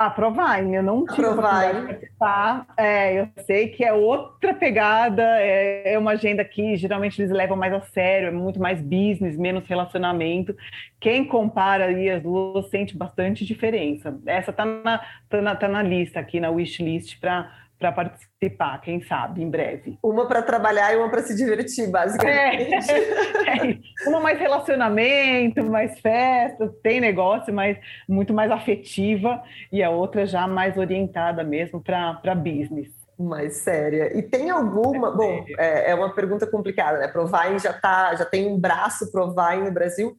A 0.00 0.08
Provine, 0.08 0.76
eu 0.76 0.82
não 0.82 1.04
tive 1.04 1.20
Provine. 1.20 1.88
participar. 1.88 2.66
É, 2.74 3.20
eu 3.20 3.28
sei 3.44 3.68
que 3.68 3.84
é 3.84 3.92
outra 3.92 4.54
pegada, 4.54 5.22
é, 5.22 5.92
é, 5.92 5.98
uma 5.98 6.12
agenda 6.12 6.42
que 6.42 6.74
geralmente 6.74 7.20
eles 7.20 7.30
levam 7.30 7.54
mais 7.54 7.70
a 7.74 7.82
sério, 7.82 8.28
é 8.28 8.30
muito 8.30 8.58
mais 8.58 8.80
business, 8.80 9.36
menos 9.36 9.66
relacionamento. 9.66 10.56
Quem 10.98 11.26
compara 11.26 11.84
aí 11.84 12.08
as 12.08 12.22
duas 12.22 12.70
sente 12.70 12.96
bastante 12.96 13.44
diferença. 13.44 14.18
Essa 14.24 14.54
tá 14.54 14.64
na, 14.64 15.02
tá 15.28 15.42
na, 15.42 15.54
tá 15.54 15.68
na 15.68 15.82
lista 15.82 16.18
aqui, 16.18 16.40
na 16.40 16.48
wish 16.48 16.82
list, 16.82 17.20
para 17.20 17.52
para 17.80 17.92
participar, 17.92 18.78
quem 18.82 19.00
sabe, 19.00 19.42
em 19.42 19.48
breve. 19.48 19.98
Uma 20.02 20.28
para 20.28 20.42
trabalhar 20.42 20.92
e 20.92 20.98
uma 20.98 21.08
para 21.08 21.22
se 21.22 21.34
divertir, 21.34 21.90
basicamente. 21.90 22.90
É, 22.90 23.72
é, 23.72 23.78
uma 24.06 24.20
mais 24.20 24.38
relacionamento, 24.38 25.64
mais 25.64 25.98
festa, 25.98 26.70
tem 26.82 27.00
negócio, 27.00 27.54
mas 27.54 27.78
muito 28.06 28.34
mais 28.34 28.50
afetiva, 28.50 29.42
e 29.72 29.82
a 29.82 29.88
outra 29.88 30.26
já 30.26 30.46
mais 30.46 30.76
orientada 30.76 31.42
mesmo 31.42 31.82
para 31.82 32.34
business. 32.34 32.90
Mais 33.18 33.56
séria. 33.56 34.16
E 34.16 34.22
tem 34.22 34.50
alguma. 34.50 35.10
bom, 35.10 35.44
é, 35.58 35.90
é, 35.90 35.94
uma 35.94 36.14
pergunta 36.14 36.46
complicada, 36.46 36.98
né? 36.98 37.08
Provine 37.08 37.58
já 37.58 37.72
tá, 37.72 38.14
já 38.14 38.24
tem 38.24 38.46
um 38.46 38.58
braço 38.58 39.10
Provine 39.10 39.64
no 39.64 39.72
Brasil, 39.72 40.14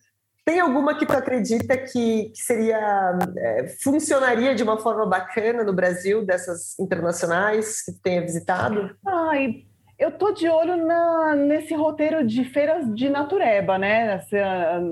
tem 0.51 0.59
alguma 0.59 0.93
que 0.93 1.05
tu 1.05 1.13
acredita 1.13 1.77
que, 1.77 2.25
que 2.25 2.41
seria 2.41 3.17
é, 3.37 3.67
funcionaria 3.81 4.53
de 4.53 4.61
uma 4.61 4.77
forma 4.77 5.05
bacana 5.05 5.63
no 5.63 5.71
Brasil 5.71 6.25
dessas 6.25 6.77
internacionais 6.77 7.81
que 7.85 7.93
tu 7.93 8.01
tenha 8.01 8.19
visitado? 8.19 8.93
Ai, 9.07 9.63
eu 9.97 10.11
tô 10.11 10.33
de 10.33 10.49
olho 10.49 10.75
na, 10.75 11.35
nesse 11.37 11.73
roteiro 11.73 12.27
de 12.27 12.43
feiras 12.43 12.93
de 12.93 13.07
natureba, 13.07 13.77
né? 13.77 14.15
Nas, 14.15 14.27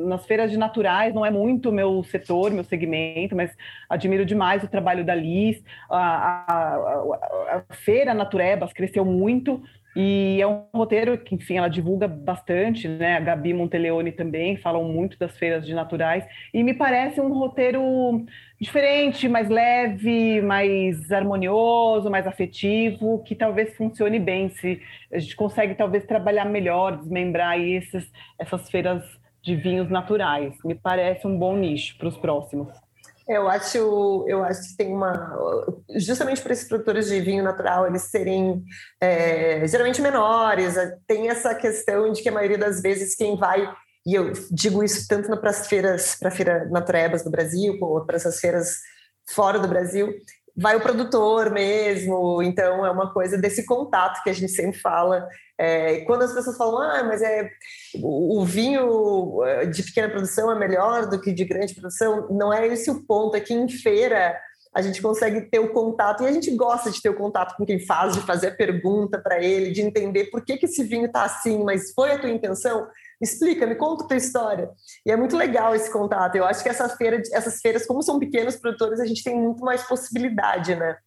nas 0.05 0.25
feiras 0.25 0.49
de 0.49 0.57
naturais, 0.57 1.13
não 1.13 1.25
é 1.25 1.31
muito 1.31 1.73
meu 1.73 2.01
setor, 2.05 2.51
meu 2.51 2.63
segmento, 2.63 3.35
mas 3.35 3.51
admiro 3.89 4.25
demais 4.25 4.63
o 4.63 4.67
trabalho 4.69 5.03
da 5.03 5.13
Liz. 5.13 5.61
A, 5.89 5.97
a, 5.97 6.55
a, 6.55 7.63
a 7.69 7.73
feira 7.73 8.13
Naturebas 8.13 8.71
cresceu 8.71 9.03
muito, 9.03 9.61
e 9.95 10.39
é 10.41 10.47
um 10.47 10.65
roteiro 10.73 11.17
que, 11.17 11.35
enfim, 11.35 11.57
ela 11.57 11.67
divulga 11.67 12.07
bastante, 12.07 12.87
né? 12.87 13.17
A 13.17 13.19
Gabi 13.19 13.53
Monteleone 13.53 14.11
também 14.11 14.55
falam 14.57 14.83
muito 14.83 15.17
das 15.17 15.37
feiras 15.37 15.65
de 15.65 15.73
naturais. 15.73 16.25
E 16.53 16.63
me 16.63 16.73
parece 16.73 17.19
um 17.19 17.33
roteiro 17.33 18.23
diferente, 18.59 19.27
mais 19.27 19.49
leve, 19.49 20.41
mais 20.41 21.11
harmonioso, 21.11 22.09
mais 22.09 22.27
afetivo, 22.27 23.23
que 23.23 23.35
talvez 23.35 23.75
funcione 23.75 24.19
bem 24.19 24.49
se 24.49 24.81
a 25.11 25.17
gente 25.17 25.35
consegue 25.35 25.73
talvez 25.75 26.05
trabalhar 26.05 26.45
melhor, 26.45 26.97
desmembrar 26.97 27.59
esses, 27.59 28.11
essas 28.37 28.69
feiras 28.69 29.03
de 29.41 29.55
vinhos 29.55 29.89
naturais. 29.89 30.55
Me 30.63 30.75
parece 30.75 31.25
um 31.25 31.37
bom 31.37 31.55
nicho 31.55 31.97
para 31.97 32.07
os 32.07 32.17
próximos. 32.17 32.88
Eu 33.29 33.47
acho, 33.47 34.25
eu 34.27 34.43
acho 34.43 34.69
que 34.69 34.77
tem 34.77 34.91
uma. 34.91 35.37
Justamente 35.97 36.41
para 36.41 36.51
esses 36.51 36.67
produtores 36.67 37.09
de 37.09 37.21
vinho 37.21 37.43
natural 37.43 37.85
eles 37.85 38.01
serem 38.09 38.63
é, 38.99 39.67
geralmente 39.67 40.01
menores, 40.01 40.73
tem 41.05 41.29
essa 41.29 41.53
questão 41.53 42.11
de 42.11 42.23
que 42.23 42.29
a 42.29 42.31
maioria 42.31 42.57
das 42.57 42.81
vezes 42.81 43.15
quem 43.15 43.37
vai, 43.37 43.71
e 44.03 44.15
eu 44.15 44.33
digo 44.49 44.83
isso 44.83 45.07
tanto 45.07 45.29
para 45.39 45.51
as 45.51 45.67
feiras, 45.67 46.15
para 46.15 46.29
a 46.29 46.31
Feira 46.31 46.67
Naturebas 46.71 47.23
do 47.23 47.29
Brasil, 47.29 47.77
ou 47.79 48.03
para 48.03 48.15
essas 48.15 48.39
feiras 48.39 48.77
fora 49.29 49.59
do 49.59 49.67
Brasil, 49.67 50.11
vai 50.55 50.75
o 50.75 50.81
produtor 50.81 51.51
mesmo, 51.51 52.41
então 52.41 52.85
é 52.85 52.91
uma 52.91 53.11
coisa 53.13 53.37
desse 53.37 53.65
contato 53.65 54.21
que 54.23 54.29
a 54.29 54.33
gente 54.33 54.51
sempre 54.51 54.79
fala. 54.79 55.27
É, 55.57 56.01
quando 56.01 56.23
as 56.23 56.33
pessoas 56.33 56.57
falam, 56.57 56.81
ah, 56.81 57.03
mas 57.03 57.21
é 57.21 57.49
o, 57.95 58.39
o, 58.39 58.45
vinho 58.45 59.43
eh, 59.43 59.65
de 59.65 59.83
pequena 59.83 60.09
produção 60.09 60.49
é 60.51 60.57
melhor 60.57 61.07
do 61.07 61.19
que 61.19 61.33
de 61.33 61.43
grande 61.43 61.75
produção, 61.75 62.27
não 62.29 62.53
é 62.53 62.65
esse 62.67 62.89
o 62.89 63.05
ponto, 63.05 63.35
é 63.35 63.41
que 63.41 63.53
em 63.53 63.67
feira 63.67 64.39
a 64.73 64.81
gente 64.81 65.01
consegue 65.01 65.41
ter 65.41 65.59
o 65.59 65.73
contato, 65.73 66.23
e 66.23 66.27
a 66.27 66.31
gente 66.31 66.51
gosta 66.55 66.91
de 66.91 67.01
ter 67.01 67.09
o 67.09 67.15
contato 67.15 67.57
com 67.57 67.65
quem 67.65 67.79
faz, 67.79 68.13
de 68.13 68.21
fazer 68.21 68.47
a 68.47 68.55
pergunta 68.55 69.19
para 69.19 69.43
ele, 69.43 69.71
de 69.71 69.81
entender 69.81 70.25
por 70.25 70.45
que, 70.45 70.57
que 70.57 70.65
esse 70.65 70.83
vinho 70.83 71.07
está 71.07 71.23
assim, 71.23 71.63
mas 71.63 71.91
foi 71.93 72.11
a 72.11 72.19
tua 72.19 72.29
intenção? 72.29 72.87
Explica, 73.21 73.67
me 73.67 73.75
conta 73.75 74.03
a 74.03 74.07
tua 74.07 74.17
história. 74.17 74.69
E 75.05 75.11
é 75.11 75.17
muito 75.17 75.35
legal 75.35 75.75
esse 75.75 75.91
contato. 75.91 76.35
Eu 76.35 76.45
acho 76.45 76.63
que 76.63 76.69
essa 76.69 76.87
feira, 76.89 77.21
essas 77.33 77.59
feiras, 77.59 77.85
como 77.85 78.01
são 78.01 78.19
pequenos 78.19 78.55
produtores, 78.55 78.99
a 78.99 79.05
gente 79.05 79.23
tem 79.23 79.35
muito 79.39 79.63
mais 79.63 79.83
possibilidade, 79.83 80.75
né, 80.75 80.97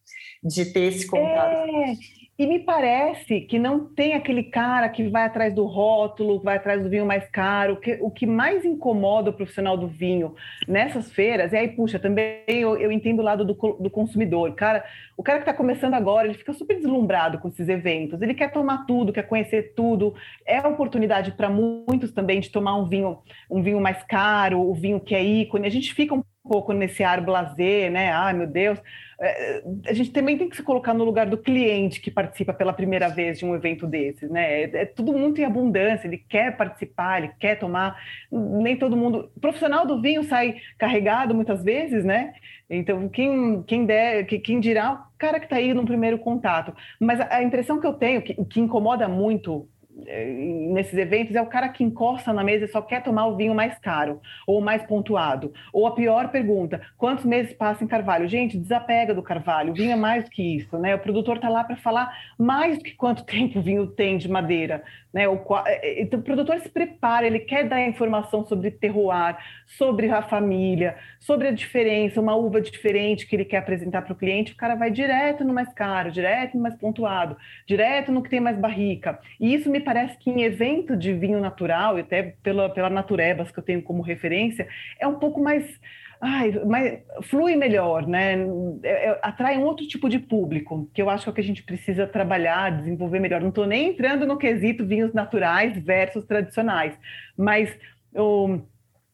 de 0.43 0.65
ter 0.65 0.93
esse 0.93 1.07
contato. 1.07 1.69
É. 1.69 2.22
E 2.37 2.47
me 2.47 2.59
parece 2.59 3.41
que 3.41 3.59
não 3.59 3.85
tem 3.85 4.15
aquele 4.15 4.43
cara 4.43 4.89
que 4.89 5.07
vai 5.07 5.23
atrás 5.23 5.53
do 5.53 5.65
rótulo, 5.65 6.41
vai 6.41 6.57
atrás 6.57 6.81
do 6.81 6.89
vinho 6.89 7.05
mais 7.05 7.29
caro. 7.29 7.77
Que, 7.77 7.99
o 8.01 8.09
que 8.09 8.25
mais 8.25 8.65
incomoda 8.65 9.29
o 9.29 9.33
profissional 9.33 9.77
do 9.77 9.87
vinho 9.87 10.33
nessas 10.67 11.11
feiras, 11.11 11.53
e 11.53 11.57
aí, 11.57 11.67
puxa, 11.67 11.99
também 11.99 12.39
eu, 12.47 12.75
eu 12.75 12.91
entendo 12.91 13.19
o 13.19 13.23
lado 13.23 13.45
do, 13.45 13.53
do 13.53 13.89
consumidor. 13.89 14.55
Cara, 14.55 14.83
o 15.15 15.21
cara 15.21 15.37
que 15.37 15.43
está 15.43 15.53
começando 15.53 15.93
agora, 15.93 16.27
ele 16.27 16.37
fica 16.37 16.53
super 16.53 16.75
deslumbrado 16.75 17.37
com 17.37 17.49
esses 17.49 17.69
eventos. 17.69 18.19
Ele 18.19 18.33
quer 18.33 18.51
tomar 18.51 18.87
tudo, 18.87 19.13
quer 19.13 19.27
conhecer 19.27 19.73
tudo. 19.75 20.15
É 20.43 20.59
oportunidade 20.59 21.33
para 21.33 21.51
muitos 21.51 22.11
também 22.11 22.39
de 22.39 22.49
tomar 22.49 22.75
um 22.75 22.89
vinho, 22.89 23.19
um 23.47 23.61
vinho 23.61 23.79
mais 23.79 24.01
caro, 24.03 24.59
o 24.59 24.73
vinho 24.73 24.99
que 24.99 25.13
é 25.13 25.23
ícone. 25.23 25.67
A 25.67 25.71
gente 25.71 25.93
fica 25.93 26.15
um 26.15 26.23
pouco 26.43 26.73
nesse 26.73 27.03
ar 27.03 27.21
blazer, 27.21 27.91
né? 27.91 28.11
Ai, 28.11 28.33
meu 28.33 28.47
Deus. 28.47 28.81
É, 29.25 29.63
a 29.87 29.93
gente 29.93 30.11
também 30.11 30.37
tem 30.37 30.49
que 30.49 30.55
se 30.55 30.63
colocar 30.63 30.93
no 30.93 31.03
lugar 31.03 31.25
do 31.27 31.37
cliente 31.37 32.01
que 32.01 32.11
participa 32.11 32.53
pela 32.53 32.73
primeira 32.73 33.07
vez 33.07 33.39
de 33.39 33.45
um 33.45 33.55
evento 33.55 33.87
desses, 33.87 34.29
né? 34.29 34.63
É, 34.63 34.81
é 34.81 34.85
tudo 34.85 35.13
muito 35.13 35.39
em 35.39 35.45
abundância, 35.45 36.07
ele 36.07 36.17
quer 36.17 36.57
participar, 36.57 37.19
ele 37.19 37.31
quer 37.39 37.57
tomar. 37.57 37.97
Nem 38.31 38.75
todo 38.77 38.97
mundo. 38.97 39.31
O 39.35 39.39
profissional 39.39 39.85
do 39.85 40.01
vinho 40.01 40.23
sai 40.23 40.57
carregado 40.77 41.33
muitas 41.33 41.63
vezes, 41.63 42.03
né? 42.03 42.33
Então, 42.69 43.07
quem, 43.07 43.63
quem, 43.63 43.85
der, 43.85 44.25
quem 44.25 44.59
dirá 44.59 44.93
o 44.93 45.17
cara 45.17 45.39
que 45.39 45.45
está 45.45 45.57
aí 45.57 45.73
no 45.73 45.85
primeiro 45.85 46.17
contato. 46.17 46.73
Mas 46.99 47.19
a, 47.19 47.35
a 47.35 47.43
impressão 47.43 47.79
que 47.79 47.87
eu 47.87 47.93
tenho, 47.93 48.21
que, 48.21 48.33
que 48.45 48.59
incomoda 48.59 49.07
muito 49.07 49.67
nesses 49.95 50.97
eventos 50.97 51.35
é 51.35 51.41
o 51.41 51.45
cara 51.45 51.69
que 51.69 51.83
encosta 51.83 52.33
na 52.33 52.43
mesa 52.43 52.65
e 52.65 52.67
só 52.67 52.81
quer 52.81 53.03
tomar 53.03 53.27
o 53.27 53.35
vinho 53.35 53.53
mais 53.53 53.77
caro 53.77 54.19
ou 54.47 54.59
mais 54.59 54.83
pontuado. 54.83 55.53
Ou 55.71 55.85
a 55.85 55.91
pior 55.91 56.29
pergunta: 56.29 56.81
quantos 56.97 57.25
meses 57.25 57.53
passa 57.53 57.83
em 57.83 57.87
carvalho? 57.87 58.27
Gente, 58.27 58.57
desapega 58.57 59.13
do 59.13 59.21
carvalho. 59.21 59.71
O 59.71 59.75
vinho 59.75 59.91
é 59.91 59.95
mais 59.95 60.23
do 60.23 60.31
que 60.31 60.57
isso, 60.57 60.77
né? 60.77 60.95
O 60.95 60.99
produtor 60.99 61.35
está 61.35 61.49
lá 61.49 61.63
para 61.63 61.75
falar 61.75 62.11
mais 62.37 62.77
do 62.77 62.83
que 62.83 62.91
quanto 62.91 63.23
tempo 63.25 63.59
o 63.59 63.61
vinho 63.61 63.87
tem 63.87 64.17
de 64.17 64.29
madeira. 64.29 64.83
Né? 65.13 65.27
O, 65.27 65.39
é, 65.65 65.87
é, 65.87 66.01
então, 66.01 66.19
o 66.19 66.23
produtor 66.23 66.59
se 66.59 66.69
prepara, 66.69 67.27
ele 67.27 67.39
quer 67.39 67.67
dar 67.67 67.79
informação 67.87 68.43
sobre 68.43 68.71
terroir, 68.71 69.37
sobre 69.67 70.09
a 70.09 70.23
família, 70.23 70.97
sobre 71.19 71.49
a 71.49 71.51
diferença, 71.51 72.19
uma 72.19 72.35
uva 72.35 72.59
diferente 72.59 73.27
que 73.27 73.35
ele 73.35 73.45
quer 73.45 73.57
apresentar 73.57 74.01
para 74.01 74.13
o 74.13 74.15
cliente. 74.15 74.53
O 74.53 74.57
cara 74.57 74.73
vai 74.75 74.89
direto 74.89 75.43
no 75.43 75.53
mais 75.53 75.71
caro, 75.73 76.11
direto 76.11 76.57
no 76.57 76.63
mais 76.63 76.75
pontuado, 76.75 77.37
direto 77.67 78.11
no 78.11 78.23
que 78.23 78.29
tem 78.29 78.39
mais 78.39 78.57
barrica. 78.57 79.19
E 79.39 79.53
isso 79.53 79.69
me 79.69 79.79
parece 79.79 80.17
que 80.17 80.31
em 80.31 80.41
evento 80.41 80.97
de 80.97 81.13
vinho 81.13 81.39
natural, 81.39 81.97
e 81.97 82.01
até 82.01 82.35
pela, 82.41 82.69
pela 82.69 82.89
Naturebas, 82.89 83.51
que 83.51 83.59
eu 83.59 83.63
tenho 83.63 83.83
como 83.83 84.01
referência, 84.01 84.67
é 84.99 85.07
um 85.07 85.19
pouco 85.19 85.39
mais 85.39 85.79
ai, 86.23 86.51
mas 86.65 86.99
flui 87.23 87.55
melhor, 87.57 88.07
né? 88.07 88.35
É, 88.81 89.09
é, 89.09 89.19
atrai 89.21 89.57
um 89.57 89.63
outro 89.63 89.85
tipo 89.85 90.07
de 90.07 90.17
público, 90.17 90.89
que 90.93 91.01
eu 91.01 91.09
acho 91.09 91.23
que 91.25 91.29
é 91.29 91.31
o 91.31 91.35
que 91.35 91.41
a 91.41 91.43
gente 91.43 91.63
precisa 91.63 92.07
trabalhar, 92.07 92.77
desenvolver 92.77 93.19
melhor. 93.19 93.41
Não 93.41 93.49
estou 93.49 93.67
nem 93.67 93.89
entrando 93.89 94.25
no 94.25 94.37
quesito 94.37 94.85
vinhos 94.85 95.13
naturais 95.13 95.77
versus 95.77 96.23
tradicionais, 96.23 96.97
mas 97.37 97.77
o 98.15 98.61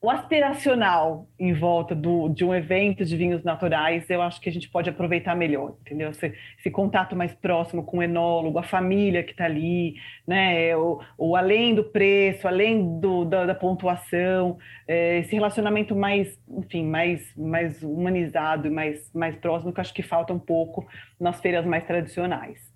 o 0.01 0.09
aspiracional 0.09 1.27
em 1.37 1.53
volta 1.53 1.93
do, 1.93 2.29
de 2.29 2.45
um 2.45 2.55
evento 2.55 3.03
de 3.03 3.17
vinhos 3.17 3.43
naturais, 3.43 4.09
eu 4.09 4.21
acho 4.21 4.39
que 4.39 4.47
a 4.47 4.51
gente 4.51 4.69
pode 4.69 4.89
aproveitar 4.89 5.35
melhor, 5.35 5.75
entendeu? 5.81 6.09
Esse, 6.09 6.33
esse 6.57 6.71
contato 6.71 7.17
mais 7.17 7.33
próximo 7.33 7.83
com 7.83 7.97
o 7.97 8.03
enólogo, 8.03 8.57
a 8.57 8.63
família 8.63 9.23
que 9.23 9.31
está 9.31 9.43
ali, 9.43 9.95
né? 10.25 10.73
O, 10.77 11.01
o, 11.17 11.35
além 11.35 11.75
do 11.75 11.83
preço, 11.83 12.47
além 12.47 12.99
do, 13.01 13.25
da, 13.25 13.45
da 13.45 13.55
pontuação, 13.55 14.57
é, 14.87 15.19
esse 15.19 15.35
relacionamento 15.35 15.93
mais, 15.93 16.39
enfim, 16.47 16.85
mais, 16.85 17.35
mais 17.35 17.83
humanizado 17.83 18.67
e 18.67 18.71
mais, 18.71 19.11
mais 19.13 19.35
próximo, 19.35 19.73
que 19.73 19.79
eu 19.79 19.81
acho 19.81 19.93
que 19.93 20.03
falta 20.03 20.31
um 20.31 20.39
pouco 20.39 20.87
nas 21.19 21.41
feiras 21.41 21.65
mais 21.65 21.83
tradicionais. 21.83 22.68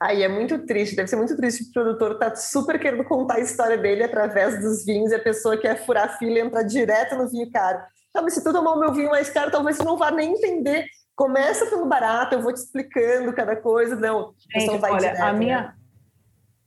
Aí 0.00 0.22
é 0.22 0.28
muito 0.28 0.64
triste, 0.64 0.94
deve 0.94 1.08
ser 1.08 1.16
muito 1.16 1.36
triste 1.36 1.64
o 1.64 1.72
produtor 1.72 2.18
tá 2.18 2.34
super 2.36 2.78
querendo 2.78 3.02
contar 3.02 3.34
a 3.34 3.40
história 3.40 3.76
dele 3.76 4.04
através 4.04 4.60
dos 4.60 4.84
vinhos 4.84 5.10
e 5.10 5.16
a 5.16 5.22
pessoa 5.22 5.56
quer 5.56 5.84
furar 5.84 6.16
fila 6.18 6.38
e 6.38 6.40
entrar 6.40 6.62
direto 6.62 7.16
no 7.16 7.28
vinho 7.28 7.50
caro. 7.50 7.80
Não, 8.14 8.22
mas 8.22 8.34
se 8.34 8.44
tu 8.44 8.52
tomar 8.52 8.74
o 8.74 8.80
meu 8.80 8.92
vinho 8.92 9.10
mais 9.10 9.28
caro, 9.28 9.50
talvez 9.50 9.76
tu 9.76 9.84
não 9.84 9.96
vá 9.96 10.10
nem 10.10 10.32
entender. 10.32 10.86
Começa 11.16 11.66
pelo 11.66 11.86
barato, 11.86 12.36
eu 12.36 12.42
vou 12.42 12.52
te 12.52 12.58
explicando 12.58 13.32
cada 13.32 13.56
coisa. 13.56 13.96
Não, 13.96 14.34
Gente, 14.52 14.78
vai 14.78 14.92
olha, 14.92 15.00
direto, 15.00 15.20
a 15.20 15.32
minha, 15.32 15.60
né? 15.62 15.74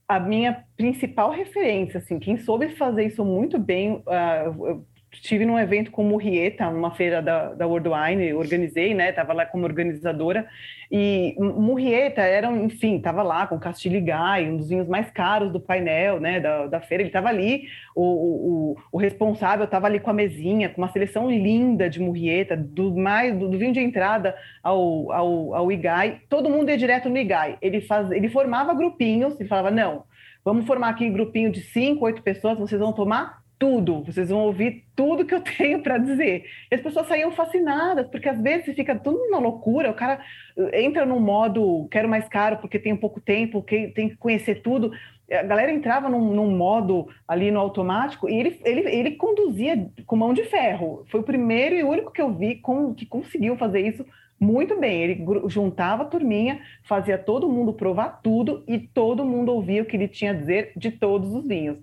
a 0.06 0.20
minha 0.20 0.64
principal 0.76 1.30
referência, 1.30 1.98
assim, 1.98 2.18
quem 2.18 2.36
soube 2.38 2.76
fazer 2.76 3.06
isso 3.06 3.24
muito 3.24 3.58
bem, 3.58 4.04
uh, 4.06 4.86
estive 5.12 5.44
num 5.44 5.58
evento 5.58 5.90
com 5.90 6.02
Murrieta, 6.02 6.68
uma 6.68 6.90
feira 6.90 7.20
da, 7.20 7.52
da 7.52 7.66
World 7.66 7.88
Wine, 7.88 8.32
organizei, 8.32 8.94
né? 8.94 9.12
Tava 9.12 9.32
lá 9.34 9.44
como 9.44 9.64
organizadora. 9.64 10.48
E 10.90 11.34
Murrieta 11.38 12.22
era, 12.22 12.50
enfim, 12.50 12.98
tava 12.98 13.22
lá 13.22 13.46
com 13.46 13.58
Castilho 13.58 14.02
Gai, 14.04 14.48
um 14.48 14.56
dos 14.56 14.70
vinhos 14.70 14.88
mais 14.88 15.10
caros 15.10 15.52
do 15.52 15.60
painel, 15.60 16.18
né? 16.18 16.40
Da, 16.40 16.66
da 16.66 16.80
feira. 16.80 17.02
Ele 17.02 17.10
tava 17.10 17.28
ali, 17.28 17.64
o, 17.94 18.02
o, 18.02 18.76
o 18.90 18.98
responsável 18.98 19.66
tava 19.66 19.86
ali 19.86 20.00
com 20.00 20.10
a 20.10 20.14
mesinha, 20.14 20.70
com 20.70 20.80
uma 20.80 20.90
seleção 20.90 21.30
linda 21.30 21.90
de 21.90 22.00
Murrieta, 22.00 22.56
do, 22.56 22.94
mais, 22.96 23.36
do, 23.36 23.48
do 23.48 23.58
vinho 23.58 23.72
de 23.72 23.80
entrada 23.80 24.34
ao, 24.62 25.12
ao, 25.12 25.54
ao 25.54 25.72
Igai. 25.72 26.22
Todo 26.28 26.48
mundo 26.48 26.70
ia 26.70 26.78
direto 26.78 27.10
no 27.10 27.18
Igai. 27.18 27.58
Ele, 27.60 27.82
faz, 27.82 28.10
ele 28.10 28.30
formava 28.30 28.72
grupinhos 28.72 29.38
e 29.38 29.44
falava: 29.44 29.70
não, 29.70 30.04
vamos 30.42 30.64
formar 30.66 30.88
aqui 30.88 31.04
um 31.04 31.12
grupinho 31.12 31.52
de 31.52 31.60
cinco, 31.60 32.06
oito 32.06 32.22
pessoas, 32.22 32.58
vocês 32.58 32.80
vão 32.80 32.94
tomar 32.94 33.41
tudo, 33.58 34.02
vocês 34.04 34.28
vão 34.28 34.40
ouvir 34.40 34.84
tudo 34.96 35.24
que 35.24 35.34
eu 35.34 35.40
tenho 35.56 35.82
para 35.82 35.98
dizer. 35.98 36.44
E 36.70 36.74
as 36.74 36.80
pessoas 36.80 37.06
saíam 37.06 37.30
fascinadas, 37.32 38.08
porque 38.08 38.28
às 38.28 38.40
vezes 38.40 38.74
fica 38.74 38.94
tudo 38.94 39.18
uma 39.18 39.38
loucura, 39.38 39.90
o 39.90 39.94
cara 39.94 40.20
eh, 40.56 40.82
entra 40.82 41.06
num 41.06 41.20
modo, 41.20 41.86
quero 41.90 42.08
mais 42.08 42.28
caro 42.28 42.58
porque 42.58 42.78
tem 42.78 42.96
pouco 42.96 43.20
tempo, 43.20 43.62
tem 43.62 44.08
que 44.08 44.16
conhecer 44.16 44.62
tudo. 44.62 44.92
A 45.30 45.42
galera 45.42 45.72
entrava 45.72 46.08
num, 46.08 46.34
num, 46.34 46.50
modo 46.56 47.08
ali 47.26 47.50
no 47.50 47.60
automático 47.60 48.28
e 48.28 48.34
ele, 48.34 48.60
ele, 48.64 48.80
ele 48.88 49.10
conduzia 49.12 49.88
com 50.06 50.16
mão 50.16 50.34
de 50.34 50.44
ferro. 50.44 51.04
Foi 51.10 51.20
o 51.20 51.24
primeiro 51.24 51.74
e 51.74 51.82
único 51.82 52.12
que 52.12 52.20
eu 52.20 52.34
vi 52.34 52.56
com, 52.56 52.92
que 52.92 53.06
conseguiu 53.06 53.56
fazer 53.56 53.80
isso 53.80 54.04
muito 54.38 54.78
bem. 54.78 55.02
Ele 55.02 55.24
juntava 55.46 56.02
a 56.02 56.06
turminha, 56.06 56.60
fazia 56.82 57.16
todo 57.16 57.48
mundo 57.48 57.72
provar 57.72 58.20
tudo 58.22 58.64
e 58.66 58.78
todo 58.78 59.24
mundo 59.24 59.52
ouvia 59.52 59.82
o 59.82 59.86
que 59.86 59.96
ele 59.96 60.08
tinha 60.08 60.32
a 60.32 60.34
dizer 60.34 60.72
de 60.76 60.90
todos 60.90 61.32
os 61.32 61.46
vinhos. 61.46 61.78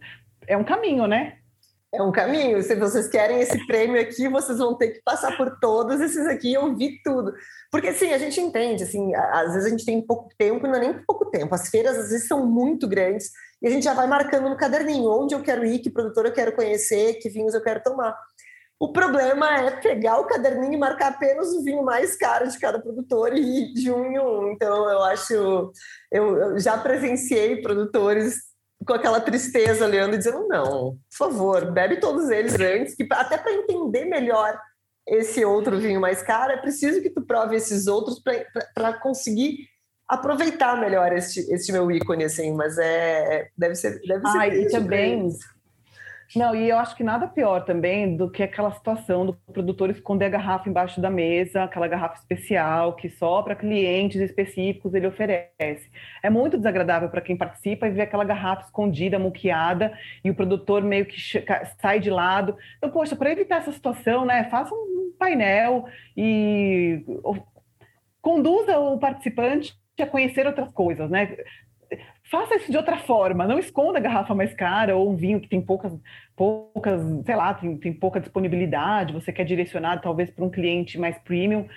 É 0.46 0.58
um 0.58 0.64
caminho, 0.64 1.08
né? 1.08 1.39
É 1.92 2.02
um 2.02 2.12
caminho. 2.12 2.62
Se 2.62 2.76
vocês 2.76 3.08
querem 3.08 3.42
esse 3.42 3.66
prêmio 3.66 4.00
aqui, 4.00 4.28
vocês 4.28 4.58
vão 4.60 4.76
ter 4.76 4.90
que 4.90 5.02
passar 5.02 5.36
por 5.36 5.60
todos 5.60 6.00
esses 6.00 6.28
aqui 6.28 6.52
e 6.52 6.58
ouvir 6.58 7.02
tudo. 7.04 7.34
Porque, 7.72 7.88
assim, 7.88 8.14
a 8.14 8.18
gente 8.18 8.40
entende, 8.40 8.84
assim, 8.84 9.14
às 9.16 9.54
vezes 9.54 9.66
a 9.66 9.70
gente 9.70 9.86
tem 9.86 10.02
pouco 10.02 10.30
tempo, 10.38 10.68
não 10.68 10.76
é 10.76 10.80
nem 10.80 10.94
pouco 11.06 11.26
tempo. 11.26 11.54
As 11.54 11.70
feiras, 11.70 11.98
às 11.98 12.10
vezes, 12.10 12.28
são 12.28 12.46
muito 12.46 12.88
grandes 12.88 13.32
e 13.62 13.68
a 13.68 13.72
gente 13.72 13.84
já 13.84 13.94
vai 13.94 14.08
marcando 14.08 14.50
no 14.50 14.58
caderninho 14.58 15.10
onde 15.10 15.34
eu 15.34 15.42
quero 15.42 15.66
ir, 15.66 15.80
que 15.80 15.90
produtor 15.90 16.26
eu 16.26 16.34
quero 16.34 16.56
conhecer, 16.56 17.16
que 17.16 17.30
vinhos 17.30 17.54
eu 17.54 17.62
quero 17.62 17.82
tomar. 17.82 18.16
O 18.80 18.94
problema 18.94 19.60
é 19.60 19.72
pegar 19.72 20.20
o 20.20 20.26
caderninho 20.26 20.74
e 20.74 20.78
marcar 20.78 21.10
apenas 21.10 21.50
o 21.50 21.62
vinho 21.64 21.84
mais 21.84 22.16
caro 22.16 22.48
de 22.48 22.58
cada 22.58 22.80
produtor 22.80 23.36
e 23.36 23.74
de 23.74 23.92
um 23.92 24.06
em 24.06 24.20
um. 24.20 24.52
Então, 24.52 24.90
eu 24.90 25.04
acho... 25.04 25.74
Eu, 26.10 26.38
eu 26.38 26.60
já 26.60 26.78
presenciei 26.78 27.62
produtores 27.62 28.49
com 28.86 28.94
aquela 28.94 29.20
tristeza 29.20 29.86
olhando 29.86 30.16
e 30.16 30.18
dizendo: 30.18 30.48
não, 30.48 30.98
por 31.10 31.18
favor, 31.18 31.72
bebe 31.72 31.98
todos 31.98 32.30
eles 32.30 32.54
antes, 32.60 32.96
que 32.96 33.08
até 33.12 33.38
para 33.38 33.54
entender 33.54 34.06
melhor 34.06 34.60
esse 35.08 35.44
outro 35.44 35.80
vinho 35.80 36.00
mais 36.00 36.22
caro, 36.22 36.52
é 36.52 36.58
preciso 36.58 37.02
que 37.02 37.10
tu 37.10 37.22
prove 37.22 37.56
esses 37.56 37.88
outros 37.88 38.22
para 38.74 38.94
conseguir 38.94 39.68
aproveitar 40.08 40.80
melhor 40.80 41.14
este, 41.14 41.40
este 41.54 41.72
meu 41.72 41.92
ícone, 41.92 42.24
assim, 42.24 42.54
mas 42.54 42.78
é 42.78 43.50
deve 43.58 43.76
ser 43.76 44.00
deve 44.08 44.28
ser 44.28 44.38
ah, 44.38 44.48
e 44.48 44.68
também 44.68 45.30
não, 46.36 46.56
e 46.56 46.70
eu 46.70 46.78
acho 46.78 46.96
que 46.96 47.04
nada 47.04 47.28
pior 47.28 47.66
também 47.66 48.16
do 48.16 48.30
que 48.30 48.44
aquela 48.44 48.72
situação 48.72 49.26
do 49.26 49.34
produtor 49.34 49.90
esconder 49.90 50.26
a 50.26 50.30
garrafa 50.30 50.70
embaixo 50.70 51.02
da 51.02 51.10
mesa, 51.10 51.64
aquela 51.64 51.88
garrafa 51.88 52.16
especial 52.16 52.96
que 52.96 53.10
só 53.10 53.42
para 53.42 53.56
clientes 53.56 54.22
específicos 54.22 54.94
ele 54.94 55.08
oferece. 55.08 55.90
É 56.22 56.30
muito 56.30 56.58
desagradável 56.58 57.10
para 57.10 57.22
quem 57.22 57.36
participa 57.36 57.88
e 57.88 57.92
ver 57.92 58.04
aquela 58.04 58.24
garrafa 58.24 58.66
escondida, 58.66 59.18
muqueada, 59.18 59.92
e 60.24 60.30
o 60.30 60.36
produtor 60.36 60.84
meio 60.84 61.06
que 61.06 61.18
sai 61.82 62.00
de 62.00 62.10
lado. 62.10 62.56
Então, 62.78 62.92
poxa, 62.92 63.16
para 63.16 63.32
evitar 63.32 63.58
essa 63.58 63.72
situação, 63.72 64.26
né, 64.26 64.44
faça 64.52 64.74
um 64.74 65.12
painel 65.18 65.86
e 66.16 67.04
conduza 68.22 68.78
o 68.78 69.00
participante 69.00 69.78
a 70.00 70.06
conhecer 70.06 70.48
outras 70.48 70.72
coisas, 70.72 71.10
né? 71.10 71.36
Faça 72.30 72.56
isso 72.56 72.72
de 72.72 72.78
outra 72.78 72.98
forma, 73.00 73.48
não 73.48 73.60
esconda 73.60 73.98
a 73.98 74.02
garrafa 74.02 74.36
mais 74.36 74.54
cara 74.54 74.96
ou 74.96 75.10
um 75.10 75.16
vinho 75.16 75.40
que 75.40 75.50
tem 75.50 75.62
poucas, 75.62 75.94
poucas, 76.36 77.02
sei 77.26 77.36
lá, 77.36 77.54
tem, 77.54 77.78
tem 77.78 77.94
pouca 77.94 78.20
disponibilidade, 78.20 79.14
você 79.14 79.32
quer 79.32 79.44
direcionar 79.44 80.02
talvez 80.02 80.30
para 80.30 80.46
um 80.46 80.50
cliente 80.50 80.98
mais 80.98 81.18
premium, 81.20 81.68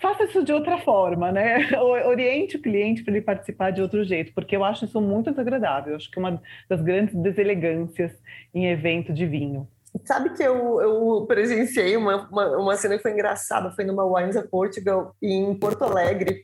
faça 0.00 0.24
isso 0.24 0.44
de 0.44 0.52
outra 0.52 0.78
forma, 0.78 1.32
né? 1.32 1.68
Oriente 2.06 2.56
o 2.56 2.62
cliente 2.62 3.02
para 3.02 3.14
ele 3.14 3.24
participar 3.24 3.70
de 3.70 3.82
outro 3.82 4.04
jeito, 4.04 4.32
porque 4.34 4.56
eu 4.56 4.64
acho 4.64 4.84
isso 4.84 5.00
muito 5.00 5.30
desagradável. 5.30 5.92
Eu 5.92 5.96
acho 5.96 6.10
que 6.10 6.18
é 6.18 6.22
uma 6.22 6.42
das 6.68 6.82
grandes 6.82 7.14
deselegâncias 7.14 8.12
em 8.54 8.66
evento 8.66 9.12
de 9.12 9.26
vinho. 9.26 9.66
Sabe 10.04 10.30
que 10.36 10.42
eu, 10.42 10.80
eu 10.80 11.26
presenciei 11.26 11.96
uma, 11.96 12.28
uma, 12.28 12.58
uma 12.58 12.76
cena 12.76 12.96
que 12.96 13.02
foi 13.02 13.12
engraçada, 13.12 13.70
foi 13.70 13.84
numa 13.84 14.04
Wines 14.04 14.36
of 14.36 14.48
Portugal 14.48 15.14
em 15.22 15.54
Porto 15.54 15.84
Alegre, 15.84 16.42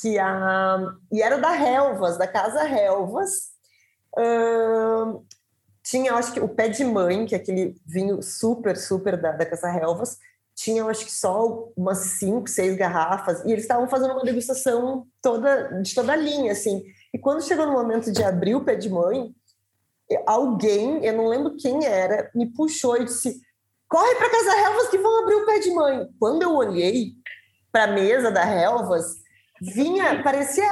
que 0.00 0.18
a 0.18 0.94
e 1.10 1.22
era 1.22 1.38
da 1.38 1.54
Helvas, 1.56 2.16
da 2.16 2.26
casa 2.26 2.68
Helvas. 2.68 3.52
Uh, 4.16 5.24
tinha, 5.82 6.14
acho 6.14 6.32
que 6.32 6.40
o 6.40 6.48
pé 6.48 6.68
de 6.68 6.84
mãe, 6.84 7.26
que 7.26 7.34
é 7.34 7.38
aquele 7.38 7.74
vinho 7.84 8.22
super, 8.22 8.76
super 8.76 9.20
da, 9.20 9.32
da 9.32 9.44
Casa 9.44 9.68
Helvas, 9.68 10.16
tinha, 10.54 10.84
acho 10.84 11.04
que 11.04 11.12
só 11.12 11.70
umas 11.76 11.98
cinco, 12.18 12.48
seis 12.48 12.76
garrafas, 12.76 13.42
e 13.44 13.50
eles 13.50 13.64
estavam 13.64 13.88
fazendo 13.88 14.12
uma 14.12 14.22
degustação 14.22 15.06
toda 15.20 15.80
de 15.80 15.94
toda 15.94 16.12
a 16.12 16.16
linha, 16.16 16.52
assim. 16.52 16.82
E 17.12 17.18
quando 17.18 17.42
chegou 17.42 17.66
no 17.66 17.72
momento 17.72 18.12
de 18.12 18.22
abrir 18.22 18.54
o 18.54 18.64
pé 18.64 18.76
de 18.76 18.88
mãe, 18.88 19.34
alguém, 20.26 21.04
eu 21.04 21.14
não 21.14 21.26
lembro 21.26 21.56
quem 21.56 21.84
era, 21.84 22.30
me 22.34 22.46
puxou 22.52 22.96
e 22.96 23.04
disse: 23.04 23.40
corre 23.88 24.14
para 24.16 24.30
Casa 24.30 24.60
Helvas 24.60 24.88
que 24.88 24.98
vão 24.98 25.22
abrir 25.22 25.34
o 25.36 25.46
pé 25.46 25.58
de 25.58 25.70
mãe. 25.70 26.08
Quando 26.18 26.42
eu 26.42 26.54
olhei 26.54 27.12
para 27.72 27.84
a 27.84 27.92
mesa 27.92 28.30
da 28.30 28.44
Helvas, 28.44 29.21
vinha, 29.74 30.22
parecia, 30.22 30.64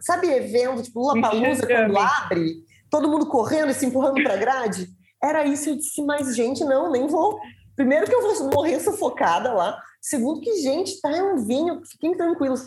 sabe, 0.00 0.28
evento, 0.28 0.82
tipo 0.82 1.00
Lula 1.00 1.20
Palusa, 1.20 1.66
quando 1.66 1.98
abre, 1.98 2.56
todo 2.90 3.08
mundo 3.08 3.26
correndo 3.26 3.70
e 3.70 3.74
se 3.74 3.86
empurrando 3.86 4.22
para 4.22 4.34
a 4.34 4.38
grade. 4.38 4.88
Era 5.22 5.44
isso, 5.44 5.70
eu 5.70 5.76
disse, 5.76 6.02
mas 6.04 6.36
gente, 6.36 6.62
não, 6.64 6.90
nem 6.90 7.06
vou. 7.06 7.38
Primeiro 7.74 8.06
que 8.06 8.14
eu 8.14 8.22
vou 8.22 8.50
morrer 8.50 8.80
sufocada 8.80 9.52
lá. 9.52 9.78
Segundo 10.00 10.40
que, 10.40 10.62
gente, 10.62 11.00
tá 11.00 11.10
é 11.10 11.20
um 11.20 11.44
vinho, 11.44 11.82
fiquem 11.84 12.16
tranquilos. 12.16 12.64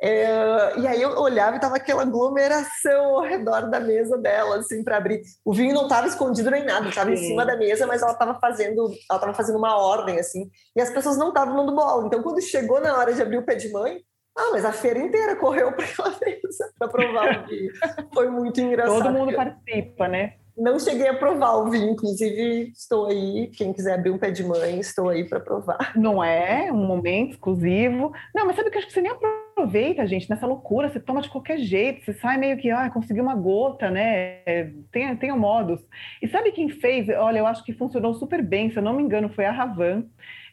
É, 0.00 0.78
e 0.78 0.86
aí 0.86 1.00
eu 1.00 1.18
olhava 1.18 1.56
e 1.56 1.60
tava 1.60 1.76
aquela 1.76 2.02
aglomeração 2.02 3.16
ao 3.16 3.22
redor 3.22 3.70
da 3.70 3.80
mesa 3.80 4.18
dela, 4.18 4.56
assim, 4.58 4.84
para 4.84 4.98
abrir. 4.98 5.22
O 5.42 5.54
vinho 5.54 5.74
não 5.74 5.88
tava 5.88 6.06
escondido 6.06 6.50
nem 6.50 6.64
nada, 6.64 6.88
estava 6.88 7.10
em 7.10 7.16
cima 7.16 7.46
da 7.46 7.56
mesa, 7.56 7.86
mas 7.86 8.02
ela 8.02 8.12
tava 8.14 8.38
fazendo, 8.38 8.92
ela 9.10 9.18
tava 9.18 9.32
fazendo 9.32 9.56
uma 9.56 9.76
ordem, 9.76 10.20
assim, 10.20 10.50
e 10.76 10.82
as 10.82 10.90
pessoas 10.90 11.16
não 11.16 11.28
estavam 11.28 11.56
dando 11.56 11.74
bola. 11.74 12.06
Então, 12.06 12.22
quando 12.22 12.42
chegou 12.42 12.78
na 12.80 12.94
hora 12.96 13.14
de 13.14 13.22
abrir 13.22 13.38
o 13.38 13.44
pé 13.46 13.54
de 13.54 13.72
mãe, 13.72 14.02
ah, 14.36 14.50
mas 14.52 14.64
a 14.64 14.72
feira 14.72 14.98
inteira 14.98 15.36
correu 15.36 15.72
para 15.72 15.84
aquela 15.84 16.10
mesa 16.24 16.72
para 16.78 16.88
provar 16.88 17.44
o 17.44 17.46
vinho. 17.46 17.72
Foi 18.14 18.30
muito 18.30 18.60
engraçado. 18.60 19.02
Todo 19.02 19.12
mundo 19.12 19.34
participa, 19.34 20.08
né? 20.08 20.34
Não 20.56 20.78
cheguei 20.78 21.08
a 21.08 21.14
provar 21.14 21.54
o 21.56 21.70
vinho, 21.70 21.90
inclusive 21.90 22.72
estou 22.76 23.06
aí. 23.06 23.50
Quem 23.56 23.72
quiser 23.72 23.94
abrir 23.94 24.10
um 24.10 24.18
pé 24.18 24.30
de 24.30 24.44
mãe, 24.44 24.78
estou 24.80 25.08
aí 25.08 25.24
para 25.26 25.40
provar. 25.40 25.92
Não 25.96 26.22
é 26.22 26.70
um 26.70 26.86
momento 26.86 27.32
exclusivo. 27.32 28.12
Não, 28.34 28.46
mas 28.46 28.56
sabe 28.56 28.70
que 28.70 28.78
acho 28.78 28.86
que 28.86 28.92
você 28.92 29.00
nem 29.00 29.12
aproveita, 29.12 30.06
gente, 30.06 30.28
nessa 30.28 30.46
loucura, 30.46 30.90
você 30.90 31.00
toma 31.00 31.22
de 31.22 31.30
qualquer 31.30 31.58
jeito, 31.58 32.04
você 32.04 32.12
sai 32.14 32.36
meio 32.36 32.58
que, 32.58 32.70
ah, 32.70 32.90
conseguiu 32.90 33.22
uma 33.22 33.34
gota, 33.34 33.90
né? 33.90 34.42
Tem, 34.90 35.16
tem 35.16 35.32
modos. 35.32 35.80
E 36.20 36.28
sabe 36.28 36.52
quem 36.52 36.68
fez? 36.68 37.08
Olha, 37.08 37.38
eu 37.38 37.46
acho 37.46 37.64
que 37.64 37.72
funcionou 37.72 38.12
super 38.14 38.42
bem, 38.42 38.70
se 38.70 38.76
eu 38.76 38.82
não 38.82 38.92
me 38.92 39.02
engano, 39.02 39.30
foi 39.30 39.46
a 39.46 39.52
Ravan. 39.52 40.04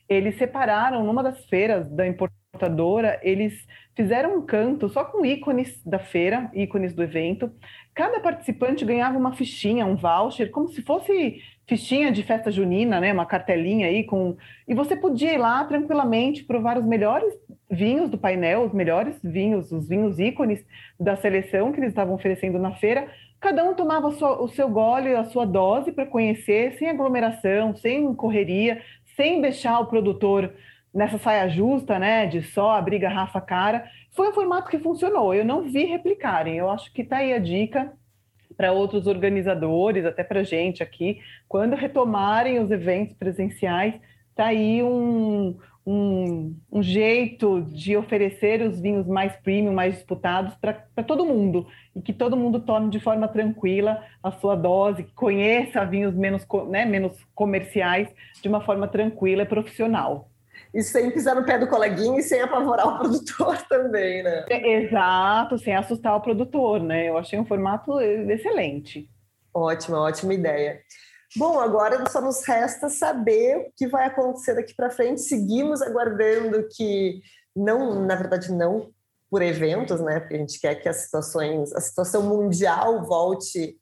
Eles 0.08 0.38
separaram 0.38 1.04
numa 1.04 1.22
das 1.22 1.46
feiras 1.46 1.90
da 1.90 2.08
eles 3.22 3.68
fizeram 3.96 4.38
um 4.38 4.42
canto 4.42 4.88
só 4.90 5.04
com 5.04 5.26
ícones 5.26 5.82
da 5.86 6.00
feira, 6.00 6.50
ícones 6.54 6.94
do 6.94 7.04
evento. 7.04 7.52
Cada 7.94 8.20
participante 8.20 8.86
ganhava 8.86 9.18
uma 9.18 9.34
fichinha, 9.34 9.86
um 9.86 9.96
voucher, 9.96 10.52
como 10.52 10.70
se 10.70 10.82
fosse 10.82 11.42
fichinha 11.68 12.12
de 12.12 12.24
festa 12.24 12.50
junina, 12.50 13.00
né? 13.00 13.14
Uma 13.14 13.26
cartelinha 13.26 13.88
aí 13.88 14.04
com. 14.04 14.36
E 14.68 14.74
você 14.74 14.96
podia 14.96 15.34
ir 15.34 15.38
lá 15.38 15.64
tranquilamente 15.66 16.44
provar 16.44 16.78
os 16.78 16.86
melhores 16.86 17.34
vinhos 17.70 18.10
do 18.10 18.18
painel, 18.18 18.64
os 18.64 18.74
melhores 18.74 19.20
vinhos, 19.24 19.72
os 19.72 19.88
vinhos 19.88 20.18
ícones 20.18 20.66
da 21.00 21.16
seleção 21.16 21.72
que 21.72 21.80
eles 21.80 21.90
estavam 21.90 22.16
oferecendo 22.16 22.58
na 22.58 22.72
feira. 22.72 23.08
Cada 23.40 23.64
um 23.64 23.74
tomava 23.74 24.08
o 24.08 24.48
seu 24.48 24.70
gole, 24.70 25.16
a 25.16 25.24
sua 25.26 25.46
dose 25.46 25.92
para 25.92 26.06
conhecer, 26.06 26.74
sem 26.78 26.90
aglomeração, 26.90 27.76
sem 27.76 28.14
correria, 28.14 28.82
sem 29.16 29.40
deixar 29.42 29.80
o 29.80 29.86
produtor 29.86 30.54
nessa 30.94 31.18
saia 31.18 31.48
justa, 31.50 32.00
né? 32.00 32.26
De 32.26 32.42
só 32.42 32.72
abrir 32.72 33.00
garrafa 33.00 33.40
cara. 33.42 33.86
Foi 34.12 34.30
um 34.30 34.34
formato 34.34 34.70
que 34.70 34.80
funcionou. 34.80 35.34
Eu 35.34 35.46
não 35.46 35.64
vi 35.64 35.86
replicarem. 35.86 36.58
Eu 36.58 36.70
acho 36.70 36.92
que 36.94 37.02
está 37.02 37.18
aí 37.18 37.34
a 37.34 37.40
dica 37.40 37.92
para 38.58 38.74
outros 38.74 39.08
organizadores, 39.08 40.06
até 40.06 40.22
para 40.22 40.44
gente 40.44 40.84
aqui, 40.84 41.22
quando 41.48 41.78
retomarem 41.78 42.60
os 42.60 42.70
eventos 42.70 43.16
presenciais, 43.16 43.94
está 44.32 44.48
aí 44.48 44.84
um, 44.84 45.58
um, 45.86 46.56
um, 46.70 46.84
jeito 46.84 47.62
de 47.62 47.96
oferecer 47.96 48.62
os 48.62 48.82
vinhos 48.82 49.08
mais 49.08 49.34
premium, 49.38 49.74
mais 49.74 49.94
disputados 49.94 50.56
para 50.56 50.74
todo 51.08 51.26
mundo 51.26 51.68
e 51.96 52.02
que 52.02 52.12
todo 52.12 52.36
mundo 52.36 52.60
tome 52.60 52.90
de 52.90 53.00
forma 53.00 53.30
tranquila 53.30 54.04
a 54.22 54.30
sua 54.30 54.56
dose, 54.56 55.04
que 55.04 55.14
conheça 55.14 55.86
vinhos 55.86 56.14
menos, 56.14 56.46
né, 56.68 56.84
menos 56.84 57.18
comerciais 57.34 58.10
de 58.42 58.50
uma 58.50 58.60
forma 58.60 58.90
tranquila 58.90 59.44
e 59.44 59.46
profissional 59.46 60.29
e 60.74 60.84
sem 60.84 61.10
pisar 61.12 61.36
no 61.36 61.46
pé 61.46 61.58
do 61.58 61.68
coleguinha 61.68 62.20
e 62.20 62.24
sem 62.24 62.42
apavorar 62.42 62.88
o 62.88 62.98
produtor 63.00 63.58
também, 63.68 64.24
né? 64.24 64.46
Exato, 64.50 65.58
sem 65.58 65.76
assustar 65.76 66.16
o 66.16 66.22
produtor, 66.22 66.82
né? 66.82 67.10
Eu 67.10 67.18
achei 67.18 67.40
um 67.40 67.46
formato 67.46 68.00
excelente. 68.00 69.10
Ótima, 69.54 70.00
ótima 70.00 70.34
ideia. 70.34 70.80
Bom, 71.36 71.60
agora 71.60 72.10
só 72.10 72.22
nos 72.22 72.44
resta 72.46 72.90
saber 72.90 73.58
o 73.58 73.72
que 73.78 73.88
vai 73.88 74.06
acontecer 74.06 74.56
daqui 74.56 74.74
para 74.76 74.90
frente. 74.90 75.22
Seguimos 75.22 75.82
aguardando 75.82 76.68
que 76.76 77.22
não, 77.56 78.04
na 78.06 78.16
verdade, 78.16 78.52
não 78.52 78.90
por 79.30 79.42
eventos, 79.42 80.02
né? 80.02 80.20
Porque 80.20 80.36
a 80.36 80.40
gente 80.40 80.60
quer 80.60 80.76
que 80.76 80.90
as 80.90 80.98
situações, 80.98 81.72
a 81.74 81.82
situação 81.82 82.24
mundial 82.24 83.04
volte 83.04 83.78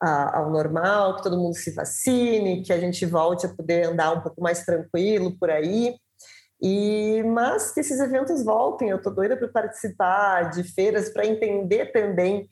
ao 0.00 0.50
normal, 0.50 1.16
que 1.16 1.24
todo 1.24 1.36
mundo 1.36 1.56
se 1.56 1.72
vacine, 1.72 2.62
que 2.62 2.72
a 2.72 2.78
gente 2.78 3.04
volte 3.04 3.46
a 3.46 3.48
poder 3.48 3.88
andar 3.88 4.12
um 4.12 4.20
pouco 4.20 4.40
mais 4.40 4.64
tranquilo 4.64 5.36
por 5.38 5.50
aí. 5.50 5.96
E 6.60 7.22
mas 7.24 7.72
que 7.72 7.80
esses 7.80 8.00
eventos 8.00 8.44
voltem, 8.44 8.88
eu 8.88 8.96
estou 8.96 9.14
doida 9.14 9.36
para 9.36 9.48
participar 9.48 10.50
de 10.50 10.64
feiras 10.64 11.08
para 11.10 11.26
entender 11.26 11.92
também 11.92 12.48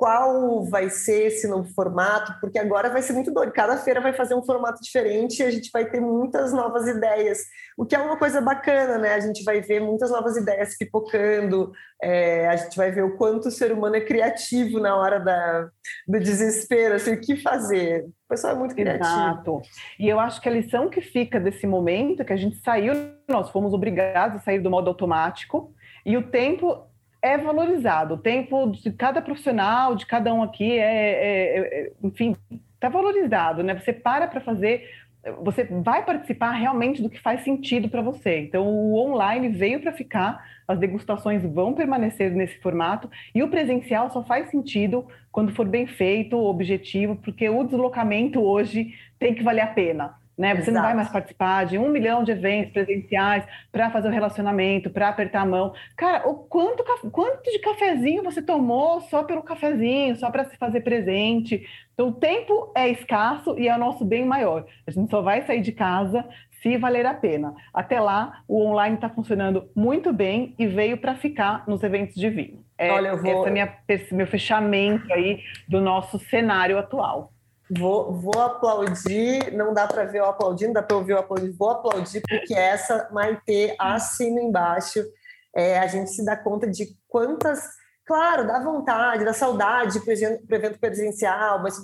qual 0.00 0.64
vai 0.64 0.88
ser 0.88 1.26
esse 1.26 1.46
novo 1.46 1.68
formato, 1.74 2.34
porque 2.40 2.58
agora 2.58 2.88
vai 2.88 3.02
ser 3.02 3.12
muito 3.12 3.30
doido. 3.30 3.52
Cada 3.52 3.76
feira 3.76 4.00
vai 4.00 4.14
fazer 4.14 4.34
um 4.34 4.42
formato 4.42 4.80
diferente 4.82 5.40
e 5.40 5.42
a 5.42 5.50
gente 5.50 5.68
vai 5.70 5.90
ter 5.90 6.00
muitas 6.00 6.54
novas 6.54 6.88
ideias, 6.88 7.40
o 7.76 7.84
que 7.84 7.94
é 7.94 7.98
uma 7.98 8.16
coisa 8.16 8.40
bacana, 8.40 8.96
né? 8.96 9.12
A 9.12 9.20
gente 9.20 9.44
vai 9.44 9.60
ver 9.60 9.78
muitas 9.78 10.10
novas 10.10 10.38
ideias 10.38 10.74
pipocando, 10.78 11.70
é, 12.02 12.48
a 12.48 12.56
gente 12.56 12.78
vai 12.78 12.90
ver 12.90 13.04
o 13.04 13.18
quanto 13.18 13.48
o 13.48 13.50
ser 13.50 13.72
humano 13.72 13.94
é 13.94 14.00
criativo 14.00 14.80
na 14.80 14.96
hora 14.96 15.20
da, 15.20 15.68
do 16.08 16.18
desespero, 16.18 16.94
assim, 16.94 17.12
o 17.12 17.20
que 17.20 17.36
fazer. 17.36 18.06
O 18.06 18.28
pessoal 18.30 18.54
é 18.54 18.58
muito 18.58 18.74
criativo. 18.74 19.04
Exato. 19.04 19.60
E 19.98 20.08
eu 20.08 20.18
acho 20.18 20.40
que 20.40 20.48
a 20.48 20.52
lição 20.52 20.88
que 20.88 21.02
fica 21.02 21.38
desse 21.38 21.66
momento, 21.66 22.22
é 22.22 22.24
que 22.24 22.32
a 22.32 22.38
gente 22.38 22.56
saiu, 22.62 22.94
nós 23.28 23.50
fomos 23.50 23.74
obrigados 23.74 24.38
a 24.38 24.40
sair 24.40 24.60
do 24.60 24.70
modo 24.70 24.88
automático, 24.88 25.74
e 26.06 26.16
o 26.16 26.30
tempo 26.30 26.89
é 27.22 27.36
valorizado. 27.36 28.14
O 28.14 28.18
tempo 28.18 28.70
de 28.70 28.90
cada 28.92 29.20
profissional, 29.20 29.94
de 29.94 30.06
cada 30.06 30.32
um 30.32 30.42
aqui, 30.42 30.78
é, 30.78 30.82
é, 30.82 31.58
é 31.58 31.92
enfim, 32.02 32.36
está 32.74 32.88
valorizado, 32.88 33.62
né? 33.62 33.74
Você 33.74 33.92
para 33.92 34.26
para 34.26 34.40
fazer, 34.40 34.88
você 35.42 35.64
vai 35.64 36.04
participar 36.04 36.52
realmente 36.52 37.02
do 37.02 37.10
que 37.10 37.20
faz 37.20 37.42
sentido 37.42 37.88
para 37.88 38.00
você. 38.00 38.38
Então, 38.40 38.66
o 38.66 38.96
online 38.96 39.48
veio 39.48 39.80
para 39.80 39.92
ficar, 39.92 40.42
as 40.66 40.78
degustações 40.78 41.42
vão 41.42 41.74
permanecer 41.74 42.30
nesse 42.30 42.58
formato 42.60 43.10
e 43.34 43.42
o 43.42 43.48
presencial 43.48 44.10
só 44.10 44.22
faz 44.22 44.50
sentido 44.50 45.06
quando 45.30 45.54
for 45.54 45.66
bem 45.66 45.86
feito, 45.86 46.38
objetivo, 46.38 47.16
porque 47.16 47.48
o 47.48 47.64
deslocamento 47.64 48.40
hoje 48.40 48.94
tem 49.18 49.34
que 49.34 49.42
valer 49.42 49.62
a 49.62 49.66
pena. 49.66 50.19
Né? 50.40 50.54
Você 50.54 50.70
Exato. 50.70 50.72
não 50.72 50.82
vai 50.82 50.94
mais 50.94 51.10
participar 51.10 51.66
de 51.66 51.76
um 51.76 51.90
milhão 51.90 52.24
de 52.24 52.32
eventos 52.32 52.72
presenciais 52.72 53.44
para 53.70 53.90
fazer 53.90 54.08
o 54.08 54.10
um 54.10 54.14
relacionamento, 54.14 54.88
para 54.88 55.10
apertar 55.10 55.42
a 55.42 55.44
mão. 55.44 55.74
Cara, 55.94 56.26
o 56.26 56.34
quanto, 56.34 56.82
quanto 57.12 57.42
de 57.52 57.58
cafezinho 57.58 58.22
você 58.22 58.40
tomou 58.40 59.02
só 59.02 59.22
pelo 59.22 59.42
cafezinho, 59.42 60.16
só 60.16 60.30
para 60.30 60.46
se 60.46 60.56
fazer 60.56 60.80
presente? 60.80 61.62
Então, 61.92 62.08
o 62.08 62.12
tempo 62.12 62.72
é 62.74 62.88
escasso 62.88 63.54
e 63.58 63.68
é 63.68 63.76
o 63.76 63.78
nosso 63.78 64.02
bem 64.02 64.24
maior. 64.24 64.64
A 64.86 64.90
gente 64.90 65.10
só 65.10 65.20
vai 65.20 65.42
sair 65.42 65.60
de 65.60 65.72
casa 65.72 66.24
se 66.62 66.78
valer 66.78 67.04
a 67.04 67.12
pena. 67.12 67.54
Até 67.74 68.00
lá, 68.00 68.42
o 68.48 68.64
online 68.64 68.94
está 68.94 69.10
funcionando 69.10 69.68
muito 69.76 70.10
bem 70.10 70.54
e 70.58 70.66
veio 70.66 70.96
para 70.96 71.16
ficar 71.16 71.68
nos 71.68 71.82
eventos 71.82 72.14
de 72.14 72.30
vinho. 72.30 72.64
É, 72.78 72.90
Olha, 72.90 73.08
eu 73.08 73.20
vou... 73.20 73.30
Esse 73.30 73.48
é 73.48 73.50
minha, 73.50 73.76
meu 74.12 74.26
fechamento 74.26 75.12
aí 75.12 75.42
do 75.68 75.82
nosso 75.82 76.18
cenário 76.18 76.78
atual. 76.78 77.30
Vou, 77.78 78.12
vou 78.12 78.40
aplaudir, 78.40 79.52
não 79.52 79.72
dá 79.72 79.86
para 79.86 80.04
ver 80.04 80.18
eu 80.18 80.24
aplaudindo, 80.24 80.72
dá 80.72 80.82
para 80.82 80.96
ouvir 80.96 81.12
eu 81.12 81.18
aplaudir, 81.18 81.52
vou 81.52 81.70
aplaudir, 81.70 82.20
porque 82.28 82.52
essa 82.52 83.08
Maite 83.12 83.76
assina 83.78 84.40
embaixo. 84.40 85.04
É, 85.54 85.78
a 85.78 85.86
gente 85.86 86.10
se 86.10 86.24
dá 86.24 86.36
conta 86.36 86.66
de 86.66 86.96
quantas. 87.06 87.62
Claro, 88.04 88.44
dá 88.44 88.58
vontade, 88.58 89.24
dá 89.24 89.32
saudade 89.32 90.00
para 90.00 90.10
o 90.10 90.54
evento 90.56 90.80
presencial, 90.80 91.62
mas, 91.62 91.76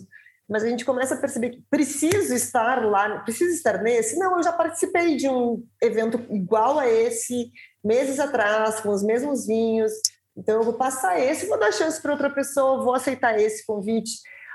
mas 0.49 0.65
a 0.65 0.69
gente 0.69 0.85
começa 0.85 1.15
a 1.15 1.19
perceber 1.19 1.51
que 1.51 1.63
preciso 1.71 2.35
estar 2.35 2.85
lá, 2.85 3.21
preciso 3.21 3.55
estar 3.55 3.81
nesse. 3.81 4.19
Não, 4.19 4.37
eu 4.37 4.43
já 4.43 4.53
participei 4.53 5.15
de 5.15 5.29
um 5.29 5.65
evento 5.81 6.21
igual 6.31 6.81
a 6.81 6.89
esse 6.89 7.53
meses 7.85 8.19
atrás, 8.19 8.81
com 8.81 8.89
os 8.89 9.05
mesmos 9.05 9.47
vinhos. 9.47 9.93
Então, 10.37 10.57
eu 10.57 10.65
vou 10.65 10.75
passar 10.75 11.21
esse, 11.21 11.47
vou 11.47 11.61
dar 11.61 11.73
chance 11.73 12.03
para 12.03 12.11
outra 12.11 12.29
pessoa, 12.29 12.83
vou 12.83 12.95
aceitar 12.95 13.39
esse 13.39 13.65
convite 13.65 14.11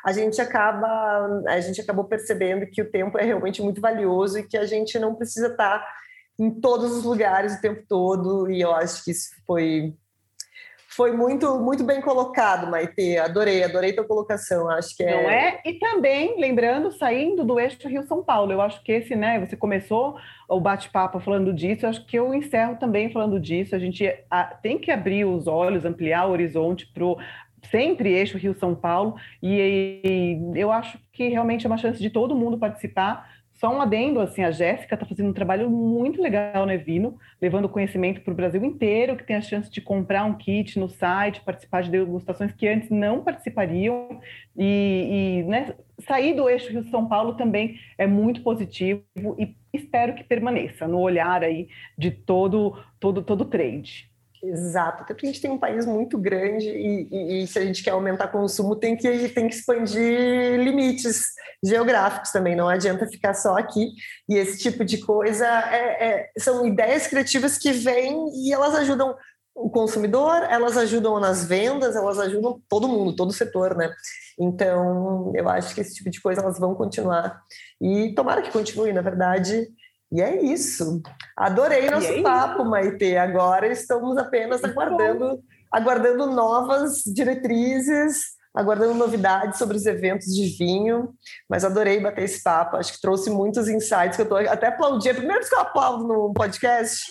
a 0.06 0.12
gente 0.12 0.41
acaba, 0.41 1.43
a 1.47 1.60
gente 1.60 1.80
acabou 1.82 2.06
percebendo 2.06 2.66
que 2.66 2.82
o 2.82 2.89
tempo 2.89 3.18
é 3.18 3.24
realmente 3.24 3.62
muito 3.62 3.80
valioso 3.80 4.39
e 4.39 4.43
que 4.47 4.58
a 4.58 4.66
gente 4.66 4.97
não 4.97 5.16
precisa 5.16 5.47
estar 5.47 5.86
em 6.39 6.49
todos 6.49 6.91
os 6.91 7.04
lugares 7.04 7.56
o 7.56 7.62
tempo 7.62 7.84
todo. 7.88 8.49
E 8.49 8.62
eu 8.62 8.74
acho 8.74 9.04
que 9.04 9.12
isso 9.12 9.30
foi 9.45 9.95
foi 10.93 11.14
muito 11.14 11.58
muito 11.58 11.86
bem 11.86 12.02
colocado, 12.02 12.70
Maite. 12.70 13.18
Adorei, 13.18 13.64
adorei 13.64 13.93
tua 13.93 14.04
colocação. 14.04 14.70
Acho 14.70 14.95
que 14.95 15.04
é. 15.04 15.24
Não 15.24 15.30
é? 15.30 15.62
E 15.64 15.74
também, 15.74 16.39
lembrando, 16.39 16.91
saindo 16.91 17.45
do 17.45 17.60
eixo 17.60 17.88
Rio-São 17.88 18.22
Paulo. 18.24 18.52
Eu 18.52 18.62
acho 18.62 18.84
que 18.84 18.91
esse, 18.91 19.16
né? 19.16 19.39
Você 19.39 19.56
começou 19.56 20.18
o 20.49 20.60
bate-papo 20.60 21.20
falando 21.22 21.54
disso, 21.54 21.86
eu 21.86 21.89
acho 21.89 22.06
que 22.06 22.20
eu 22.20 22.34
encerro 22.34 22.76
também 22.76 23.10
falando 23.10 23.39
disso. 23.39 23.74
A 23.74 23.80
gente 23.80 24.06
tem 24.62 24.78
que 24.78 24.91
abrir 24.91 25.24
os 25.24 25.47
olhos, 25.47 25.86
ampliar 25.86 26.26
o 26.26 26.32
horizonte 26.32 26.86
para 26.93 27.06
sempre 27.70 28.14
eixo 28.14 28.38
Rio-São 28.38 28.76
Paulo, 28.76 29.16
e, 29.41 30.01
e, 30.03 30.59
eu 30.59 30.72
acho 30.72 30.99
que 31.12 31.28
realmente 31.30 31.66
é 31.66 31.70
uma 31.70 31.78
chance 31.78 31.99
de 31.99 32.09
todo 32.09 32.36
mundo 32.36 32.57
participar. 32.57 33.30
Só 33.53 33.72
um 33.72 33.80
adendo, 33.80 34.20
assim, 34.20 34.43
a 34.43 34.49
Jéssica 34.49 34.95
está 34.95 35.05
fazendo 35.05 35.30
um 35.30 35.34
trabalho 35.34 35.70
muito 35.70 36.20
legal 36.20 36.66
no 36.66 36.72
Evino, 36.72 37.20
levando 37.39 37.70
conhecimento 37.70 38.22
para 38.22 38.32
o 38.34 38.36
Brasil 38.36 38.64
inteiro, 38.66 39.16
que 39.16 39.24
tem 39.24 39.36
a 39.36 39.41
chance 39.41 39.70
de 39.70 39.80
comprar 39.80 40.26
um 40.26 40.34
kit 40.34 40.80
no 40.80 40.89
site, 40.89 41.41
participar 41.41 41.84
de 41.84 41.91
degustações 41.91 42.51
que 42.51 42.68
antes 42.68 42.89
não 42.89 43.24
participariam, 43.24 44.20
e, 44.57 45.41
e 45.41 45.43
né, 45.43 45.76
sair 45.99 46.34
do 46.34 46.49
eixo 46.49 46.72
Rio-São 46.72 47.07
Paulo 47.07 47.36
também 47.36 47.80
é 47.97 48.07
muito 48.07 48.41
positivo 48.41 49.03
e 49.38 49.55
espero 49.72 50.16
que 50.16 50.24
permaneça 50.24 50.88
no 50.88 50.99
olhar 50.99 51.43
aí 51.43 51.70
de 51.95 52.09
todo, 52.12 52.84
todo, 52.99 53.22
todo 53.22 53.45
trade. 53.45 54.11
Exato, 54.44 55.04
até 55.04 55.14
porque 55.14 55.28
a 55.28 55.32
gente 55.32 55.42
tem 55.42 55.52
um 55.52 55.58
país 55.60 55.86
muito 55.86 56.18
grande 56.18 56.68
e, 56.68 57.08
e, 57.12 57.44
e, 57.44 57.48
se 57.48 57.60
a 57.60 57.66
gente 57.66 57.84
quer 57.84 57.92
aumentar 57.92 58.28
consumo, 58.30 58.76
tem 58.76 58.98
que, 58.98 59.30
tem 59.30 59.48
que 59.48 59.54
expandir 59.54 60.60
limites 60.60 61.28
geográficos 61.64 62.32
também, 62.32 62.56
não 62.56 62.68
adianta 62.68 63.06
ficar 63.06 63.36
só 63.36 63.56
aqui. 63.56 63.92
E 64.28 64.36
esse 64.36 64.58
tipo 64.58 64.84
de 64.84 64.98
coisa 64.98 65.46
é, 65.46 66.08
é, 66.08 66.32
são 66.39 66.66
ideias 66.66 67.06
criativas 67.06 67.56
que 67.60 67.72
vêm 67.72 68.30
e 68.34 68.52
elas 68.52 68.74
ajudam 68.74 69.16
o 69.54 69.70
consumidor, 69.70 70.42
elas 70.50 70.76
ajudam 70.76 71.20
nas 71.20 71.46
vendas, 71.46 71.96
elas 71.96 72.18
ajudam 72.18 72.60
todo 72.68 72.88
mundo, 72.88 73.16
todo 73.16 73.30
o 73.30 73.34
setor, 73.34 73.76
né? 73.76 73.94
Então, 74.39 75.32
eu 75.36 75.48
acho 75.50 75.76
que 75.76 75.82
esse 75.82 75.94
tipo 75.94 76.10
de 76.10 76.20
coisa 76.20 76.42
elas 76.42 76.58
vão 76.58 76.74
continuar. 76.74 77.39
E 77.80 78.12
tomara 78.16 78.42
que 78.42 78.52
continue, 78.52 78.92
na 78.92 79.02
verdade, 79.02 79.68
E 80.12 80.22
é 80.22 80.41
isso. 80.43 81.01
Adorei 81.38 81.89
nosso 81.89 82.07
é 82.07 82.22
papo, 82.22 82.66
Maite. 82.66 83.16
Agora 83.16 83.68
estamos 83.68 84.18
apenas 84.18 84.62
aguardando, 84.64 85.41
aguardando 85.72 86.28
novas 86.28 87.01
diretrizes, 87.05 88.32
aguardando 88.53 88.93
novidades 88.93 89.57
sobre 89.57 89.78
os 89.78 89.86
eventos 89.86 90.36
de 90.36 90.47
vinho. 90.57 91.14
Mas 91.49 91.64
adorei 91.64 92.01
bater 92.01 92.26
esse 92.26 92.43
papo. 92.43 92.76
Acho 92.76 92.93
que 92.93 93.01
trouxe 93.01 93.30
muitos 93.30 93.70
insights 93.70 94.18
que 94.18 94.24
eu 94.24 94.30
tô 94.30 94.36
até 94.36 94.68
aplaudi. 94.68 95.07
É 95.07 95.14
primeiro 95.14 95.47
que 95.47 95.55
eu 95.55 95.59
aplaudo 95.59 96.05
no 96.05 96.34
podcast. 96.34 97.05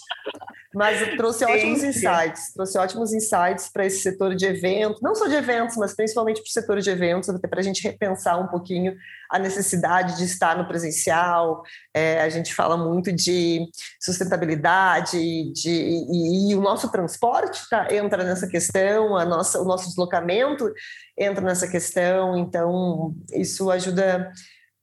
Mas 0.72 1.16
trouxe 1.16 1.44
ótimos 1.44 1.82
insights, 1.82 2.52
trouxe 2.54 2.78
ótimos 2.78 3.12
insights 3.12 3.68
para 3.72 3.84
esse 3.84 4.02
setor 4.02 4.36
de 4.36 4.46
eventos, 4.46 5.02
não 5.02 5.16
só 5.16 5.26
de 5.26 5.34
eventos, 5.34 5.76
mas 5.76 5.94
principalmente 5.94 6.40
para 6.40 6.48
o 6.48 6.52
setor 6.52 6.80
de 6.80 6.88
eventos, 6.88 7.28
até 7.28 7.48
para 7.48 7.58
a 7.58 7.62
gente 7.62 7.82
repensar 7.82 8.40
um 8.40 8.46
pouquinho 8.46 8.94
a 9.28 9.38
necessidade 9.38 10.16
de 10.16 10.24
estar 10.24 10.56
no 10.56 10.68
presencial. 10.68 11.62
É, 11.92 12.22
a 12.22 12.28
gente 12.28 12.54
fala 12.54 12.76
muito 12.76 13.12
de 13.12 13.66
sustentabilidade 14.00 15.52
de, 15.52 15.70
e, 15.70 16.50
e 16.50 16.54
o 16.54 16.60
nosso 16.60 16.88
transporte 16.90 17.68
tá, 17.68 17.92
entra 17.92 18.22
nessa 18.22 18.46
questão, 18.46 19.16
a 19.16 19.24
nossa, 19.24 19.60
o 19.60 19.64
nosso 19.64 19.88
deslocamento 19.88 20.72
entra 21.18 21.44
nessa 21.44 21.66
questão, 21.66 22.36
então 22.36 23.12
isso 23.32 23.70
ajuda 23.72 24.32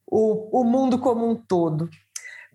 o, 0.05 0.61
o 0.61 0.63
mundo 0.63 0.99
como 0.99 1.29
um 1.29 1.35
todo. 1.35 1.89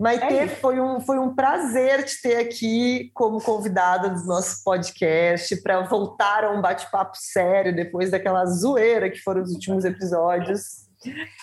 Maite, 0.03 0.25
é 0.25 0.49
foi, 0.49 0.81
um, 0.81 1.01
foi 1.01 1.17
um 1.17 1.33
prazer 1.33 2.05
te 2.05 2.21
ter 2.21 2.37
aqui 2.39 3.13
como 3.15 3.41
convidada 3.41 4.11
do 4.11 4.27
nosso 4.27 4.65
podcast 4.65 5.63
para 5.63 5.81
voltar 5.83 6.43
a 6.43 6.51
um 6.51 6.61
bate-papo 6.61 7.13
sério 7.15 7.73
depois 7.73 8.11
daquela 8.11 8.45
zoeira 8.45 9.09
que 9.09 9.21
foram 9.21 9.43
os 9.43 9.53
últimos 9.53 9.85
episódios. 9.85 10.89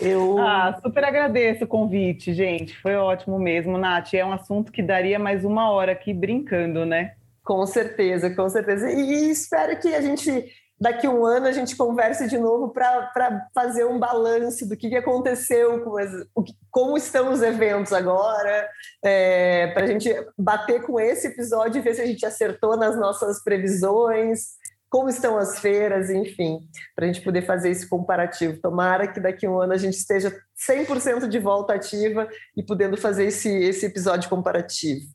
Eu... 0.01 0.37
Ah, 0.39 0.77
super 0.83 1.05
agradeço 1.05 1.63
o 1.63 1.67
convite, 1.67 2.33
gente. 2.33 2.77
Foi 2.81 2.95
ótimo 2.95 3.39
mesmo, 3.39 3.77
Nath. 3.77 4.13
É 4.13 4.25
um 4.25 4.33
assunto 4.33 4.73
que 4.73 4.83
daria 4.83 5.17
mais 5.17 5.45
uma 5.45 5.71
hora 5.71 5.93
aqui 5.93 6.13
brincando, 6.13 6.85
né? 6.85 7.13
Com 7.45 7.65
certeza, 7.65 8.29
com 8.29 8.49
certeza. 8.49 8.91
E 8.91 9.31
espero 9.31 9.79
que 9.79 9.95
a 9.95 10.01
gente 10.01 10.51
daqui 10.79 11.07
um 11.07 11.25
ano 11.25 11.47
a 11.47 11.51
gente 11.51 11.75
converse 11.75 12.27
de 12.27 12.37
novo 12.37 12.69
para 12.69 13.47
fazer 13.53 13.85
um 13.85 13.99
balanço 13.99 14.67
do 14.67 14.77
que, 14.77 14.89
que 14.89 14.95
aconteceu, 14.95 15.81
com 15.83 15.97
as, 15.97 16.11
que, 16.45 16.53
como 16.71 16.97
estão 16.97 17.31
os 17.31 17.41
eventos 17.41 17.91
agora, 17.91 18.67
é, 19.03 19.67
para 19.67 19.83
a 19.83 19.87
gente 19.87 20.09
bater 20.37 20.81
com 20.83 20.99
esse 20.99 21.27
episódio 21.27 21.79
e 21.79 21.81
ver 21.81 21.95
se 21.95 22.01
a 22.01 22.05
gente 22.05 22.25
acertou 22.25 22.77
nas 22.77 22.97
nossas 22.97 23.43
previsões, 23.43 24.57
como 24.89 25.07
estão 25.07 25.37
as 25.37 25.59
feiras, 25.59 26.09
enfim, 26.09 26.61
para 26.95 27.05
a 27.05 27.07
gente 27.07 27.21
poder 27.21 27.43
fazer 27.43 27.69
esse 27.69 27.87
comparativo. 27.87 28.59
Tomara 28.59 29.07
que 29.07 29.19
daqui 29.19 29.47
um 29.47 29.61
ano 29.61 29.73
a 29.73 29.77
gente 29.77 29.93
esteja 29.93 30.35
100% 30.67 31.27
de 31.27 31.39
volta 31.39 31.73
ativa 31.73 32.27
e 32.57 32.63
podendo 32.63 32.97
fazer 32.97 33.25
esse, 33.25 33.49
esse 33.49 33.85
episódio 33.85 34.29
comparativo. 34.29 35.05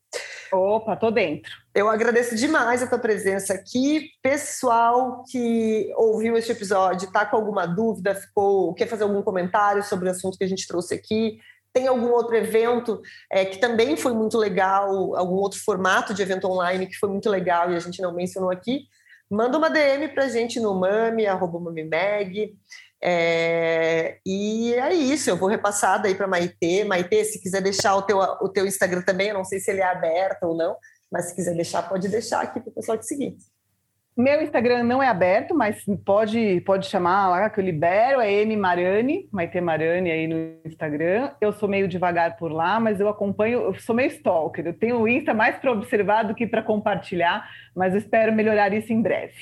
Opa, 0.52 0.94
tô 0.96 1.10
dentro. 1.10 1.52
Eu 1.74 1.88
agradeço 1.88 2.36
demais 2.36 2.82
a 2.82 2.86
tua 2.86 2.98
presença 2.98 3.54
aqui. 3.54 4.10
Pessoal 4.22 5.24
que 5.24 5.92
ouviu 5.96 6.36
este 6.36 6.52
episódio, 6.52 7.06
está 7.06 7.26
com 7.26 7.36
alguma 7.36 7.66
dúvida, 7.66 8.14
ficou, 8.14 8.72
quer 8.74 8.86
fazer 8.86 9.02
algum 9.02 9.22
comentário 9.22 9.82
sobre 9.82 10.08
o 10.08 10.12
assunto 10.12 10.38
que 10.38 10.44
a 10.44 10.48
gente 10.48 10.66
trouxe 10.68 10.94
aqui, 10.94 11.38
tem 11.72 11.88
algum 11.88 12.10
outro 12.12 12.36
evento 12.36 13.02
é, 13.28 13.44
que 13.44 13.58
também 13.58 13.96
foi 13.96 14.14
muito 14.14 14.38
legal, 14.38 15.16
algum 15.16 15.34
outro 15.34 15.58
formato 15.58 16.14
de 16.14 16.22
evento 16.22 16.46
online 16.46 16.86
que 16.86 16.96
foi 16.96 17.08
muito 17.08 17.28
legal 17.28 17.72
e 17.72 17.76
a 17.76 17.80
gente 17.80 18.00
não 18.00 18.14
mencionou 18.14 18.50
aqui, 18.50 18.86
manda 19.28 19.58
uma 19.58 19.68
DM 19.68 20.08
para 20.08 20.24
a 20.24 20.28
gente 20.28 20.60
no 20.60 20.72
mami, 20.72 21.26
arroba. 21.26 21.58
É, 23.06 24.16
e 24.24 24.72
é 24.72 24.94
isso, 24.94 25.28
eu 25.28 25.36
vou 25.36 25.46
repassar 25.46 26.00
daí 26.00 26.14
para 26.14 26.26
Maitê. 26.26 26.84
Maitê, 26.84 27.22
se 27.22 27.38
quiser 27.38 27.60
deixar 27.60 27.94
o 27.96 28.02
teu, 28.02 28.18
o 28.18 28.48
teu 28.48 28.66
Instagram 28.66 29.02
também, 29.02 29.28
eu 29.28 29.34
não 29.34 29.44
sei 29.44 29.60
se 29.60 29.70
ele 29.70 29.82
é 29.82 29.84
aberto 29.84 30.44
ou 30.44 30.56
não, 30.56 30.74
mas 31.12 31.26
se 31.26 31.34
quiser 31.34 31.54
deixar, 31.54 31.86
pode 31.86 32.08
deixar 32.08 32.40
aqui 32.40 32.60
para 32.60 32.70
o 32.70 32.74
pessoal 32.74 32.96
te 32.96 33.06
seguir. 33.06 33.36
Meu 34.16 34.40
Instagram 34.40 34.84
não 34.84 35.02
é 35.02 35.08
aberto, 35.08 35.54
mas 35.54 35.84
pode, 36.06 36.60
pode 36.62 36.86
chamar 36.86 37.28
lá 37.28 37.50
que 37.50 37.60
eu 37.60 37.64
libero, 37.64 38.20
é 38.20 38.32
M 38.32 38.56
Marani, 38.56 39.28
Maite 39.30 39.60
Marani 39.60 40.10
aí 40.10 40.26
no 40.26 40.60
Instagram. 40.64 41.32
Eu 41.40 41.52
sou 41.52 41.68
meio 41.68 41.88
devagar 41.88 42.36
por 42.36 42.50
lá, 42.50 42.78
mas 42.78 43.00
eu 43.00 43.08
acompanho, 43.08 43.60
eu 43.60 43.74
sou 43.74 43.94
meio 43.94 44.08
stalker. 44.08 44.66
Eu 44.68 44.78
tenho 44.78 45.00
o 45.00 45.08
Insta 45.08 45.34
mais 45.34 45.56
para 45.58 45.72
observar 45.72 46.22
do 46.22 46.34
que 46.34 46.46
para 46.46 46.62
compartilhar, 46.62 47.44
mas 47.74 47.92
espero 47.92 48.32
melhorar 48.32 48.72
isso 48.72 48.92
em 48.92 49.02
breve. 49.02 49.34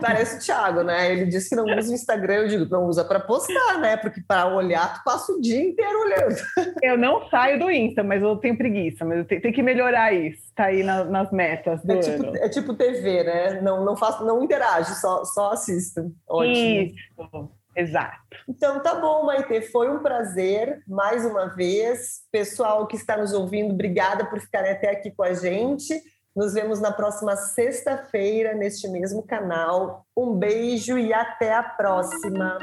Parece 0.00 0.36
o 0.36 0.40
Thiago, 0.40 0.82
né? 0.82 1.10
Ele 1.10 1.26
disse 1.26 1.48
que 1.48 1.56
não 1.56 1.64
usa 1.64 1.90
o 1.90 1.94
Instagram, 1.94 2.34
eu 2.34 2.48
digo, 2.48 2.66
não 2.70 2.86
usa 2.86 3.04
para 3.04 3.18
postar, 3.18 3.78
né? 3.80 3.96
Porque 3.96 4.20
para 4.20 4.46
olhar, 4.46 4.94
tu 4.94 5.04
passa 5.04 5.32
o 5.32 5.40
dia 5.40 5.60
inteiro 5.60 6.00
olhando. 6.00 6.36
Eu 6.82 6.96
não 6.96 7.28
saio 7.28 7.58
do 7.58 7.70
Insta, 7.70 8.04
mas 8.04 8.22
eu 8.22 8.36
tenho 8.36 8.56
preguiça, 8.56 9.04
mas 9.04 9.18
eu 9.18 9.24
tenho, 9.24 9.42
tenho 9.42 9.54
que 9.54 9.62
melhorar 9.62 10.12
isso. 10.12 10.40
Tá 10.54 10.66
aí 10.66 10.84
na, 10.84 11.04
nas 11.04 11.32
metas 11.32 11.82
do 11.82 11.92
é 11.92 11.98
tipo, 11.98 12.22
ano. 12.22 12.36
É 12.36 12.48
tipo 12.48 12.74
TV, 12.74 13.24
né? 13.24 13.60
Não, 13.60 13.84
não, 13.84 13.96
faço, 13.96 14.24
não 14.24 14.42
interage, 14.42 14.94
só, 14.94 15.24
só 15.24 15.52
assista. 15.52 16.06
Ótimo. 16.28 16.54
Isso. 16.54 17.50
Exato. 17.74 18.16
Então 18.48 18.82
tá 18.82 18.94
bom, 18.94 19.24
Maite, 19.24 19.60
foi 19.70 19.90
um 19.90 19.98
prazer 19.98 20.82
mais 20.88 21.26
uma 21.26 21.46
vez. 21.46 22.22
Pessoal 22.32 22.86
que 22.86 22.96
está 22.96 23.16
nos 23.18 23.32
ouvindo, 23.32 23.74
obrigada 23.74 24.24
por 24.24 24.40
ficarem 24.40 24.72
até 24.72 24.90
aqui 24.90 25.10
com 25.10 25.22
a 25.22 25.34
gente. 25.34 26.00
Nos 26.36 26.52
vemos 26.52 26.78
na 26.80 26.92
próxima 26.92 27.34
sexta-feira 27.34 28.54
neste 28.54 28.86
mesmo 28.88 29.22
canal. 29.22 30.04
Um 30.14 30.34
beijo 30.34 30.98
e 30.98 31.14
até 31.14 31.54
a 31.54 31.62
próxima. 31.62 32.58